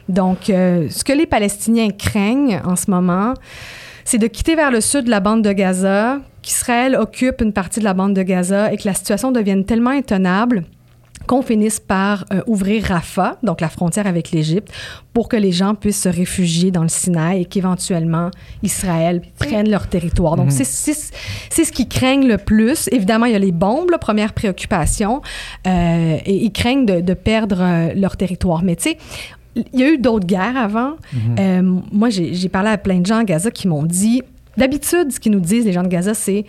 [0.10, 3.34] Donc, euh, ce que les Palestiniens craignent en ce moment,
[4.04, 7.86] c'est de quitter vers le sud la bande de Gaza, qu'Israël occupe une partie de
[7.86, 10.64] la bande de Gaza et que la situation devienne tellement intenable
[11.28, 14.70] qu'on finisse par euh, ouvrir Rafah, donc la frontière avec l'Égypte,
[15.14, 18.32] pour que les gens puissent se réfugier dans le Sinaï et qu'éventuellement
[18.64, 20.36] Israël prenne leur territoire.
[20.38, 20.52] Donc, Mhm.
[20.52, 22.88] c'est ce qu'ils craignent le plus.
[22.92, 25.22] Évidemment, il y a les bombes, la première préoccupation,
[25.68, 28.64] euh, et ils craignent de, de perdre euh, leur territoire.
[28.64, 28.98] Mais tu sais,
[29.74, 30.94] il y a eu d'autres guerres avant.
[31.40, 31.62] Euh,
[31.92, 34.22] moi, j'ai j'ai parlé à plein de gens à Gaza qui m'ont dit,
[34.56, 36.46] d'habitude, ce qu'ils nous disent, les gens de Gaza, c'est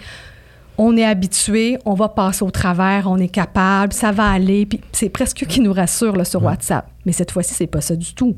[0.81, 4.65] on est habitué, on va passer au travers, on est capable, ça va aller.
[4.65, 6.89] Puis c'est presque eux qui nous rassurent là, sur WhatsApp.
[7.05, 8.37] Mais cette fois-ci, c'est pas ça du tout.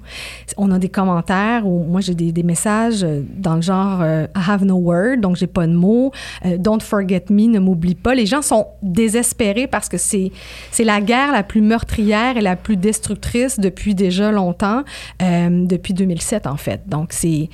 [0.56, 4.26] On a des commentaires ou moi j'ai des, des messages euh, dans le genre euh,
[4.34, 6.12] I have no word, donc j'ai pas de mots.
[6.46, 8.14] Euh, Don't forget me, ne m'oublie pas.
[8.14, 10.32] Les gens sont désespérés parce que c'est
[10.70, 14.82] c'est la guerre la plus meurtrière et la plus destructrice depuis déjà longtemps,
[15.20, 16.88] euh, depuis 2007 en fait.
[16.88, 17.50] Donc c'est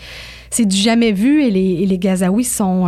[0.51, 2.86] c'est du jamais vu et les, et les Gazaouis sont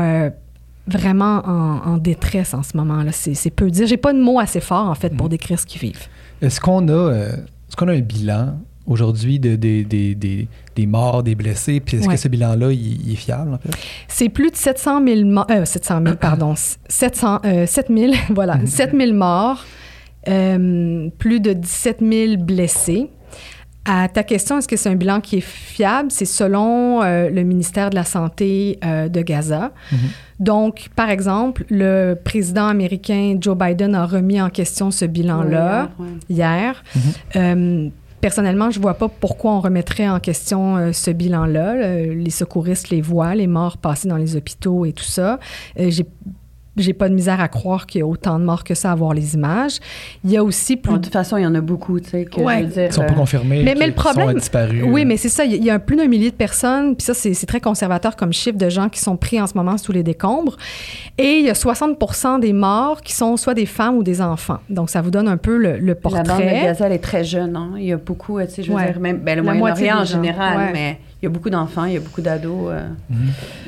[0.89, 3.13] vraiment en, en détresse en ce moment-là.
[3.13, 3.87] C'est c'est peu dire.
[3.87, 6.07] J'ai pas de mots assez forts, en fait, pour décrire ce qu'ils vivent.
[6.43, 10.87] Est-ce qu'on a, euh, est-ce qu'on a un bilan aujourd'hui de, des- des- des- des
[10.87, 11.81] morts, des blessés?
[11.81, 12.15] Puis est-ce Ouais.
[12.15, 13.71] que ce bilan-là, il, il est fiable, en fait?
[14.09, 15.47] C'est plus de 700 000 morts.
[15.51, 16.55] Euh, 700 000, pardon.
[16.89, 18.59] 700, euh, 7 000, voilà.
[18.67, 19.65] 7 000 morts,
[20.29, 23.11] euh, plus de 17 000 blessés.
[23.85, 26.11] À ta question, est-ce que c'est un bilan qui est fiable?
[26.11, 29.73] C'est selon euh, le ministère de la Santé euh, de Gaza.
[30.41, 35.91] Donc, par exemple, le président américain Joe Biden a remis en question ce bilan-là
[36.29, 36.85] hier.
[36.95, 37.03] Mhm.
[37.37, 37.89] Euh,
[38.21, 41.75] personnellement, je vois pas pourquoi on remettrait en question euh, ce bilan-là.
[41.75, 45.39] Le- les secouristes les voient, les morts passés dans les hôpitaux et tout ça.
[45.81, 46.05] Euh, j'ai
[46.83, 48.95] j'ai pas de misère à croire qu'il y a autant de morts que ça à
[48.95, 49.79] voir les images.
[50.25, 52.11] Il y a aussi plus Bon, de toute façon, il y en a beaucoup, tu
[52.11, 52.59] sais, que Ouais.
[52.61, 52.85] je veux dire...
[52.87, 53.63] Ils sont pas euh, confirmés.
[53.63, 54.85] mais- le problème- sont disparus.
[54.87, 55.05] Oui, euh.
[55.07, 55.45] mais c'est ça.
[55.45, 58.33] Il y a- plus d'un millier de personnes, puis ça, c'est c'est très conservateur comme
[58.33, 60.57] chiffre de gens qui sont pris en ce moment sous les décombres.
[61.19, 64.59] Et il y a 60% des morts qui sont soit des femmes ou des enfants.
[64.71, 66.23] Donc, ça vous donne un peu le, le portrait.
[66.25, 67.57] La bande de Gaza, elle est très jeune.
[67.57, 67.73] Hein?
[67.77, 68.91] Il y a beaucoup, euh, tu sais, je veux Ouais.
[68.93, 70.71] dire, même ben, le La moitié Moyen-Orient en gens, général, ouais.
[70.73, 72.69] mais il y a beaucoup d'enfants, il y a beaucoup d'ados.
[72.71, 72.87] euh.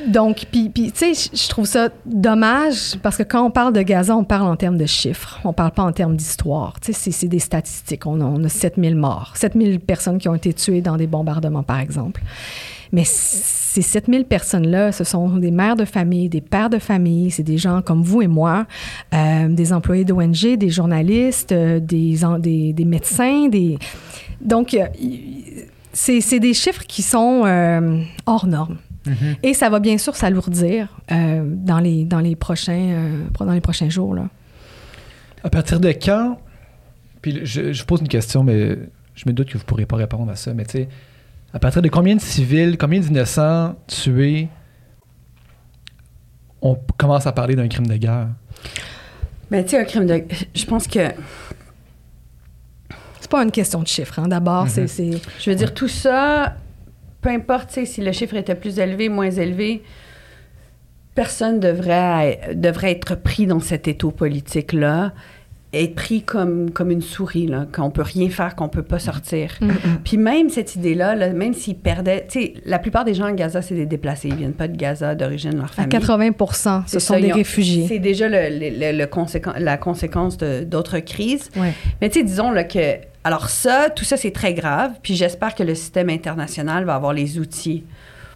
[0.06, 4.16] Donc, puis, tu sais, je- trouve ça dommage parce que quand on parle de Gaza,
[4.16, 5.40] on parle en termes de chiffres.
[5.44, 6.78] On parle pas en termes d'histoire.
[6.80, 8.06] Tu sais, c'est- des statistiques.
[8.06, 11.62] On a, on a 7000 morts, 7000 personnes qui ont été tuées dans des bombardements,
[11.64, 12.22] par exemple.
[12.92, 17.44] Mais ces 7000 personnes-là, ce sont des mères de famille, des pères de famille, c'est
[17.44, 18.66] des gens comme vous et moi,
[19.14, 23.78] euh, des employés d'ONG, des journalistes, euh, des, des, des médecins, des...
[24.40, 24.76] Donc,
[25.92, 28.78] c'est c'est des chiffres qui sont euh, hors normes.
[29.42, 33.60] Et ça va bien sûr s'alourdir euh, dans, les, dans, les prochains, euh, dans les
[33.60, 34.14] prochains jours.
[34.14, 34.28] Là.
[35.42, 36.38] À partir de quand,
[37.22, 38.76] puis je, je pose une question, mais
[39.14, 40.88] je me doute que vous ne pourrez pas répondre à ça, mais tu sais,
[41.52, 44.48] à partir de combien de civils, combien d'innocents tués
[46.62, 48.28] on commence à parler d'un crime de guerre?
[49.50, 50.22] Mais tu sais, un crime de...
[50.54, 51.08] Je pense que,
[53.30, 54.18] pas une question de chiffres.
[54.18, 54.28] hein.
[54.28, 55.10] D'abord, c'est- c'est...
[55.38, 56.56] je veux dire, tout ça,
[57.22, 59.82] peu importe, si le chiffre était plus élevé, moins élevé,
[61.14, 65.12] personne devrait, devrait être pris dans cet étau politique-là,
[65.72, 69.56] être pris comme, comme une souris, là, qu'on peut rien faire, qu'on peut pas sortir.
[70.04, 72.26] Puis même cette idée-là, là, même s'ils perdaient...
[72.28, 74.28] Tu sais, la plupart des gens à Gaza, c'est des déplacés.
[74.28, 75.90] Ils viennent pas de Gaza, d'origine, leur À famille.
[75.90, 76.30] 80
[76.88, 77.86] ce sont ça, des ont- réfugiés.
[77.86, 81.50] C'est déjà le, le- le- le conséquent- la conséquence de- d'autres crises.
[81.56, 81.72] Ouais.
[82.00, 82.96] Mais tu sais, disons là, que.
[83.24, 84.92] Alors, ça, tout ça, c'est très grave.
[85.02, 87.84] Puis j'espère que le système international va avoir les outils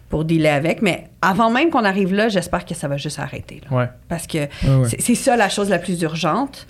[0.09, 0.83] pour dealer avec.
[0.83, 3.61] Mais avant même qu'on arrive là, j'espère que ça va juste arrêter.
[3.69, 3.75] là.
[3.75, 3.89] Ouais.
[4.07, 4.47] Parce que Ouais,
[4.83, 4.89] ouais.
[4.99, 6.67] c'est- ça la chose la plus urgente.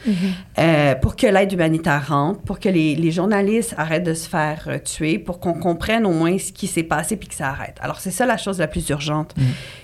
[0.57, 4.63] Euh, pour que l'aide humanitaire rentre, pour que les, les journalistes arrêtent de se faire
[4.67, 7.75] euh, tuer, pour qu'on comprenne au moins ce qui s'est passé puis que ça arrête.
[7.81, 9.35] Alors, c'est ça la chose la plus urgente.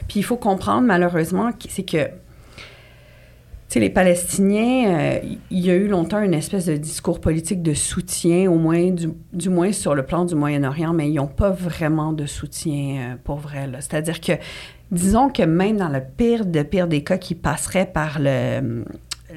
[0.08, 2.08] Puis il faut comprendre, malheureusement, c'est que
[3.73, 5.19] sais, les Palestiniens, euh,
[5.49, 9.10] il y a eu longtemps une espèce de discours politique de soutien, au moins, du,
[9.34, 12.73] du moins sur le plan du Moyen-Orient, mais ils n'ont pas vraiment de soutien
[13.14, 13.69] euh, pour vrai.
[13.80, 14.34] C'est-à-dire que,
[14.91, 18.84] disons que même dans le pire de pire des cas qui passerait par le,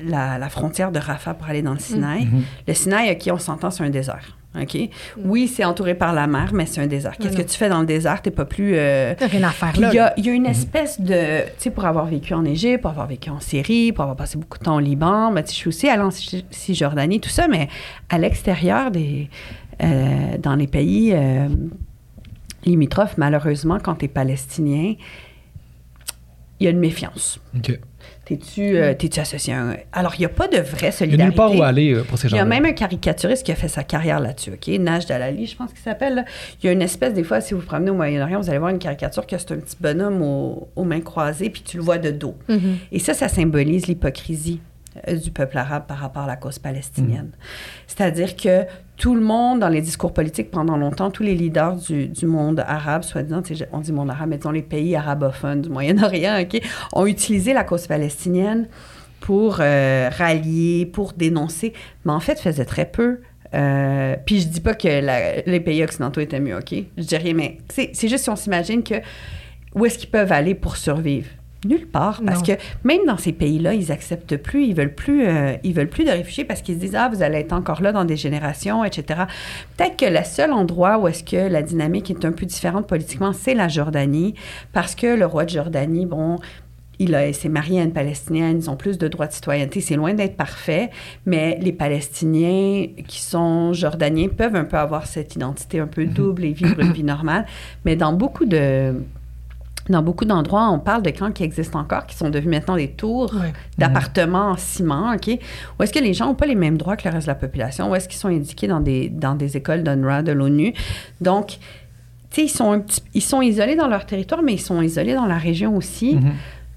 [0.06, 2.42] la, la frontière de Rafah pour aller dans le Sinaï, Mhm.
[2.66, 4.36] le Sinaï, OK, on s'entend, c'est un désert.
[4.60, 4.78] OK?
[5.24, 7.16] Oui, c'est entouré par la mer, mais c'est un désert.
[7.18, 8.22] Qu'est-ce que tu fais dans le désert?
[8.22, 8.74] T'es pas plus...
[8.76, 9.90] euh, T'as rien à faire là.
[9.92, 11.42] il y, a, il y a une espèce de.
[11.46, 14.38] Tu sais, pour avoir vécu en Égypte, pour avoir vécu en Syrie, pour avoir passé
[14.38, 17.20] beaucoup de temps au Liban, ben, tu sais, je suis aussi allée en Cis- Cisjordanie,
[17.20, 17.68] tout ça, mais
[18.08, 19.28] à l'extérieur des.
[19.82, 21.48] euh, dans les pays euh,
[22.64, 24.94] limitrophes, malheureusement, quand tu es palestinien,
[26.60, 27.40] il y a une méfiance.
[27.56, 27.78] OK.
[28.26, 29.76] T'es-tu euh, t'es-tu associé à un...
[29.92, 31.24] Alors, il n'y a pas de vraie Il n'y a solidarité.
[31.24, 32.42] nulle part où aller euh, pour ces Il y gens-là.
[32.42, 34.66] a même un caricaturiste qui a fait sa carrière là-dessus, OK?
[34.78, 36.24] Naj Dalali, je pense qu'il s'appelle.
[36.62, 38.58] Il y a une espèce, des fois, si vous vous promenez au Moyen-Orient, vous allez
[38.58, 41.82] voir une caricature que c'est un petit bonhomme aux, aux mains croisées, puis tu le
[41.82, 42.34] vois de dos.
[42.48, 42.76] Mhm.
[42.92, 44.60] Et ça, ça symbolise l'hypocrisie
[45.08, 47.30] du peuple arabe par rapport à la cause palestinienne.
[47.86, 48.64] C'est-à-dire que
[48.96, 52.62] tout le monde, dans les discours politiques pendant longtemps, tous les leaders du, du monde
[52.66, 53.42] arabe, soi-disant,
[53.72, 56.44] on dit monde arabe, mais disons les pays arabophones du Moyen-Orient,
[56.92, 58.68] ont utilisé la cause palestinienne
[59.20, 61.72] pour euh, rallier, pour dénoncer,
[62.04, 63.20] mais en fait, faisaient très peu.
[63.54, 66.74] Euh, puis je dis pas que les pays occidentaux étaient mieux, OK?
[66.96, 68.96] Je dis rien, mais c'est juste si on s'imagine que
[69.74, 71.28] où est-ce qu'ils peuvent aller pour survivre?
[71.64, 72.54] Nulle part, parce Non.
[72.54, 76.04] que même dans ces pays-là, ils acceptent plus, ils veulent plus, euh, ils veulent plus
[76.04, 78.84] de réfugiés parce qu'ils se disent ah vous allez être encore là dans des générations,
[78.84, 79.22] etc.
[79.76, 83.32] Peut-être que le seul endroit où est-ce que la dynamique est un peu différente politiquement,
[83.32, 84.34] c'est la Jordanie,
[84.72, 86.38] parce que le roi de Jordanie, bon,
[87.00, 89.80] il a- s'est marié à une Palestinienne, ils ont plus de droits de citoyenneté.
[89.80, 90.90] C'est loin d'être parfait,
[91.26, 96.44] mais les Palestiniens qui sont jordaniens peuvent un peu avoir cette identité un peu double
[96.44, 97.46] et vivre une vie normale.
[97.84, 98.94] Mais dans beaucoup de
[99.90, 102.88] dans beaucoup d'endroits, on parle de camps qui existent encore, qui sont devenus maintenant des
[102.88, 103.34] tours
[103.78, 105.38] d'appartements en ciment, OK?
[105.78, 107.34] Où est-ce que les gens n'ont pas les mêmes droits que le reste de la
[107.34, 107.90] population?
[107.90, 110.72] Où est-ce qu'ils sont indiqués dans des, dans des écoles d'UNRWA, de l'ONU?
[111.20, 111.56] Donc, tu
[112.30, 115.14] sais, ils sont, un petit- ils sont isolés dans leur territoire, mais ils sont isolés
[115.14, 116.14] dans la région aussi.
[116.16, 116.32] Mhm.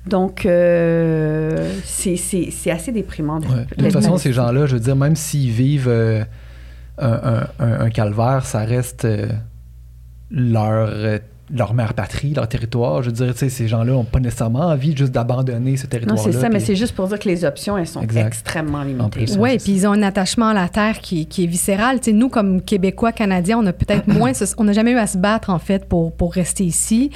[0.08, 3.40] Donc, euh, c'est assez déprimant.
[3.40, 3.66] d'être- Ouais.
[3.78, 6.24] De toute façon, ces gens-là, je veux dire, même s'ils vivent euh,
[6.98, 9.28] un, un- un- un calvaire, ça reste euh,
[10.32, 11.20] leur, euh,
[11.54, 13.02] leur mère patrie, leur territoire.
[13.04, 15.90] Je veux dire, tu sais, ces gens-là n'ont pas nécessairement envie juste d'abandonner ce Non,
[15.90, 16.24] territoire-là.
[16.34, 18.28] c'est ça, mais c'est juste pour dire que les options, elles sont Exact.
[18.28, 19.26] extrêmement En limitées.
[19.40, 22.00] Oui, puis ils ont un attachement à la terre qui, qui est viscéral.
[22.00, 24.98] Tu sais, nous, comme Québécois, Canadiens, on a peut-être moins, ce- on n'a jamais eu
[24.98, 27.12] à se battre, en fait, pour, pour rester ici.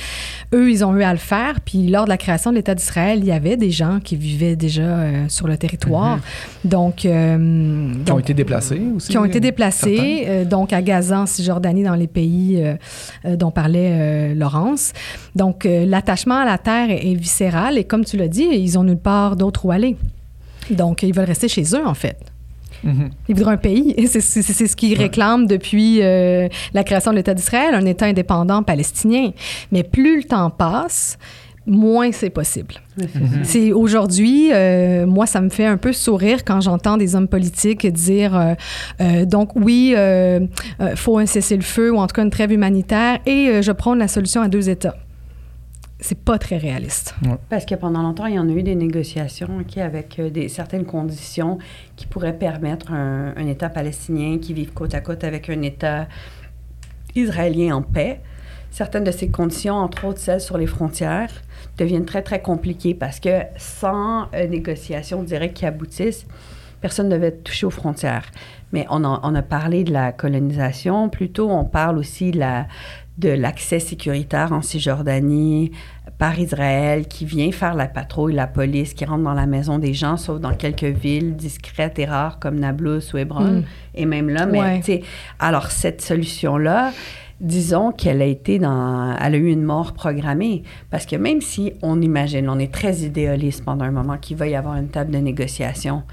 [0.53, 1.59] Eux, ils ont eu à le faire.
[1.65, 4.55] Puis lors de la création de l'État d'Israël, il y avait des gens qui vivaient
[4.55, 6.19] déjà euh, sur le territoire.
[6.65, 8.03] Donc, euh, Mm-hmm.
[8.03, 9.09] Qui ont donc, été déplacés aussi.
[9.09, 12.61] qui ont été déplacés, euh, donc à Gaza, en Cisjordanie, dans les pays
[13.25, 14.93] dont parlait euh, Laurence.
[15.35, 18.77] Donc, euh, l'attachement à la terre est, est viscéral et comme tu l'as dit, ils
[18.77, 19.97] ont nulle part d'autre où aller.
[20.69, 22.17] Donc, ils veulent rester chez eux, en fait.
[22.83, 23.11] Mhm.
[23.29, 23.93] Ils voudraient un pays.
[23.97, 28.63] Et C'est ce qu'ils réclament depuis euh, la création de l'État d'Israël, un État indépendant
[28.63, 29.31] palestinien.
[29.71, 31.17] Mais plus le temps passe,
[31.65, 32.75] moins c'est possible.
[32.97, 33.43] C'est.
[33.43, 37.85] C'est aujourd'hui, euh, moi, ça me fait un peu sourire quand j'entends des hommes politiques
[37.87, 38.53] dire euh,
[39.01, 40.39] euh, donc oui, euh,
[40.79, 43.99] euh, faut un cessez-le-feu ou en tout cas une trêve humanitaire et euh, je prône
[43.99, 44.95] la solution à deux États.
[45.99, 47.13] C'est pas très réaliste.
[47.49, 50.85] Parce que pendant longtemps, il y en a eu des négociations ok, avec des, certaines
[50.85, 51.59] conditions
[51.95, 56.07] qui pourraient permettre un, un État palestinien qui vive côte à côte avec un État
[57.13, 58.19] israélien en paix.
[58.71, 61.29] Certaines de ces conditions, entre autres celles sur les frontières,
[61.77, 66.25] deviennent très, très compliquées parce que sans euh, négociation directe qui aboutisse,
[66.79, 68.25] personne ne devait toucher aux frontières.
[68.71, 72.67] Mais on a, on a parlé de la colonisation, plutôt on parle aussi de la-
[73.17, 75.71] de l'accès sécuritaire en Cisjordanie
[76.17, 79.93] par Israël qui vient faire la patrouille, la police, qui rentre dans la maison des
[79.93, 83.63] gens, sauf dans quelques villes discrètes et rares comme Nablus ou Hébron, Mm.
[83.95, 84.45] et même là.
[84.45, 85.01] Mais, Ouais.
[85.39, 86.93] alors, cette solution-là,
[87.41, 89.15] disons qu'elle a été dans.
[89.21, 90.63] Elle a eu une mort programmée.
[90.89, 94.47] Parce que même si on imagine, on est très idéaliste pendant un moment qu'il va
[94.47, 96.03] y avoir une table de négociation,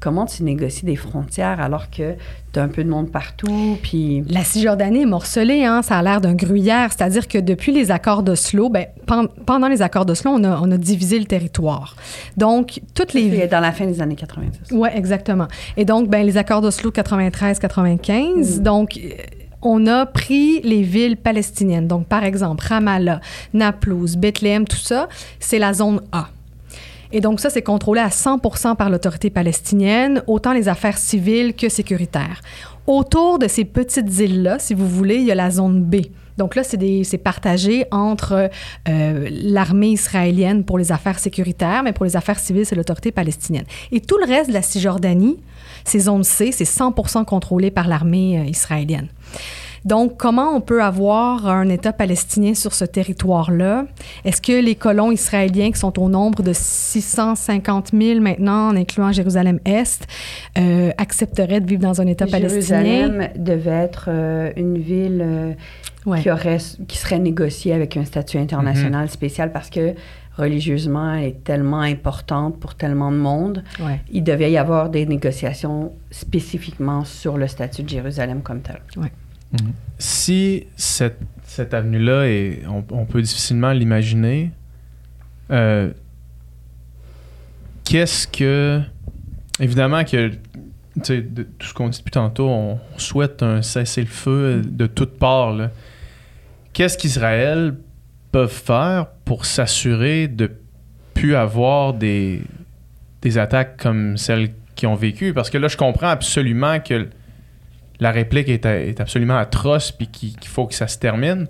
[0.00, 2.14] comment tu négocies des frontières alors que
[2.52, 4.22] tu as un peu de monde partout, puis.
[4.28, 8.22] La Cisjordanie est morcelée, hein, ça a l'air d'un gruyère, c'est-à-dire que depuis les accords
[8.22, 11.96] d'Oslo, ben, pen- pendant les accords d'Oslo, on a, on a divisé le territoire.
[12.36, 14.70] Donc, toutes les C'est dans la fin des années 90.
[14.70, 15.48] Oui, exactement.
[15.76, 19.10] Et donc, ben, les accords d'Oslo 93-95, donc, euh,
[19.62, 21.88] on a pris les villes palestiniennes.
[21.88, 23.20] Donc, par exemple, Ramallah,
[23.52, 25.08] Naplouse, Bethléem, tout ça,
[25.40, 26.28] c'est la zone A.
[27.10, 28.38] Et donc, ça, c'est contrôlé à 100
[28.76, 32.42] par l'autorité palestinienne, autant les affaires civiles que sécuritaires.
[32.86, 35.96] Autour de ces petites îles-là, si vous voulez, il y a la zone B.
[36.36, 38.48] Donc là, c'est partagé entre
[38.88, 43.64] euh, l'armée israélienne pour les affaires sécuritaires, mais pour les affaires civiles, c'est l'autorité palestinienne.
[43.90, 45.38] Et tout le reste de la Cisjordanie,
[45.88, 49.08] ces zones C, c'est 100% contrôlé par l'armée euh, israélienne.
[49.84, 53.86] Donc, comment on peut avoir un État palestinien sur ce territoire-là?
[54.24, 59.12] Est-ce que les colons israéliens, qui sont au nombre de 650 000 maintenant, en incluant
[59.12, 60.06] Jérusalem-Est,
[60.58, 62.82] euh, accepteraient de vivre dans un État palestinien?
[62.82, 65.52] Jérusalem devait être euh, une ville euh,
[66.08, 66.22] Ouais.
[66.22, 66.58] qui, aurait,
[66.88, 69.94] qui serait négociée avec un statut international spécial parce que
[70.36, 73.64] religieusement, elle est tellement importante pour tellement de monde.
[73.80, 74.00] Ouais.
[74.10, 78.80] Il devait y avoir des négociations spécifiquement sur le statut de Jérusalem comme tel.
[79.98, 84.52] Si cette, cette avenue-là, est, on, on peut difficilement l'imaginer,
[85.50, 85.90] euh,
[87.84, 88.80] qu'est-ce que.
[89.60, 90.28] Évidemment que.
[90.28, 90.38] tu
[91.02, 95.52] sais, de tout ce qu'on dit depuis tantôt, on souhaite un cessez-le-feu de toutes parts.
[95.52, 95.70] là.
[96.72, 97.74] Qu'est-ce qu'Israël
[98.32, 100.50] peut faire pour s'assurer de
[101.14, 102.42] plus avoir des,
[103.22, 105.34] des attaques comme celles qu'ils ont vécues?
[105.34, 107.08] Parce que là, je comprends absolument que
[108.00, 111.48] la réplique est, absolument atroce puis qu'il faut que ça se termine.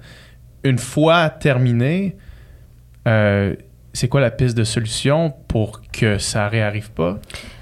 [0.65, 2.17] Une fois terminé,
[3.07, 3.55] euh,
[3.93, 7.19] c'est quoi la piste de solution pour que ça réarrive pas?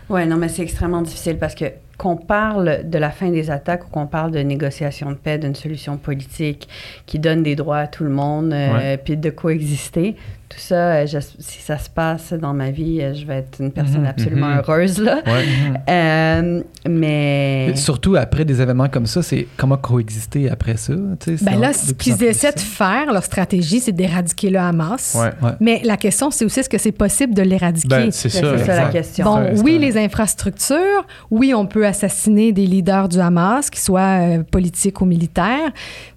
[0.08, 1.64] Oui, non, mais c'est extrêmement difficile parce que
[1.98, 5.54] qu'on parle de la fin des attaques ou qu'on parle de négociation de paix, d'une
[5.54, 6.68] solution politique
[7.06, 10.16] qui donne des droits à tout le monde, euh, puis de coexister,
[10.48, 13.58] tout ça, euh, je- si ça se passe dans ma vie, euh, je vais être
[13.60, 14.06] une personne Mhm.
[14.06, 14.58] absolument Mhm.
[14.66, 15.16] heureuse, là.
[15.26, 15.44] Ouais.
[15.88, 17.68] Euh, mais...
[17.70, 20.94] Et Surtout après des événements comme ça, c'est comment coexister après ça.
[21.20, 25.16] tu sais, Ben là, ce qu'ils essaient de faire, leur stratégie, c'est d'éradiquer le Hamas.
[25.18, 25.30] Ouais.
[25.46, 25.54] Ouais.
[25.60, 27.88] Mais la question, c'est aussi est-ce que c'est possible de l'éradiquer?
[27.88, 28.58] Ben, c'est ça.
[28.58, 29.24] ça, la question.
[29.24, 34.00] Bon, oui, les infrastructures, oui, on peut assassiner des leaders du Hamas, qu'ils soient
[34.38, 35.70] euh, politiques ou militaires,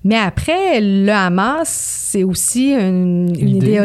[0.04, 3.80] mais après, le Hamas, c'est aussi une, une idée.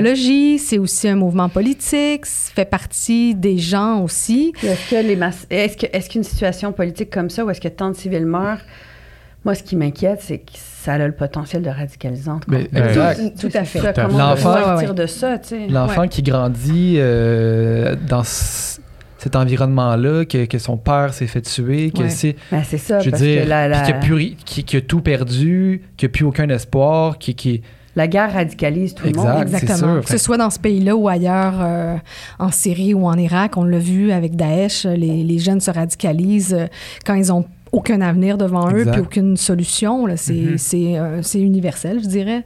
[0.58, 4.52] C'est aussi un mouvement politique, ça fait partie des gens aussi.
[4.62, 7.68] Est-ce que les mass- est-ce que est-ce qu'une situation politique comme ça, où est-ce que
[7.68, 8.60] tant de civils meurent,
[9.44, 12.44] moi, ce qui m'inquiète, c'est que ça a le potentiel de radicalisante.
[12.46, 12.58] quoi.
[12.58, 13.14] Mais, Ben.
[13.36, 13.78] Tout, tout à fait.
[13.80, 14.24] Ça, Tout à comment fait.
[14.24, 14.94] on peut L'enfant- sortir Ouais, ouais.
[14.94, 15.66] de ça, tu sais?
[15.68, 22.02] L'enfant qui grandit euh, dans cet environnement-là, que, que son père s'est fait tuer, que
[22.04, 22.08] Ouais.
[22.10, 24.86] c'est, Ben, c'est ça, je veux parce dire, que la, la, puis qu'il a, plus
[24.86, 27.62] tout perdu, qu'il n'a plus aucun espoir, qui, qui
[27.96, 29.22] la guerre radicalise tout le Exact.
[29.24, 29.44] monde.
[29.48, 29.94] c'est Exactement.
[29.94, 30.04] sûr.
[30.04, 31.96] Que ce soit dans ce pays-là ou ailleurs, euh,
[32.38, 36.54] en Syrie ou en Irak, on l'a vu avec Daesh, les, les jeunes se radicalisent
[36.54, 36.66] euh,
[37.06, 40.06] quand ils ont aucun avenir devant eux, puis aucune solution.
[40.06, 40.16] là.
[40.16, 42.44] C'est euh, universel, je dirais.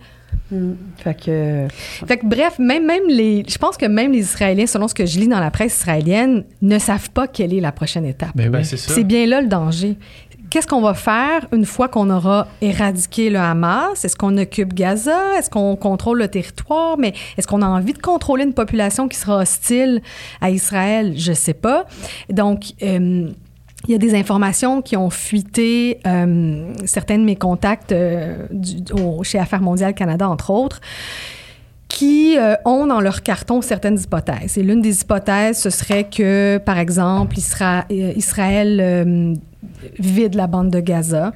[0.51, 0.73] Mm.
[0.97, 1.67] Fait que...
[2.07, 5.05] Fait que bref, même, même les, je pense que même les Israéliens, selon ce que
[5.05, 8.31] je lis dans la presse israélienne, ne savent pas quelle est la prochaine étape.
[8.35, 8.65] Ben Ben.
[8.65, 9.97] C'est bien là le danger.
[10.51, 14.05] Qu'est-ce qu'on va faire une fois qu'on aura éradiqué le Hamas?
[14.05, 15.39] Est-ce qu'on occupe Gaza?
[15.39, 16.97] Est-ce qu'on contrôle le territoire?
[16.97, 20.01] Mais est-ce qu'on a envie de contrôler une population qui sera hostile
[20.41, 21.15] à Israël?
[21.17, 21.85] Je sais pas.
[22.31, 23.31] Donc, euh,
[23.87, 28.47] il y a des informations qui ont fuité, euh, certains de mes contacts euh,
[29.23, 30.81] chez Affaires mondiales Canada, entre autres,
[31.89, 34.59] qui euh, ont dans leur carton certaines hypothèses.
[34.59, 39.35] Et l'une des hypothèses, ce serait que, par exemple, euh, Israël euh,
[39.99, 41.33] vide la bande de Gaza,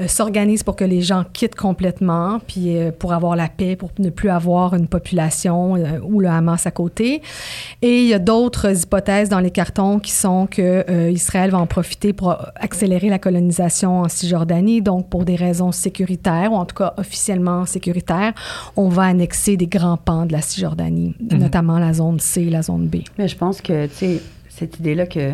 [0.00, 3.90] euh, s'organise pour que les gens quittent complètement, puis euh, pour avoir la paix, pour
[3.98, 7.22] ne plus avoir une population euh, ou le Hamas à côté.
[7.82, 11.58] Et il y a d'autres hypothèses dans les cartons qui sont que euh, Israël va
[11.58, 16.64] en profiter pour accélérer la colonisation en Cisjordanie, donc pour des raisons sécuritaires, ou en
[16.64, 18.32] tout cas officiellement sécuritaires,
[18.76, 21.38] on va annexer des grands pans de la Cisjordanie, Mhm.
[21.38, 22.96] notamment la zone C et la zone B.
[23.18, 25.32] Mais je pense que, tu sais, cette idée-là que,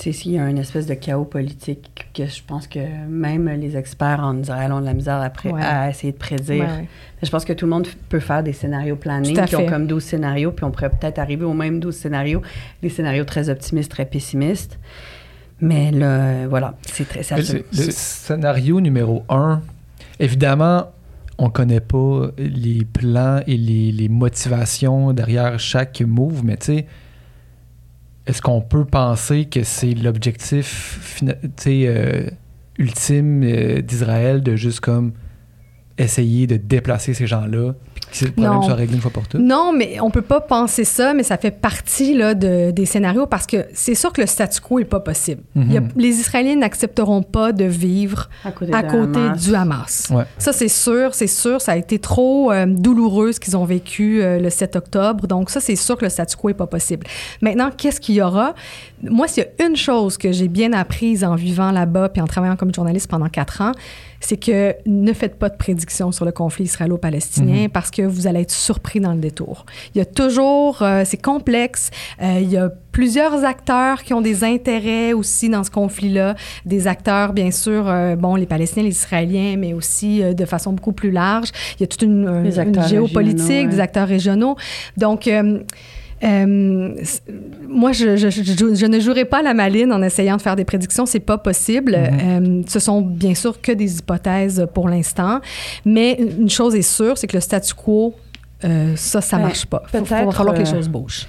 [0.00, 2.78] s'il y a une espèce de chaos politique, que je pense que
[3.08, 5.20] même les experts en Israël ont de la misère
[5.52, 5.62] Ouais.
[5.62, 6.64] à essayer de prédire.
[6.64, 6.88] Ouais, ouais.
[7.22, 10.02] Je pense que tout le monde peut faire des scénarios à qui ont comme 12
[10.02, 12.40] scénarios, puis on pourrait peut-être arriver aux mêmes 12 scénarios,
[12.82, 14.78] des scénarios très optimistes, très pessimistes.
[15.60, 17.22] Mais là, voilà, c'est très...
[17.22, 17.42] ça le
[17.90, 19.60] scénario numéro un,
[20.18, 20.86] évidemment,
[21.36, 26.86] on connaît pas les plans et les, les motivations derrière chaque move, mais tu sais,
[28.30, 31.20] est-ce qu'on peut penser que c'est l'objectif
[31.66, 32.30] euh,
[32.78, 35.12] ultime euh, d'Israël de juste comme
[35.98, 37.74] essayer de déplacer ces gens-là,
[38.10, 38.62] que le problème Non.
[38.62, 39.40] soit réglé une fois pour toutes?
[39.40, 43.26] Non, mais on peut pas penser ça, mais ça fait partie là, de- des scénarios
[43.26, 45.42] parce que c'est sûr que le statu quo est pas possible.
[45.56, 45.88] Il y a- Mhm.
[45.96, 49.42] les Israéliens n'accepteront pas de vivre à côté, à de côté Hamas.
[49.42, 50.08] du Hamas.
[50.10, 50.24] Ouais.
[50.38, 51.60] Ça, c'est sûr, c'est sûr.
[51.60, 55.26] Ça a été trop euh, douloureux ce qu'ils ont vécu euh, le 7 octobre.
[55.26, 57.06] Donc, ça, c'est sûr que le statu quo n'est pas possible.
[57.42, 58.54] Maintenant, qu'est-ce qu'il y aura?
[59.02, 62.26] Moi, s'il y a une chose que j'ai bien apprise en vivant là-bas puis en
[62.26, 63.72] travaillant comme journaliste pendant quatre ans,
[64.20, 67.70] c'est que ne faites pas de prédictions sur le conflit israélo-palestinien Mhm.
[67.70, 69.64] parce que vous allez être surpris dans le détour.
[69.94, 71.90] Il y a toujours, euh, c'est complexe,
[72.22, 76.34] euh, il y a plusieurs acteurs qui ont des intérêts aussi dans ce conflit-là,
[76.66, 80.92] des acteurs, bien sûr, euh, bon, les Palestiniens, les Israéliens, mais aussi de façon beaucoup
[80.92, 81.48] plus large.
[81.78, 82.50] Il y a toute une,
[82.88, 83.66] géopolitique, ouais.
[83.66, 84.56] des acteurs régionaux.
[84.96, 85.30] Donc,
[86.22, 86.94] euh,
[87.68, 90.64] moi, je, je- je- je ne jouerai pas la maline en essayant de faire des
[90.64, 91.06] prédictions.
[91.06, 91.94] C'est pas possible.
[91.96, 95.40] Euh, ce sont bien sûr que des hypothèses pour l'instant.
[95.84, 98.14] Mais une chose est sûre, c'est que le statu quo,
[98.64, 99.82] euh, ça, ça Ben, marche pas.
[99.94, 101.26] Il va falloir que les euh, choses bougent.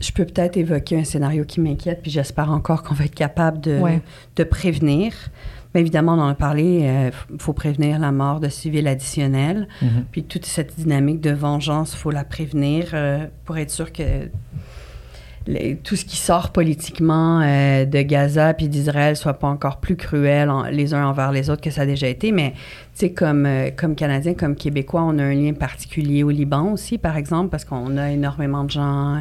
[0.00, 3.60] Je peux peut-être évoquer un scénario qui m'inquiète, puis j'espère encore qu'on va être capable
[3.60, 4.00] de, Ouais.
[4.36, 5.12] de prévenir.
[5.74, 9.66] Évidemment, on en a parlé, il faut prévenir la mort de civils additionnels.
[9.82, 10.04] Mhm.
[10.12, 14.02] Puis toute cette dynamique de vengeance, il faut la prévenir euh, pour être sûr que
[15.46, 19.96] les- tout ce qui sort politiquement euh, de Gaza puis d'Israël soit pas encore plus
[19.96, 22.32] cruel en- les uns envers les autres que ça a déjà été.
[22.32, 22.58] Mais, tu
[22.94, 26.96] sais, comme, euh, comme Canadiens, comme Québécois, on a un lien particulier au Liban aussi,
[26.98, 29.20] par exemple, parce qu'on a énormément de gens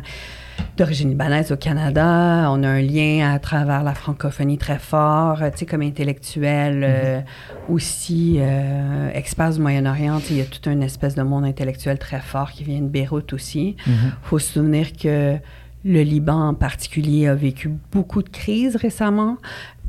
[0.77, 2.49] d'origine libanaise au Canada.
[2.51, 6.83] On a un lien à travers la francophonie très fort, euh, tu sais, comme intellectuel
[6.83, 7.21] euh,
[7.69, 10.19] aussi, euh, experts du Moyen-Orient.
[10.29, 13.33] Il y a toute une espèce de monde intellectuel très fort qui vient de Beyrouth
[13.33, 13.75] aussi.
[13.87, 13.93] Il
[14.23, 15.37] faut se souvenir que
[15.85, 19.37] le Liban en particulier a vécu beaucoup de crises récemment.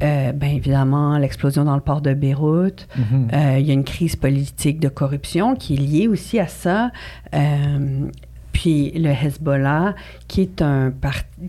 [0.02, 2.88] Euh, bien évidemment, l'explosion dans le port de Beyrouth.
[2.96, 3.28] Mhm.
[3.32, 6.90] Euh, il y a une crise politique de corruption qui est liée aussi à ça.
[7.32, 8.08] Euh,
[8.54, 9.94] puis le Hezbollah,
[10.28, 10.94] qui est un,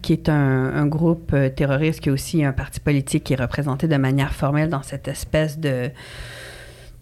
[0.01, 3.39] qui est un, un groupe euh, terroriste, qui est aussi un parti politique qui est
[3.39, 5.91] représenté de manière formelle dans cette espèce de,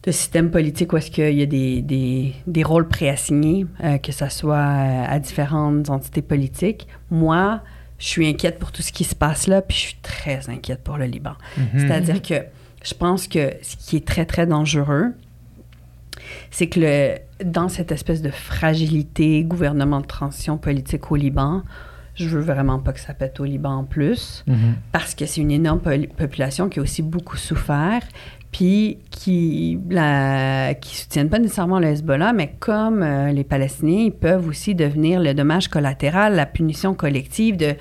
[0.03, 4.11] de système politique où est-ce qu'il y a des, des, des rôles préassignés, euh, que
[4.11, 6.87] ce soit euh, à différentes entités politiques.
[7.09, 7.61] Moi,
[7.97, 10.83] je suis inquiète pour tout ce qui se passe là, puis je suis très inquiète
[10.83, 11.35] pour le Liban.
[11.77, 12.35] C'est-à-dire que
[12.83, 15.13] je pense que ce qui est très, très dangereux,
[16.55, 21.63] c'est que le, dans cette espèce de fragilité, gouvernement de transition politique au Liban,
[22.13, 24.75] je veux vraiment pas que ça pète au Liban en plus, Mhm.
[24.91, 25.81] parce que c'est une énorme
[26.15, 28.03] population qui a aussi beaucoup souffert,
[28.51, 34.11] puis qui la, qui soutiennent pas nécessairement le Hezbollah, mais comme euh, les Palestiniens, ils
[34.11, 37.73] peuvent aussi devenir le dommage collatéral, la punition collective de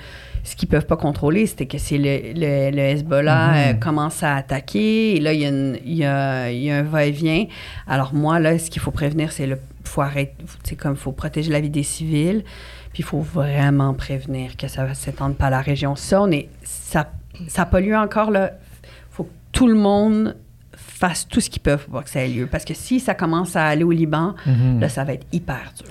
[0.44, 3.56] ce qu'ils peuvent pas contrôler, c'était que si le, le- le Hezbollah Mhm.
[3.56, 6.70] euh, commence à attaquer, et là, il y a, une- il y a- il y
[6.70, 7.47] a un va-et-vient.
[7.86, 11.51] Alors moi, là, ce qu'il faut prévenir, c'est le faut arrêter, c'est comme faut protéger
[11.52, 12.44] la vie des civils,
[12.93, 15.97] puis il faut vraiment prévenir que ça va s'étendre pas à la région.
[15.97, 17.10] Ça, on est, ça,
[17.48, 18.52] ça pollue encore, là.
[19.10, 20.36] faut que tout le monde
[20.74, 22.47] fasse tout ce qu'ils peuvent pour que ça ait lieu.
[22.51, 24.81] Parce que si ça commence à aller au Liban, Mhm.
[24.81, 25.90] là, ça va être hyper dur.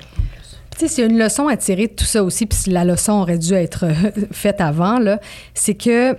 [0.77, 3.37] Tu sais, c'est une leçon à tirer de tout ça aussi, puis la leçon aurait
[3.37, 5.19] dû être euh, faite avant, là,
[5.53, 6.15] c'est que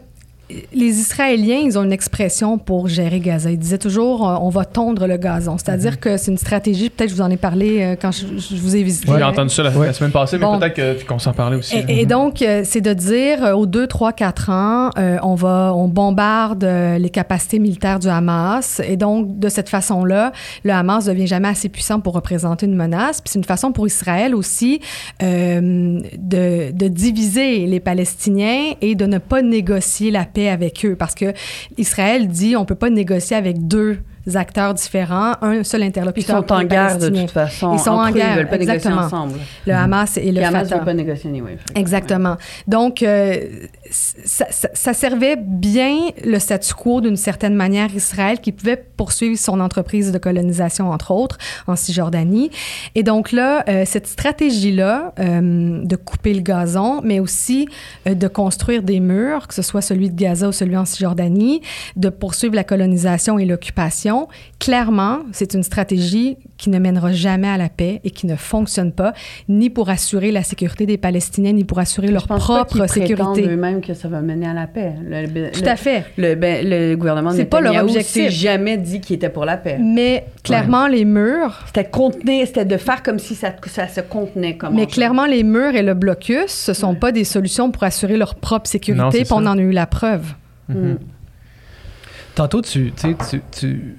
[0.73, 3.51] les Israéliens, ils ont une expression pour gérer Gaza.
[3.51, 5.57] Ils disaient toujours, euh, on va tondre le gazon.
[5.59, 8.61] C'est-à-dire que c'est une stratégie, peut-être je vous en ai parlé euh, quand je, je
[8.61, 9.11] vous ai visité.
[9.15, 9.29] J'ai hein.
[9.29, 10.59] entendu ça la, semaine passée, mais Bon.
[10.59, 11.77] peut-être qu'on s'en parlait aussi.
[11.89, 15.73] Et, et donc, euh, c'est de dire, aux 2, 3, 4 ans, euh, on, va,
[15.74, 18.81] on bombarde les capacités militaires du Hamas.
[18.87, 20.33] Et donc, de cette façon-là,
[20.65, 23.20] le Hamas devient jamais assez puissant pour représenter une menace.
[23.20, 24.81] Puis c'est une façon pour Israël aussi
[25.23, 30.97] euh, de, de diviser les Palestiniens et de ne pas négocier la paix avec eux.
[30.97, 31.32] Parce que
[31.78, 33.98] Israël dit, on peut pas négocier avec deux
[34.35, 36.39] acteurs différents, un seul Puis ils interlocuteur.
[36.39, 37.73] sont en guerre de toute façon.
[37.74, 39.03] Ils sont en eux, guerre, Ils veulent pas négocier exactement.
[39.07, 39.35] ensemble.
[39.66, 41.57] Le Hamas et le Le Hamas ne veut pas négocier anyway.
[41.74, 42.36] Exactement.
[42.69, 43.36] Donc, euh,
[43.90, 49.39] ça, ça- ça servait bien le statu quo d'une certaine manière Israël qui pouvait poursuivre
[49.39, 52.51] son entreprise de colonisation, entre autres, en Cisjordanie.
[52.94, 57.69] Et donc là, euh, cette stratégie-là euh, de couper le gazon, mais aussi
[58.07, 61.61] de construire des murs, que ce soit celui de Gaza ou celui en Cisjordanie,
[61.97, 64.11] de poursuivre la colonisation et l'occupation,
[64.59, 68.93] clairement, c'est une stratégie qui ne mènera jamais à la paix et qui ne fonctionne
[68.93, 69.12] pas,
[69.48, 72.86] ni pour assurer la sécurité des Palestiniens, ni pour assurer leur Je pense pas propre
[72.86, 73.55] qu'ils prétendent sécurité.
[73.55, 74.93] eux-mêmes que ça va mener à la paix.
[75.05, 76.05] Le, le- Tout à fait.
[76.16, 78.30] Le, ben, le gouvernement de pas leur objectif.
[78.30, 79.78] jamais dit qu'il était pour la paix.
[79.80, 84.56] Mais clairement, les murs, C'était contenir, c'était de faire comme si ça, ça se contenait
[84.56, 88.16] comme mais clairement, les murs et le blocus, ce sont pas des solutions pour assurer
[88.16, 90.34] leur propre Non, sécurité, c'est puis on en a eu la preuve.
[90.68, 90.94] Mm.
[92.35, 93.95] Tantôt, tu, tu, tu, tu,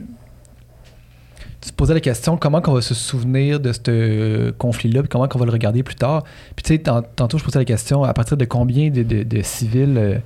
[1.61, 5.39] te posais la question comment qu'on va se souvenir de ce conflit-là, puis comment qu'on
[5.39, 6.23] va le regarder plus tard?
[6.55, 9.41] Puis tu sais, tant- tantôt, je posais la question à partir de combien de, de-
[9.43, 10.17] civils euh,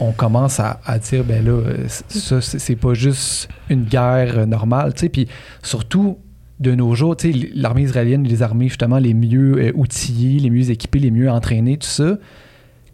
[0.00, 4.46] on, commence à, à dire, ben là, euh, ça, c'est pas juste une guerre euh,
[4.46, 5.08] normale, tu sais.
[5.08, 5.28] Puis
[5.62, 6.18] surtout,
[6.60, 10.70] de nos jours, tu sais, l'armée israélienne, les armées justement les mieux outillées, les mieux
[10.70, 12.16] équipées, les mieux entraînées, tout ça,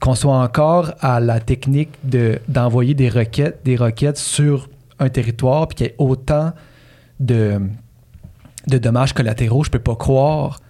[0.00, 4.68] qu'on soit encore à la technique de, d'envoyer des requêtes, des requêtes sur
[4.98, 6.52] un territoire, puis qu'il y ait autant
[7.20, 7.60] de,
[8.66, 10.60] de dommages collatéraux, je peux pas croire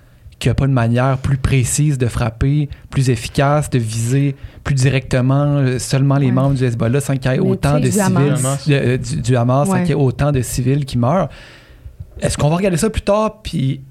[0.40, 4.74] qu'il n'y a pas de manière plus précise de frapper, plus efficace, de viser plus
[4.74, 6.32] directement euh, seulement les Ouais.
[6.32, 8.66] membres du Hezbollah sans qu'il y ait autant de civils, Hamas.
[8.68, 11.28] de- euh, du, du Hamas, sans qu'il y ait autant de civils qui meurent.
[12.20, 13.82] Est-ce qu'on va regarder ça plus tard, puis,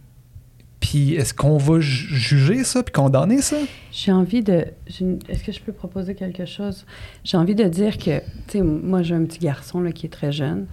[0.79, 3.57] puis est-ce qu'on va ju- juger ça, puis condamner ça?
[3.91, 4.65] J'ai envie de.
[5.27, 6.85] Est-ce que je peux proposer quelque chose?
[7.23, 10.09] J'ai envie de dire que, tu sais, moi, j'ai un petit garçon là, qui est
[10.09, 10.67] très jeune.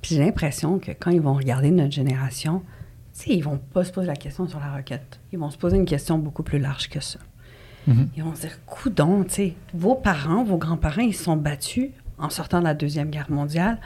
[0.00, 2.62] Puis j'ai l'impression que quand ils vont regarder notre génération,
[3.12, 5.18] tu sais, ils vont pas se poser la question sur la requête.
[5.32, 7.18] Ils vont se poser une question beaucoup plus large que ça.
[7.88, 8.08] Mhm.
[8.16, 11.90] Ils vont se dire, coudon, tu sais, vos parents, vos grands-parents, ils se sont battus
[12.18, 13.78] en sortant de la Deuxième Guerre mondiale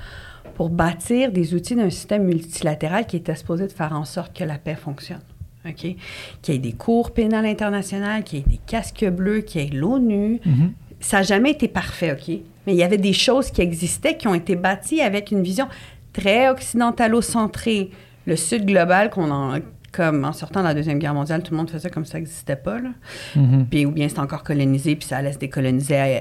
[0.54, 4.44] pour bâtir des outils d'un système multilatéral qui était supposé de faire en sorte que
[4.44, 5.20] la paix fonctionne.
[5.66, 5.96] OK?
[6.42, 9.66] Qu'il y ait des cours pénales internationales, qu'il y ait des casques bleus, qu'il y
[9.66, 10.40] ait l'ONU.
[10.44, 10.72] Mhm.
[11.00, 12.40] Ça n'a jamais été parfait, OK?
[12.66, 15.68] Mais il y avait des choses qui existaient, qui ont été bâties avec une vision
[16.12, 17.90] très occidentalo-centrée.
[18.26, 19.58] Le Sud global, qu'on en,
[19.90, 22.56] comme en sortant de la Deuxième Guerre mondiale, tout le monde faisait comme ça n'existait
[22.56, 22.90] pas, là.
[23.36, 23.66] Mhm.
[23.70, 26.20] Puis ou bien c'est encore colonisé, puis ça allait se décoloniser euh,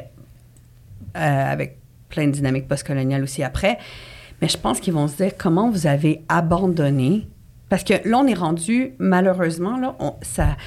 [1.18, 1.78] euh, avec
[2.10, 3.78] plein de dynamiques postcoloniales aussi après.
[4.42, 7.28] Mais je pense qu'ils vont se dire comment vous avez abandonné.
[7.72, 10.58] Parce que là, on est rendu, malheureusement, ça,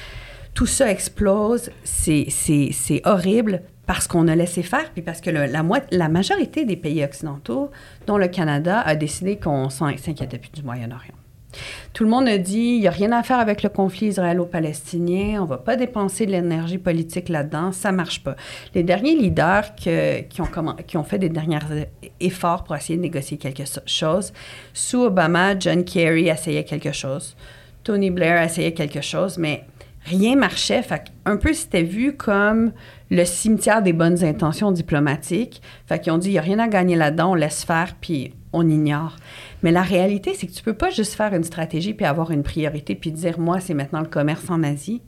[0.55, 1.69] tout ça explose.
[1.83, 7.69] C'est, horrible parce qu'on a laissé faire, puis parce que la, majorité des pays occidentaux,
[8.07, 11.13] dont le Canada, a décidé qu'on s'inquiétait plus du Moyen-Orient.
[11.93, 15.39] Tout le monde a dit, il n'y a rien à faire avec le conflit israélo-palestinien,
[15.39, 18.35] on ne va pas dépenser de l'énergie politique là-dedans, ça ne marche pas.
[18.73, 19.89] Les derniers leaders qui,
[20.97, 21.59] ont fait des derniers
[22.19, 24.33] efforts pour essayer de négocier quelque chose,
[24.73, 27.35] sous Obama, John Kerry essayait quelque chose,
[27.83, 29.63] Tony Blair essayait quelque chose, mais
[30.05, 30.81] rien marchait.
[31.25, 32.71] Un peu, c'était vu comme
[33.11, 35.61] le cimetière des bonnes intentions diplomatiques.
[35.85, 38.33] Fait qu'ils ont dit, il n'y a rien à gagner là-dedans, on laisse faire, puis
[38.53, 39.17] on ignore.
[39.65, 42.43] Mais la réalité, c'est que tu peux pas juste faire une stratégie puis avoir une
[42.43, 45.01] priorité puis dire, moi, c'est maintenant le commerce en Asie.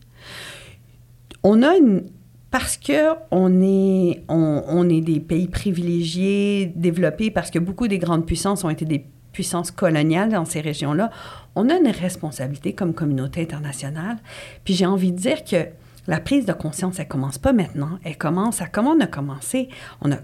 [1.43, 2.09] On a une...
[2.49, 8.25] Parce que on est, on, est des pays privilégiés, développés, parce que beaucoup des grandes
[8.25, 11.11] puissances ont été des puissances coloniales dans ces régions-là,
[11.53, 14.17] on a une responsabilité comme communauté internationale.
[14.63, 15.67] Puis j'ai envie de dire que
[16.07, 17.99] la prise de conscience, elle commence pas maintenant.
[18.03, 19.69] Elle commence à comment on a commencé.
[20.01, 20.17] On a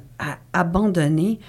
[0.54, 1.40] abandonné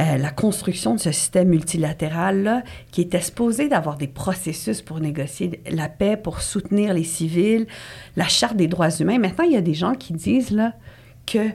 [0.00, 5.60] euh, la construction de ce système multilatéral-là qui était supposé d'avoir des processus pour négocier
[5.70, 7.66] la paix, pour soutenir les civils,
[8.16, 9.18] la Charte des droits humains.
[9.18, 10.72] Maintenant, il y a des gens qui disent là,
[11.26, 11.50] que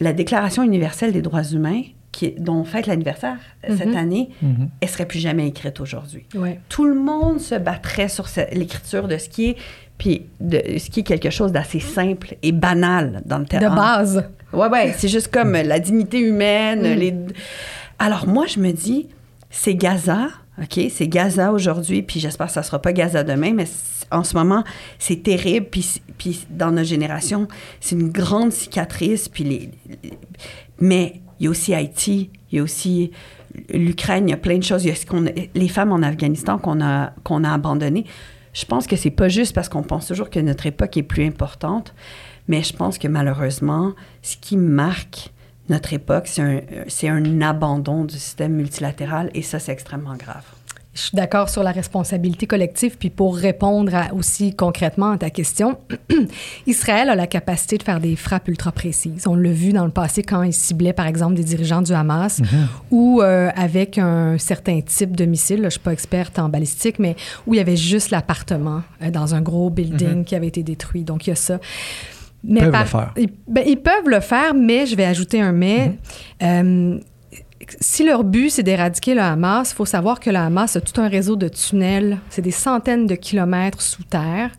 [0.00, 1.82] la Déclaration universelle des droits humains,
[2.12, 3.36] qui, est- dont on fête l'anniversaire
[3.68, 3.96] euh, cette Mhm.
[3.96, 4.68] année, Mhm.
[4.80, 6.60] elle serait plus jamais écrite aujourd'hui Ouais.
[6.70, 9.56] tout le monde se battrait sur l'écriture de ce qui est
[9.98, 13.74] puis de ce qui est quelque chose d'assez simple et banal dans le De terrain.
[13.74, 14.28] base.
[14.52, 16.98] Ouais ouais, c'est juste comme la dignité humaine, Mm.
[16.98, 17.14] les
[17.98, 19.08] Alors moi je me dis
[19.50, 20.28] c'est Gaza,
[20.62, 23.64] OK, c'est Gaza aujourd'hui puis j'espère que ça sera pas Gaza demain mais
[24.10, 24.62] en ce moment,
[24.98, 27.48] c'est terrible puis puis dans notre génération,
[27.80, 29.70] c'est une grande cicatrice puis les,
[30.80, 33.10] mais il y a aussi Haïti, il y a aussi
[33.72, 34.84] l'Ukraine, il y a plein de choses.
[34.84, 35.24] Il y a ce qu'on
[35.54, 38.04] les femmes en Afghanistan qu'on a, qu'on a abandonnées.
[38.56, 41.26] Je pense que c'est pas juste parce qu'on pense toujours que notre époque est plus
[41.26, 41.94] importante,
[42.48, 43.92] mais je pense que malheureusement,
[44.22, 45.30] ce qui marque
[45.68, 50.44] notre époque, c'est un, c'est un abandon du système multilatéral et ça, c'est extrêmement grave.
[50.96, 52.96] Je suis d'accord sur la responsabilité collective.
[52.98, 55.76] Puis pour répondre à- aussi concrètement à ta question,
[56.66, 59.26] Israël a la capacité de faire des frappes ultra précises.
[59.26, 62.40] On l'a vu dans le passé quand il ciblait, par exemple, des dirigeants du Hamas
[62.90, 65.56] ou euh, avec un certain type de missile.
[65.56, 67.14] là, je ne suis pas experte en balistique, mais
[67.46, 71.04] où il y avait juste l'appartement euh, dans un gros building qui avait été détruit.
[71.04, 71.58] Donc il y a ça.
[72.42, 73.12] Mais peuvent le faire.
[73.18, 75.98] Ils, ben, ils peuvent le faire, mais je vais ajouter un mais.
[76.42, 76.98] Euh,
[77.80, 81.00] si leur but, c'est d'éradiquer le Hamas, il faut savoir que le Hamas a tout
[81.00, 82.18] un réseau de tunnels.
[82.28, 84.50] C'est des centaines de kilomètres sous terre.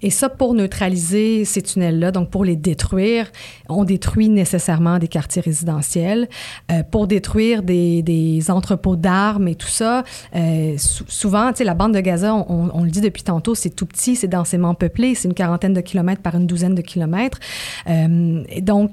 [0.00, 3.30] Et ça, pour neutraliser ces tunnels-là, donc pour les détruire,
[3.68, 6.28] on détruit nécessairement des quartiers résidentiels.
[6.72, 10.04] Euh, pour détruire des, entrepôts d'armes et tout ça,
[10.34, 13.70] euh, sou- souvent, tu sais, la bande de Gaza, on, le dit depuis tantôt, c'est
[13.70, 17.38] tout petit, c'est densément peuplé, c'est une quarantaine de kilomètres par une douzaine de kilomètres.
[17.88, 18.92] Euh, donc,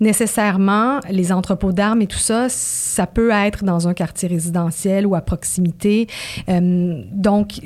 [0.00, 2.48] nécessairement, les entrepôts d'armes et tout ça,
[2.80, 6.06] ça peut être dans un quartier résidentiel ou à proximité.
[6.48, 7.60] Euh, donc,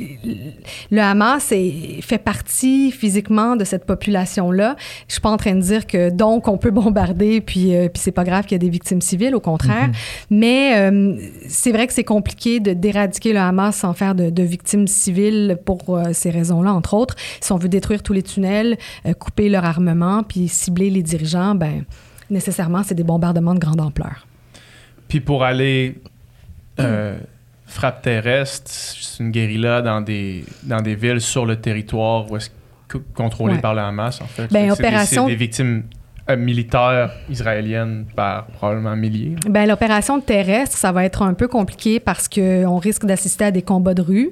[0.90, 4.76] le Hamas est- fait partie physiquement de cette population-là.
[5.08, 8.02] Je suis pas en train de dire que donc on peut bombarder puis euh, puis
[8.02, 9.90] c'est pas grave qu'il y a des victimes civiles, au contraire.
[10.30, 11.16] Mais euh,
[11.48, 15.58] c'est vrai que c'est compliqué de d'éradiquer le Hamas sans faire de, de victimes civiles
[15.64, 17.14] pour euh, ces raisons-là, entre autres.
[17.40, 18.76] Si on veut détruire tous les tunnels,
[19.18, 21.84] couper leur armement puis cibler les dirigeants, ben
[22.30, 24.26] nécessairement c'est des bombardements de grande ampleur.
[25.08, 26.00] Puis pour aller
[26.80, 27.16] euh,
[27.66, 32.50] frappe terrestre, c'est une guérilla dans des, dans des villes sur le territoire où est-ce
[33.54, 33.60] Ouais.
[33.60, 34.52] par le Hamas, en fait.
[34.52, 34.86] Ben, C'est des-
[35.26, 35.84] des, victimes
[36.30, 39.36] euh, militaires israéliennes par probablement milliers.
[39.48, 43.62] Ben, l'opération terrestre, ça va être un peu compliqué parce qu'on risque d'assister à des
[43.62, 44.30] combats de rue.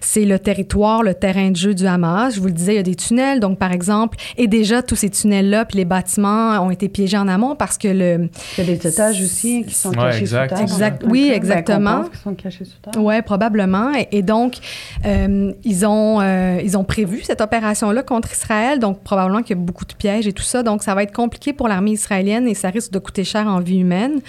[0.00, 2.34] C'est le territoire, le terrain de jeu du Hamas.
[2.34, 3.40] Je vous le disais, il y a des tunnels.
[3.40, 7.28] Donc, par exemple, et déjà, tous ces tunnels-là, puis les bâtiments ont été piégés en
[7.28, 8.28] amont parce que le...
[8.58, 10.48] Il y a des otages aussi qui sont Ouais, cachés exact.
[10.50, 10.62] sous terre.
[10.62, 11.04] Exact.
[11.08, 12.00] Oui, exactement.
[12.00, 13.02] Ben, qu'ils sont cachés sous terre.
[13.02, 13.92] Ouais, probablement.
[13.94, 14.56] Et, et donc,
[15.04, 18.78] euh, ils, ont, euh, ils ont prévu cette opération-là contre Israël.
[18.78, 20.62] Donc, probablement qu'il y a beaucoup de pièges et tout ça.
[20.62, 23.48] Donc, ça va être compliqué compliqué pour l'armée israélienne et ça risque de coûter cher
[23.48, 24.20] en vie humaine.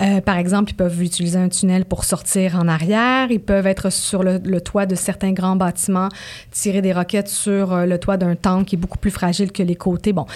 [0.00, 3.30] Euh, par exemple, ils peuvent utiliser un tunnel pour sortir en arrière.
[3.30, 6.08] Ils peuvent être sur le, le toit de certains grands bâtiments,
[6.52, 9.64] tirer des roquettes sur euh, le toit d'un tank qui est beaucoup plus fragile que
[9.64, 10.12] les côtés.
[10.12, 10.26] Bon,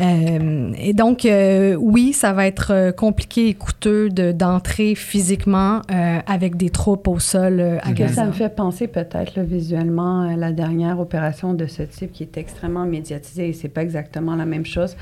[0.00, 6.18] euh, et donc euh, oui, ça va être compliqué et coûteux de- d'entrer physiquement euh,
[6.26, 8.14] avec des troupes au sol à Que Gaza.
[8.14, 12.36] ça me fait penser peut-être visuellement à la dernière opération de ce type qui est
[12.36, 14.96] extrêmement médiatisée et c'est pas exactement la même chose.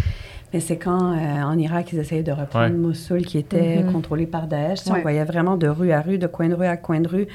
[0.57, 2.71] Mais c'est quand euh, en Irak ils essayaient de reprendre Ouais.
[2.71, 3.93] Mossoul qui était Mhm.
[3.93, 4.79] contrôlé par Daesh.
[4.79, 5.03] Tu sais, On Ouais.
[5.03, 7.27] voyait vraiment de rue à rue, de coin de rue à coin de rue,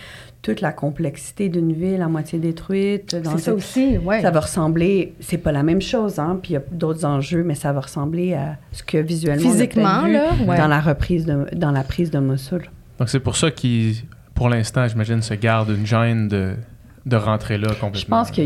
[0.41, 3.15] toute la complexité d'une ville à moitié détruite.
[3.23, 4.21] C'est ça aussi, ouais.
[4.23, 7.43] Ça va ressembler, c'est pas la même chose, hein, puis il y a d'autres enjeux,
[7.43, 10.13] mais ça va ressembler à ce que visuellement on a Physiquement, peut-être vu
[10.45, 10.57] là, ouais.
[10.57, 12.63] dans la reprise de, dans la prise de Mossoul.
[12.97, 13.97] Donc c'est pour ça qu'ils,
[14.33, 16.55] pour l'instant, j'imagine, se gardent une gêne de,
[17.05, 17.93] de rentrer là complètement.
[17.95, 18.41] Je pense que,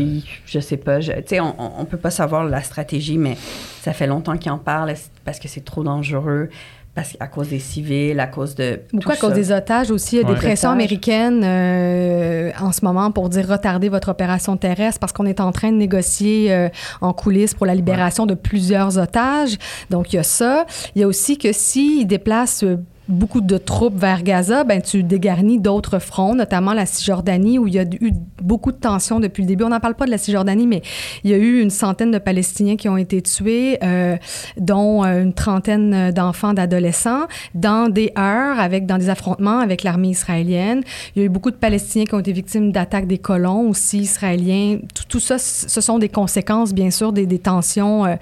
[0.46, 3.36] je sais pas, tu sais, on, on- peut pas savoir la stratégie, mais
[3.82, 6.48] ça fait longtemps qu'ils en parlent parce que c'est trop dangereux,
[6.94, 9.34] parce qu'à cause des civils, à cause de Beaucoup à cause ça.
[9.36, 10.16] des otages aussi.
[10.16, 10.32] Il y a Ouais.
[10.34, 15.26] des pressions américaines euh, en ce moment pour dire retarder votre opération terrestre parce qu'on
[15.26, 16.68] est en train de négocier euh,
[17.02, 19.58] en coulisses pour la libération de plusieurs otages.
[19.90, 20.64] Donc, il y a ça.
[20.94, 22.78] Il y a aussi que s'ils déplacent euh,
[23.08, 27.74] beaucoup de troupes vers Gaza, ben tu dégarnis d'autres fronts, notamment la Cisjordanie, où il
[27.74, 28.12] y a eu
[28.42, 29.64] beaucoup de tensions depuis le début.
[29.64, 30.82] On n'en parle pas de la Cisjordanie, mais
[31.24, 34.16] il y a eu une centaine de Palestiniens qui ont été tués, euh,
[34.56, 40.08] dont euh, une trentaine d'enfants, d'adolescents, dans des heurts, avec, dans des affrontements avec l'armée
[40.08, 40.82] israélienne.
[41.14, 43.98] Il y a eu beaucoup de Palestiniens qui ont été victimes d'attaques des colons aussi
[43.98, 44.78] israéliens.
[45.08, 48.14] Tout, ça, ce sont des conséquences, bien sûr, des, tensions euh,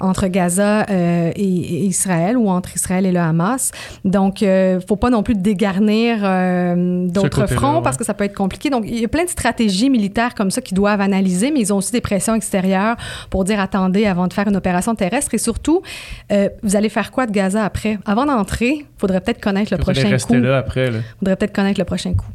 [0.00, 3.72] entre Gaza euh, et Israël ou entre Israël et le Hamas.
[4.14, 7.82] Donc, il ne faut pas non plus dégarnir euh, d'autres fronts ouais.
[7.82, 8.70] parce que ça peut être compliqué.
[8.70, 11.72] Donc, il y a plein de stratégies militaires comme ça qu'ils doivent analyser, mais ils
[11.72, 12.96] ont aussi des pressions extérieures
[13.28, 15.34] pour dire attendez avant de faire une opération terrestre.
[15.34, 15.82] Et surtout,
[16.30, 17.98] euh, vous allez faire quoi de Gaza après?
[18.06, 20.40] Avant d'entrer, il faudrait peut-être connaître le Vous prochain rester coup.
[20.40, 20.92] là après.
[20.92, 21.00] là.
[21.18, 22.30] faudrait peut-être connaître le prochain coup.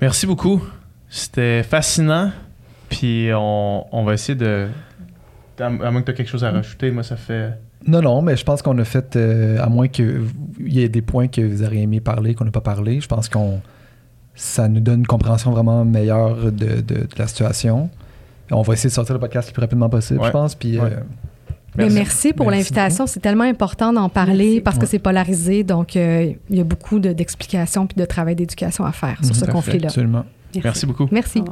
[0.00, 0.64] Merci beaucoup.
[1.10, 2.32] C'était fascinant.
[2.88, 4.68] Puis on, on va essayer de.
[5.60, 7.52] À moins que tu aies quelque chose à rajouter, moi ça fait.
[7.88, 10.22] Non, non, mais je pense qu'on a fait, euh, à moins qu'il
[10.60, 13.28] y ait des points que vous auriez aimé parler, qu'on n'a pas parlé, je pense
[13.28, 13.60] qu'on
[14.34, 17.90] ça nous donne une compréhension vraiment meilleure de, de- de la situation.
[18.52, 20.26] On va essayer de sortir le podcast le plus rapidement possible, Ouais.
[20.26, 20.54] je pense.
[20.54, 20.90] Puis, Ouais.
[20.92, 21.00] euh,
[21.76, 22.32] Mais Merci.
[22.32, 23.06] pour l'invitation.
[23.06, 24.60] C'est tellement important d'en parler Merci.
[24.62, 24.88] parce que Ouais.
[24.90, 25.64] c'est polarisé.
[25.64, 29.34] Donc, euh, il y a beaucoup de- d'explications puis de travail d'éducation à faire sur
[29.36, 29.86] ce conflit-là.
[29.88, 30.24] Absolument.
[30.64, 31.08] Merci beaucoup.
[31.12, 31.42] Merci.